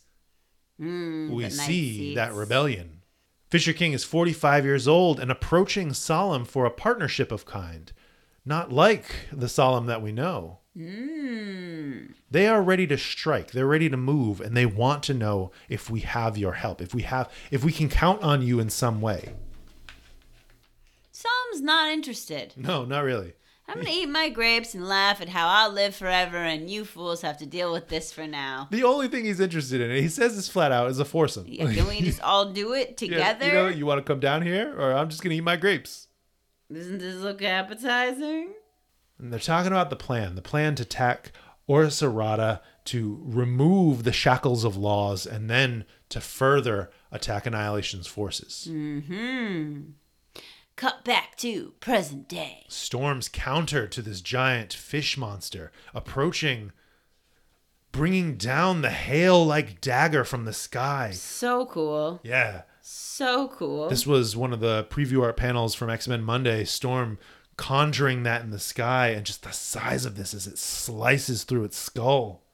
[0.78, 3.02] hmm, we the night see that rebellion.
[3.50, 7.94] Fisher King is 45 years old and approaching Solem for a partnership of kind,
[8.44, 10.60] not like the Solem that we know.
[10.76, 12.08] Hmm.
[12.30, 13.52] They are ready to strike.
[13.52, 16.94] They're ready to move, and they want to know if we have your help, if
[16.94, 19.36] we have, if we can count on you in some way.
[21.56, 22.54] Solem's not interested.
[22.58, 23.34] No, not really.
[23.68, 27.22] I'm gonna eat my grapes and laugh at how I'll live forever, and you fools
[27.24, 28.68] have to deal with this for now.
[28.70, 31.46] The only thing he's interested in, and he says this flat out, is a foursome.
[31.48, 33.48] Yeah, can we just all do it Yeah, together?
[33.48, 36.10] you know, you want to come down here, or I'm just gonna eat my grapes.
[36.72, 38.54] Doesn't this look appetizing?
[39.18, 41.32] And they're talking about the plan, the plan to attack
[41.68, 48.68] Ora Serrata to remove the shackles of laws and then to further attack Annihilation's forces.
[48.70, 49.82] Mm-hmm.
[50.76, 52.66] Cut back to present day.
[52.68, 56.74] Storm's counter to this giant fish monster approaching,
[57.94, 61.12] bringing down the hail like dagger from the sky.
[61.12, 62.20] So cool.
[62.24, 62.64] Yeah.
[62.82, 63.88] So cool.
[63.88, 66.66] This was one of the preview art panels from X Men Monday.
[66.66, 67.20] Storm
[67.56, 71.64] conjuring that in the sky, and just the size of this as it slices through
[71.64, 72.45] its skull.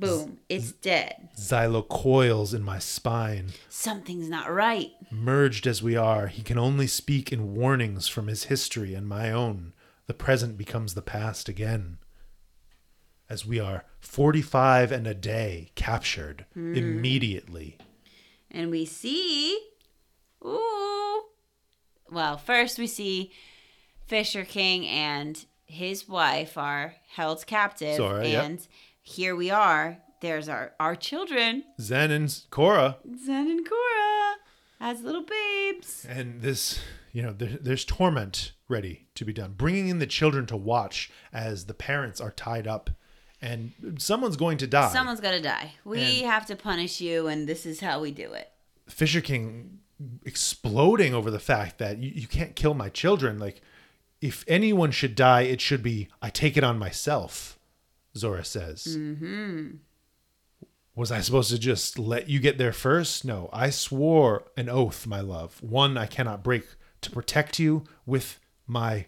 [0.00, 0.38] Boom.
[0.48, 1.28] It's dead.
[1.36, 3.48] Xilo coils in my spine.
[3.68, 4.90] Something's not right.
[5.10, 9.30] Merged as we are, he can only speak in warnings from his history and my
[9.30, 9.74] own.
[10.06, 11.98] The present becomes the past again.
[13.28, 16.74] As we are 45 and a day captured hmm.
[16.74, 17.78] immediately.
[18.50, 19.58] And we see.
[20.44, 21.22] Ooh.
[22.10, 23.32] Well, first we see
[24.06, 27.96] Fisher King and his wife are held captive.
[27.96, 28.60] Zora, yep.
[29.12, 29.98] Here we are.
[30.20, 32.98] There's our, our children, Zen and Cora.
[33.24, 34.34] Zen and Cora,
[34.80, 36.06] as little babes.
[36.08, 36.80] and this
[37.12, 41.10] you know there, there's torment ready to be done bringing in the children to watch
[41.32, 42.88] as the parents are tied up
[43.42, 45.74] and someone's going to die Someone's got to die.
[45.84, 48.50] We And- have to punish you, and this is how we do it.
[48.88, 49.80] fisher king
[50.24, 53.60] exploding over the fact that you, you can't kill my children like
[54.20, 57.56] if anyone should die it should be i take it on myself
[58.16, 58.96] zora says
[60.94, 63.24] Was I supposed to just let you get there first?
[63.24, 66.64] No, I swore an oath, my love, one I cannot break,
[67.00, 69.06] to protect you with my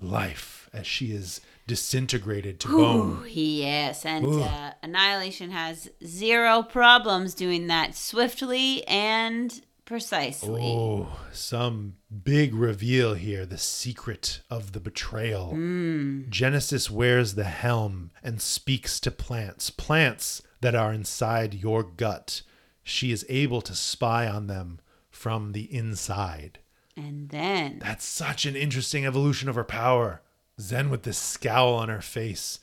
[0.00, 3.22] life as she is disintegrated to bone.
[3.22, 10.62] Ooh, yes, and uh, Annihilation has zero problems doing that swiftly and precisely.
[10.62, 15.50] Oh, some big reveal here the secret of the betrayal.
[15.50, 16.30] Hmm.
[16.30, 22.42] Genesis wears the helm and speaks to plants, plants that are inside your gut.
[22.84, 24.78] She is able to spy on them
[25.10, 26.60] from the inside.
[26.96, 30.22] And then That's such an interesting evolution of her power.
[30.60, 32.60] Zen with this scowl on her face,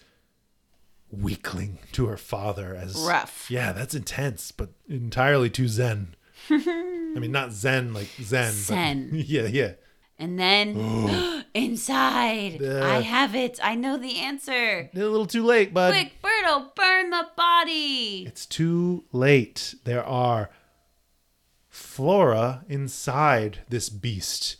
[1.11, 3.51] weakling to her father as Rough.
[3.51, 6.15] Yeah, that's intense, but entirely too Zen.
[6.49, 8.51] I mean, not Zen like Zen.
[8.53, 9.09] Zen.
[9.11, 9.73] But yeah, yeah.
[10.19, 12.83] and then inside, Uh.
[12.85, 13.59] I have it.
[13.63, 14.89] I know the answer.
[14.93, 15.93] A little too late, bud.
[15.93, 18.25] Quick, Berto, burn the body.
[18.27, 19.75] It's too late.
[19.83, 20.49] There are
[21.69, 24.57] flora inside this beast,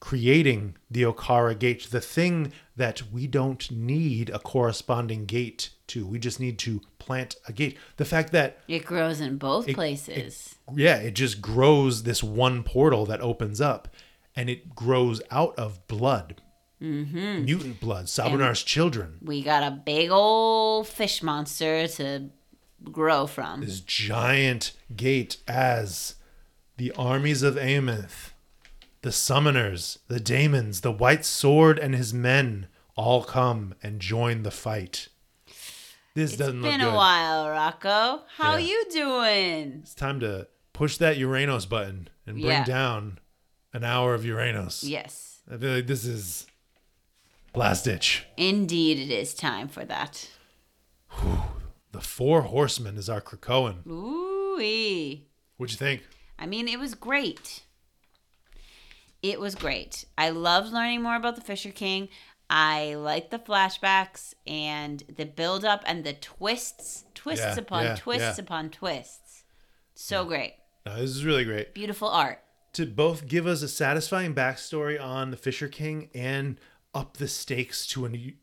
[0.00, 6.06] creating the Okkara gate, the thing that we don't need a corresponding gate to.
[6.06, 7.78] We just need to plant a gate.
[7.96, 10.56] The fact that, It grows in both places.
[10.74, 13.88] yeah, it just grows this one portal that opens up
[14.34, 16.42] and it grows out of blood.
[16.82, 17.44] Mm-hmm.
[17.46, 19.16] Mutant blood, Sobunar's children.
[19.22, 22.28] we got a big old fish monster to
[22.92, 23.62] grow from.
[23.62, 26.16] this giant gate as
[26.76, 28.32] the armies of Amenth,
[29.00, 34.50] the summoners, the daemons, the white sword, and his men all come and join the
[34.50, 35.08] fight.
[36.16, 38.22] This It's doesn't look been a while, Rocco.
[38.38, 38.58] How Yeah.
[38.68, 39.80] you doing?
[39.82, 42.64] It's time to push that Uranus button and bring Yeah.
[42.64, 43.18] down
[43.74, 44.82] an hour of Uranus.
[44.82, 46.46] Yes, I feel like this is
[47.54, 48.24] last ditch.
[48.38, 50.30] indeed, it is time for that.
[51.92, 53.86] The Four Horsemen is our Krakoan.
[53.86, 54.56] Ooh,
[55.58, 56.02] What'd you think?
[56.38, 57.62] I mean, it was great.
[59.22, 60.06] It was great.
[60.16, 62.08] I loved learning more about the Fisher King.
[62.48, 67.96] I like the flashbacks and the build up and the twists, twists Yeah, upon yeah,
[67.96, 68.44] twists yeah.
[68.44, 69.44] upon twists.
[69.94, 70.54] So great.
[70.84, 71.74] No, this is really great.
[71.74, 72.42] Beautiful art.
[72.74, 76.60] to both give us a satisfying backstory on the Fisher King and
[76.94, 78.34] up the stakes to an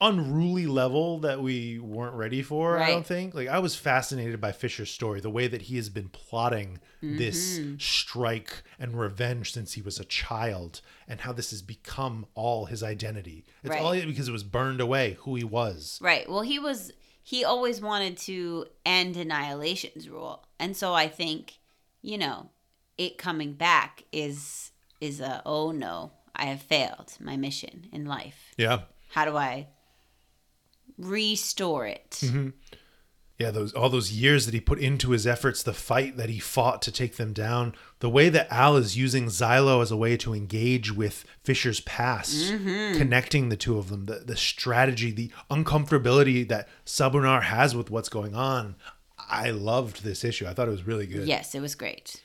[0.00, 2.78] unruly level that we weren't ready for.
[2.78, 3.34] I don't think.
[3.34, 7.58] Like I was fascinated by Fisher's story, the way that he has been plotting this
[7.58, 7.78] Mm-hmm.
[7.78, 12.82] strike and revenge since he was a child, and how this has become all his
[12.82, 13.44] identity.
[13.62, 13.82] It's Right.
[13.82, 15.98] all because it was burned away who he was.
[16.02, 16.28] Right.
[16.28, 21.58] Well, he was he always wanted to end Annihilation's rule, and so I think,
[22.02, 22.48] you know,
[22.98, 28.54] it coming back is is a oh no, I have failed my mission in life.
[28.56, 28.80] Yeah.
[29.10, 29.66] How do I
[31.00, 32.10] restore it?
[32.22, 32.50] Mm-hmm.
[33.38, 36.38] Yeah, those all those years that he put into his efforts, the fight that he
[36.38, 40.18] fought to take them down, the way that Al is using Xilo as a way
[40.18, 46.46] to engage with Fisher's past, connecting the two of them, the, the strategy, the uncomfortability
[46.48, 48.76] that Sobunar has with what's going on.
[49.18, 50.46] I loved this issue.
[50.46, 51.26] I thought it was really good.
[51.26, 52.20] Yes, it was great.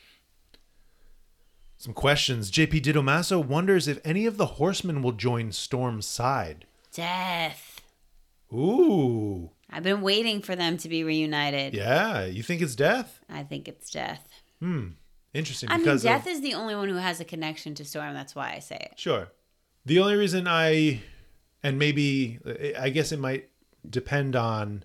[1.77, 2.51] Some questions.
[2.51, 6.65] JP Didomaso wonders if any of the horsemen will join Storm's side.
[6.91, 7.74] Death.
[8.53, 9.51] Ooh.
[9.69, 11.73] I've been waiting for them to be reunited.
[11.73, 12.25] Yeah.
[12.25, 13.19] You think it's death?
[13.29, 14.27] I think it's Death.
[14.59, 14.89] Hmm.
[15.33, 15.69] Interesting.
[15.69, 18.13] I mean, because of- Death is the only one who has a connection to Storm.
[18.13, 18.99] That's why I say it.
[18.99, 19.27] Sure.
[19.85, 21.01] The only reason I,
[21.61, 22.39] and maybe,
[22.79, 23.49] I guess it might
[23.87, 24.83] depend on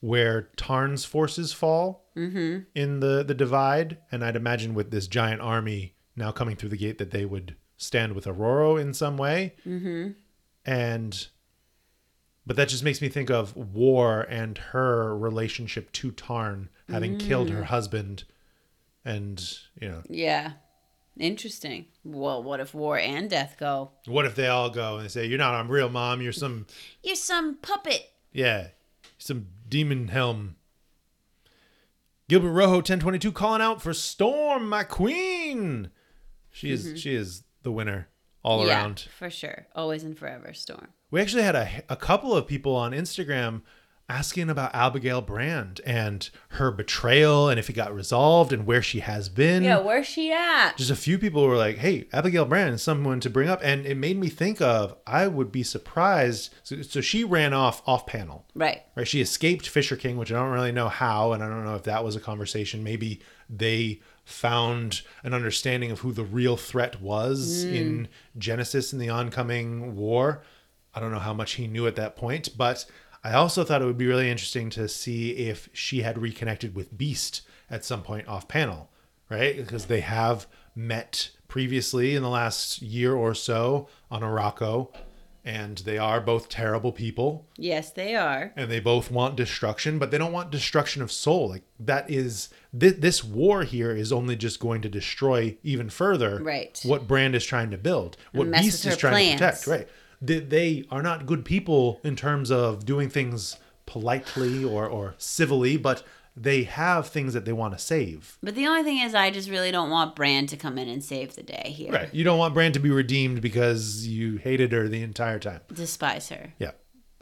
[0.00, 2.66] where Tarn's forces fall in
[3.00, 3.98] the, the divide.
[4.10, 7.56] And I'd imagine with this giant army now coming through the gate that they would
[7.76, 9.54] stand with Ororo in some way.
[9.66, 10.12] Mm-hmm.
[10.64, 11.28] And,
[12.46, 17.50] but that just makes me think of War and her relationship to Tarn having killed
[17.50, 18.24] her husband.
[19.04, 19.42] And,
[19.80, 20.52] you know, Yeah.
[21.18, 21.86] Interesting.
[22.04, 23.90] Well, what if War and Death go?
[24.06, 26.66] what if they all go and they say, You're not a real mom, you're some
[27.02, 28.10] You're some puppet.
[28.32, 28.68] Yeah,
[29.18, 30.56] some demon helm.
[32.28, 35.90] Gilbert Rojo, ten twenty two, calling out for Storm, my queen.
[36.50, 38.08] She is she is the winner
[38.42, 38.68] all Mm-hmm.
[38.68, 39.08] yeah, around.
[39.18, 39.66] for sure.
[39.74, 40.88] Always and forever, Storm.
[41.12, 43.60] We actually had a a couple of people on Instagram
[44.08, 49.00] asking about Abigail Brand and her betrayal and if it got resolved and where she
[49.00, 49.62] has been.
[49.62, 50.76] Yeah, where's she at?
[50.76, 53.86] just a few people were like, "Hey, Abigail Brand is someone to bring up," and
[53.86, 56.52] it made me think of I would be surprised.
[56.62, 58.82] So, so she ran off off panel, Right.
[58.96, 59.06] right?
[59.06, 61.84] She escaped Fisher King, which I don't really know how, and I don't know if
[61.84, 62.82] that was a conversation.
[62.82, 63.20] Maybe
[63.50, 67.74] they found an understanding of who the real threat was hmm.
[67.74, 68.08] in
[68.38, 70.42] Genesis in the oncoming war.
[70.94, 72.84] I don't know how much he knew at that point, but
[73.24, 76.96] I also thought it would be really interesting to see if she had reconnected with
[76.96, 78.90] Beast at some point off panel,
[79.30, 79.56] right?
[79.56, 84.92] Because they have met previously in the last year or so on Arakko,
[85.44, 88.52] and they are both terrible people, Yes, they are.
[88.56, 91.48] and they both want destruction, but they don't want destruction of soul.
[91.48, 92.48] Like that is
[92.78, 96.80] th- this war here is only just going to destroy even further Right.
[96.84, 99.66] what Brand is trying to build, what Beast is trying to protect.
[99.66, 99.88] Right?
[100.24, 105.76] They, they are not good people in terms of doing things politely or or civilly,
[105.76, 106.02] but
[106.36, 108.38] they have things that they want to save.
[108.42, 111.04] But the only thing is, I just really don't want Brand to come in and
[111.04, 111.92] save the day here.
[111.92, 112.14] Right.
[112.14, 115.60] You don't want Brand to be redeemed because you hated her the entire time.
[115.72, 116.54] Despise her.
[116.58, 116.70] Yeah,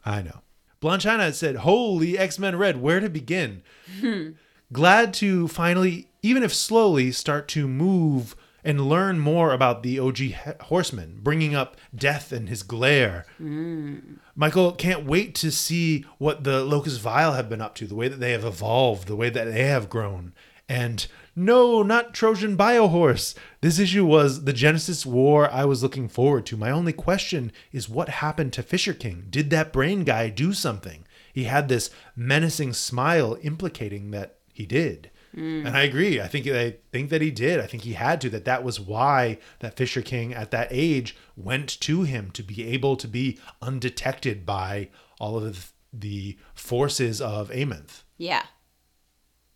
[0.04, 0.42] I know.
[0.80, 3.62] Blanchina said, Holy X Men Red, where to begin?
[4.00, 4.30] Hmm.
[4.72, 10.18] Glad to finally, even if slowly, start to move and learn more about the OG
[10.62, 13.26] horseman, bringing up death and his glare.
[13.40, 14.18] Mm.
[14.34, 18.08] Michael can't wait to see what the Locust Vile have been up to, the way
[18.08, 20.32] that they have evolved, the way that they have grown.
[20.68, 23.34] And no, not Trojan Biohorse.
[23.60, 26.56] This issue was the Genesis War I was looking forward to.
[26.56, 29.26] My only question is what happened to Fisher King?
[29.30, 31.06] Did that brain guy do something?
[31.32, 35.10] He had this menacing smile implicating that he did.
[35.36, 35.66] Mm.
[35.66, 36.20] And I agree.
[36.20, 37.60] I think I think that he did.
[37.60, 38.30] I think he had to.
[38.30, 42.66] That that was why that Fisher King at that age went to him to be
[42.66, 44.88] able to be undetected by
[45.20, 48.02] all of the forces of Amenth.
[48.16, 48.44] Yeah.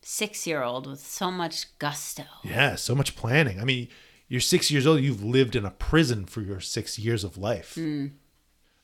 [0.03, 2.25] Six year old with so much gusto.
[2.43, 3.61] Yeah, so much planning.
[3.61, 3.89] I mean,
[4.29, 5.01] you're six years old.
[5.01, 7.75] You've lived in a prison for your six years of life.
[7.77, 8.13] Mm.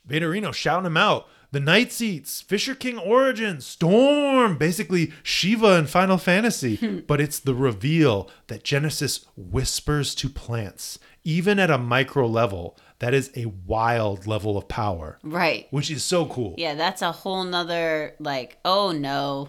[0.08, 1.28] Vaderino shouting him out.
[1.52, 6.76] The Night Seats, Fisher King Origins, Storm, basically Shiva in Final Fantasy.
[6.76, 6.98] Hmm.
[7.00, 12.76] but it's the reveal that Genesis whispers to plants, even at a micro level.
[13.00, 15.66] That is a wild level of power, Right.
[15.70, 16.54] which is so cool.
[16.58, 19.48] Yeah, that's a whole nother, like, oh no.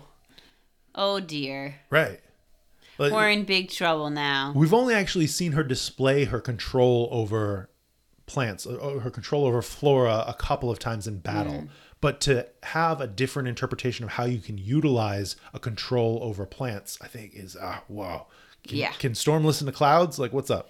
[0.96, 1.76] Oh dear.
[1.90, 2.22] Right.
[2.98, 4.54] Like, We're in big trouble now.
[4.56, 7.70] We've only actually seen her display her control over
[8.26, 11.62] plants, uh, uh her control over flora a couple of times in battle.
[11.62, 11.68] Hmm.
[12.02, 16.98] But to have a different interpretation of how you can utilize a control over plants,
[17.02, 18.28] I think is ah wow.
[18.68, 18.92] Can, Yeah.
[18.94, 20.20] Can Storm listen to clouds?
[20.20, 20.70] Like what's up?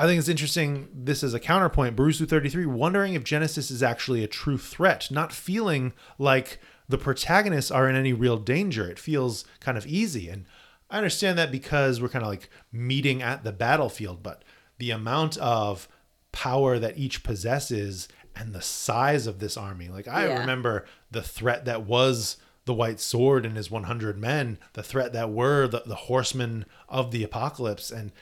[0.00, 0.88] I think it's interesting.
[0.94, 1.96] This is a counterpoint.
[1.96, 7.70] Barusu 33 wondering if Genesis is actually a true threat, not feeling like the protagonists
[7.70, 8.88] are in any real danger.
[8.88, 10.28] It feels kind of easy.
[10.28, 10.44] And
[10.88, 14.44] I understand that because we're kind of like meeting at the battlefield, but
[14.78, 15.88] the amount of
[16.30, 18.06] power that each possesses
[18.38, 19.88] and the size of this army.
[19.88, 20.40] Like, I Yeah.
[20.40, 25.30] remember the threat that was the White Sword and his 100 men, the threat that
[25.30, 27.90] were the, the horsemen of the apocalypse.
[27.90, 28.12] And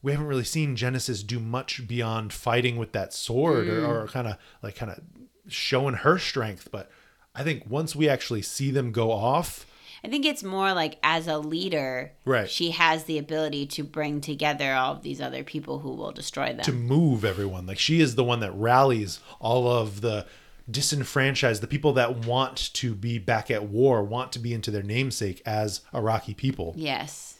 [0.00, 3.88] we haven't really seen Genesis do much beyond fighting with that sword or, mm.
[3.88, 5.00] or kind of like kind of
[5.48, 6.68] showing her strength.
[6.70, 6.88] But
[7.34, 9.66] I think once we actually see them go off,
[10.06, 12.48] I think it's more like as a leader, Right.
[12.48, 16.52] she has the ability to bring together all of these other people who will destroy
[16.52, 16.60] them.
[16.64, 17.66] to move everyone.
[17.66, 20.24] Like she is the one that rallies all of the
[20.70, 24.82] disenfranchised, the people that want to be back at war, want to be into their
[24.84, 26.72] namesake as Arakkii people.
[26.76, 27.32] yes.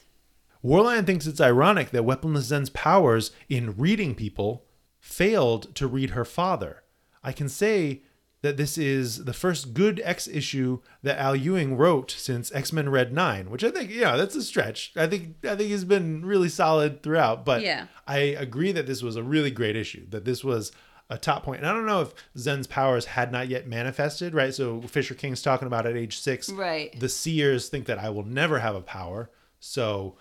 [0.65, 4.65] Warlion thinks it's ironic that Weaponless Zsen's powers in reading people
[4.99, 6.83] failed to read her father.
[7.23, 8.03] I can say
[8.43, 12.89] that this is the first good X issue that Al Ewing wrote since X Men
[12.89, 14.93] Red Nine, which I think, yeah, that's a stretch.
[14.97, 17.45] I think I think he's been really solid throughout.
[17.45, 17.87] But Yeah.
[18.07, 20.07] I agree that this was a really great issue.
[20.11, 20.73] That this was
[21.09, 21.61] a top point.
[21.61, 24.53] And I don't know if Zsen's powers had not yet manifested, right?
[24.53, 26.51] So Fisher King's talking about at age six.
[26.51, 26.99] Right.
[26.99, 29.31] The seers think that I will never have a power.
[29.61, 30.17] So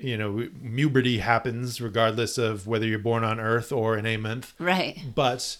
[0.00, 4.52] you know, puberty happens regardless of whether you're born on Earth or in Amenth.
[4.58, 4.96] Right.
[5.14, 5.56] But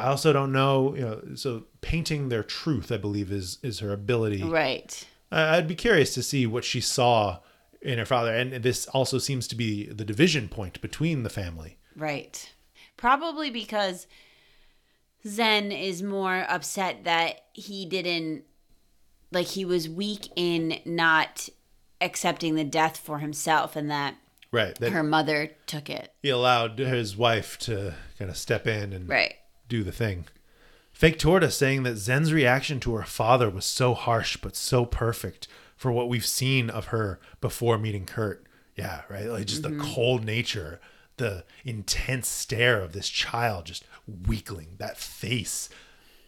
[0.00, 3.92] I also don't know, you know, so painting their truth, I believe, is is her
[3.92, 4.42] ability.
[4.42, 5.06] Right.
[5.30, 7.38] I- I'd be curious to see what she saw
[7.82, 11.78] in her father, and this also seems to be the division point between the family.
[11.96, 12.52] Right.
[12.96, 14.06] Probably because
[15.24, 18.44] Zsen is more upset that he didn't,
[19.32, 21.48] like, he was weak in not
[22.00, 24.16] accepting the death for himself and that
[24.52, 24.74] Right.
[24.76, 26.12] That her mother took it.
[26.22, 29.34] he allowed his wife to kind of step in and Right.
[29.70, 30.26] Do the thing.
[30.92, 35.46] Fake Torta saying that Zsen's reaction to her father was so harsh but so perfect
[35.76, 38.44] for what we've seen of her before meeting Kurt.
[38.74, 39.26] Yeah, right.
[39.26, 40.80] Like just the cold nature,
[41.18, 43.84] the intense stare of this child, just
[44.26, 45.68] weakling, that face.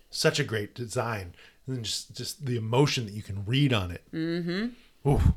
[0.09, 1.35] Such a great design.
[1.66, 4.02] And just just the emotion that you can read on it.
[4.12, 5.10] Mm-hmm.
[5.10, 5.35] Ooh.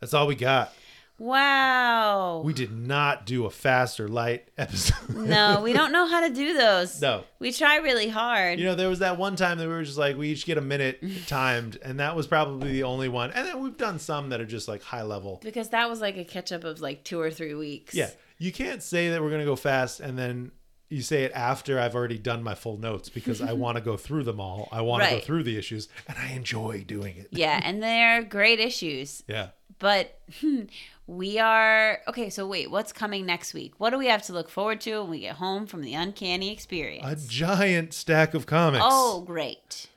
[0.00, 0.74] That's all we got.
[1.18, 2.42] Wow.
[2.44, 5.08] We did not do a fast or light episode.
[5.16, 7.00] no, we don't know how to do those.
[7.00, 7.24] No.
[7.38, 8.58] We try really hard.
[8.58, 10.58] You know, there was that one time that we were just like, we each get
[10.58, 13.30] a minute timed, and that was probably the only one.
[13.32, 15.40] And then we've done some that are just like high level.
[15.42, 17.94] because that was like a catch up of like two or three weeks.
[17.94, 18.10] Yeah.
[18.38, 20.52] You can't say that we're going to go fast and then
[20.88, 23.96] you say it after I've already done my full notes because I want to go
[23.96, 24.68] through them all.
[24.70, 27.28] I want to go through the issues and I enjoy doing it.
[27.30, 29.22] Yeah, and they're great issues.
[29.26, 29.48] Yeah.
[29.78, 30.62] But hmm,
[31.06, 32.30] we are okay.
[32.30, 33.74] So wait, what's coming next week?
[33.78, 36.52] What do we have to look forward to when we get home from the uncanny
[36.52, 37.06] experience?
[37.06, 38.84] A giant stack of comics.
[38.86, 39.88] oh, great!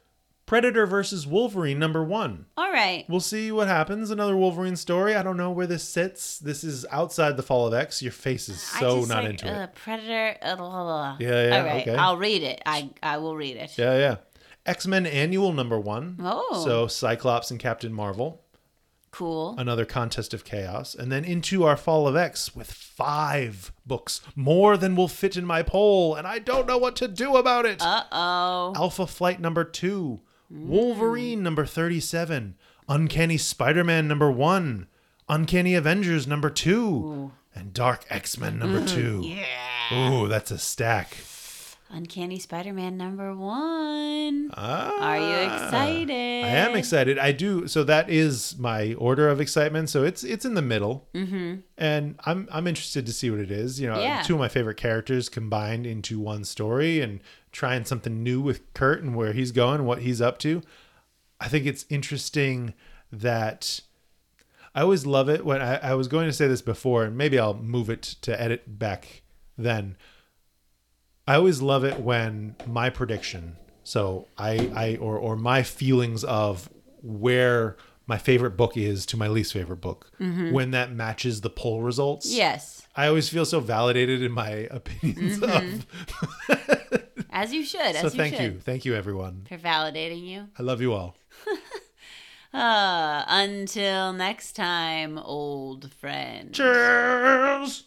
[0.50, 2.48] Predator versus Wolverine number one.
[2.58, 3.06] All right.
[3.08, 4.10] We'll see what happens.
[4.10, 5.14] Another Wolverine story.
[5.14, 6.40] I don't know where this sits.
[6.40, 8.02] This is outside the Fall of X.
[8.02, 9.76] Your face is so not into uh, it.
[9.76, 10.38] Predator.
[10.42, 11.18] Uh, blah, blah.
[11.20, 11.96] Yeah, yeah, All right, okay.
[11.96, 12.64] I'll read it.
[12.66, 13.78] I I will read it.
[13.78, 14.16] Yeah, yeah.
[14.66, 16.18] X Men Annual number one.
[16.20, 16.64] Oh.
[16.66, 18.42] So Cyclops and Captain Marvel.
[19.12, 19.56] Cool.
[19.58, 20.94] Another contest of chaos.
[20.94, 24.22] And then into our Fall of X with five books.
[24.36, 26.16] More than will fit in my poll.
[26.16, 27.82] And I don't know what to do about it.
[27.82, 28.74] Uh oh.
[28.76, 30.22] Alpha Flight number two.
[30.50, 32.56] Wolverine number 37.
[32.88, 34.88] Uncanny Spider Man number one.
[35.28, 37.32] Uncanny Avengers number two.
[37.54, 39.22] And Dark X Men number two.
[39.24, 40.12] Yeah.
[40.12, 41.18] Ooh, that's a stack.
[41.92, 44.52] Uncanny Spider-Man number one.
[44.54, 46.12] Ah, Are you excited?
[46.46, 47.18] I am excited.
[47.18, 47.68] I do.
[47.68, 49.90] So that is my order of excitement.
[49.90, 51.56] So it's it's in the middle, mm-hmm.
[51.78, 53.80] and I'm I'm interested to see what it is.
[53.80, 54.22] You know, Yeah.
[54.22, 57.22] two of my favorite characters combined into one story, and
[57.52, 60.62] trying something new with Kurt and where he's going, what he's up to.
[61.42, 62.74] I think it's interesting
[63.12, 63.80] that
[64.76, 67.40] I always love it when I, I was going to say this before, and maybe
[67.40, 69.24] I'll move it to edit back
[69.58, 69.98] then.
[71.30, 76.68] I always love it when my prediction, so I, I or or my feelings of
[77.04, 77.78] where
[78.08, 82.26] my favorite book is to my least favorite book, when that matches the poll results.
[82.26, 85.86] Yes, I always feel so validated in my opinions of.
[87.30, 87.80] as you should.
[87.80, 88.54] As so you thank should.
[88.54, 89.46] you, thank you, everyone.
[89.48, 90.48] for validating you.
[90.58, 91.16] I love you all.
[92.52, 96.52] Uh, until next time, old friend.
[96.52, 97.84] Cheers.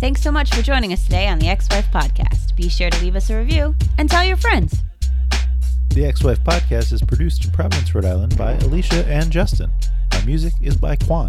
[0.00, 2.56] Thanks so much for joining us today on the X Wife Podcast.
[2.56, 4.78] Be sure to leave us a review and tell your friends.
[5.90, 9.70] The X Wife podcast is produced in Providence, Rhode Island by Alicia and Justin.
[10.14, 11.28] Our music is by Quan.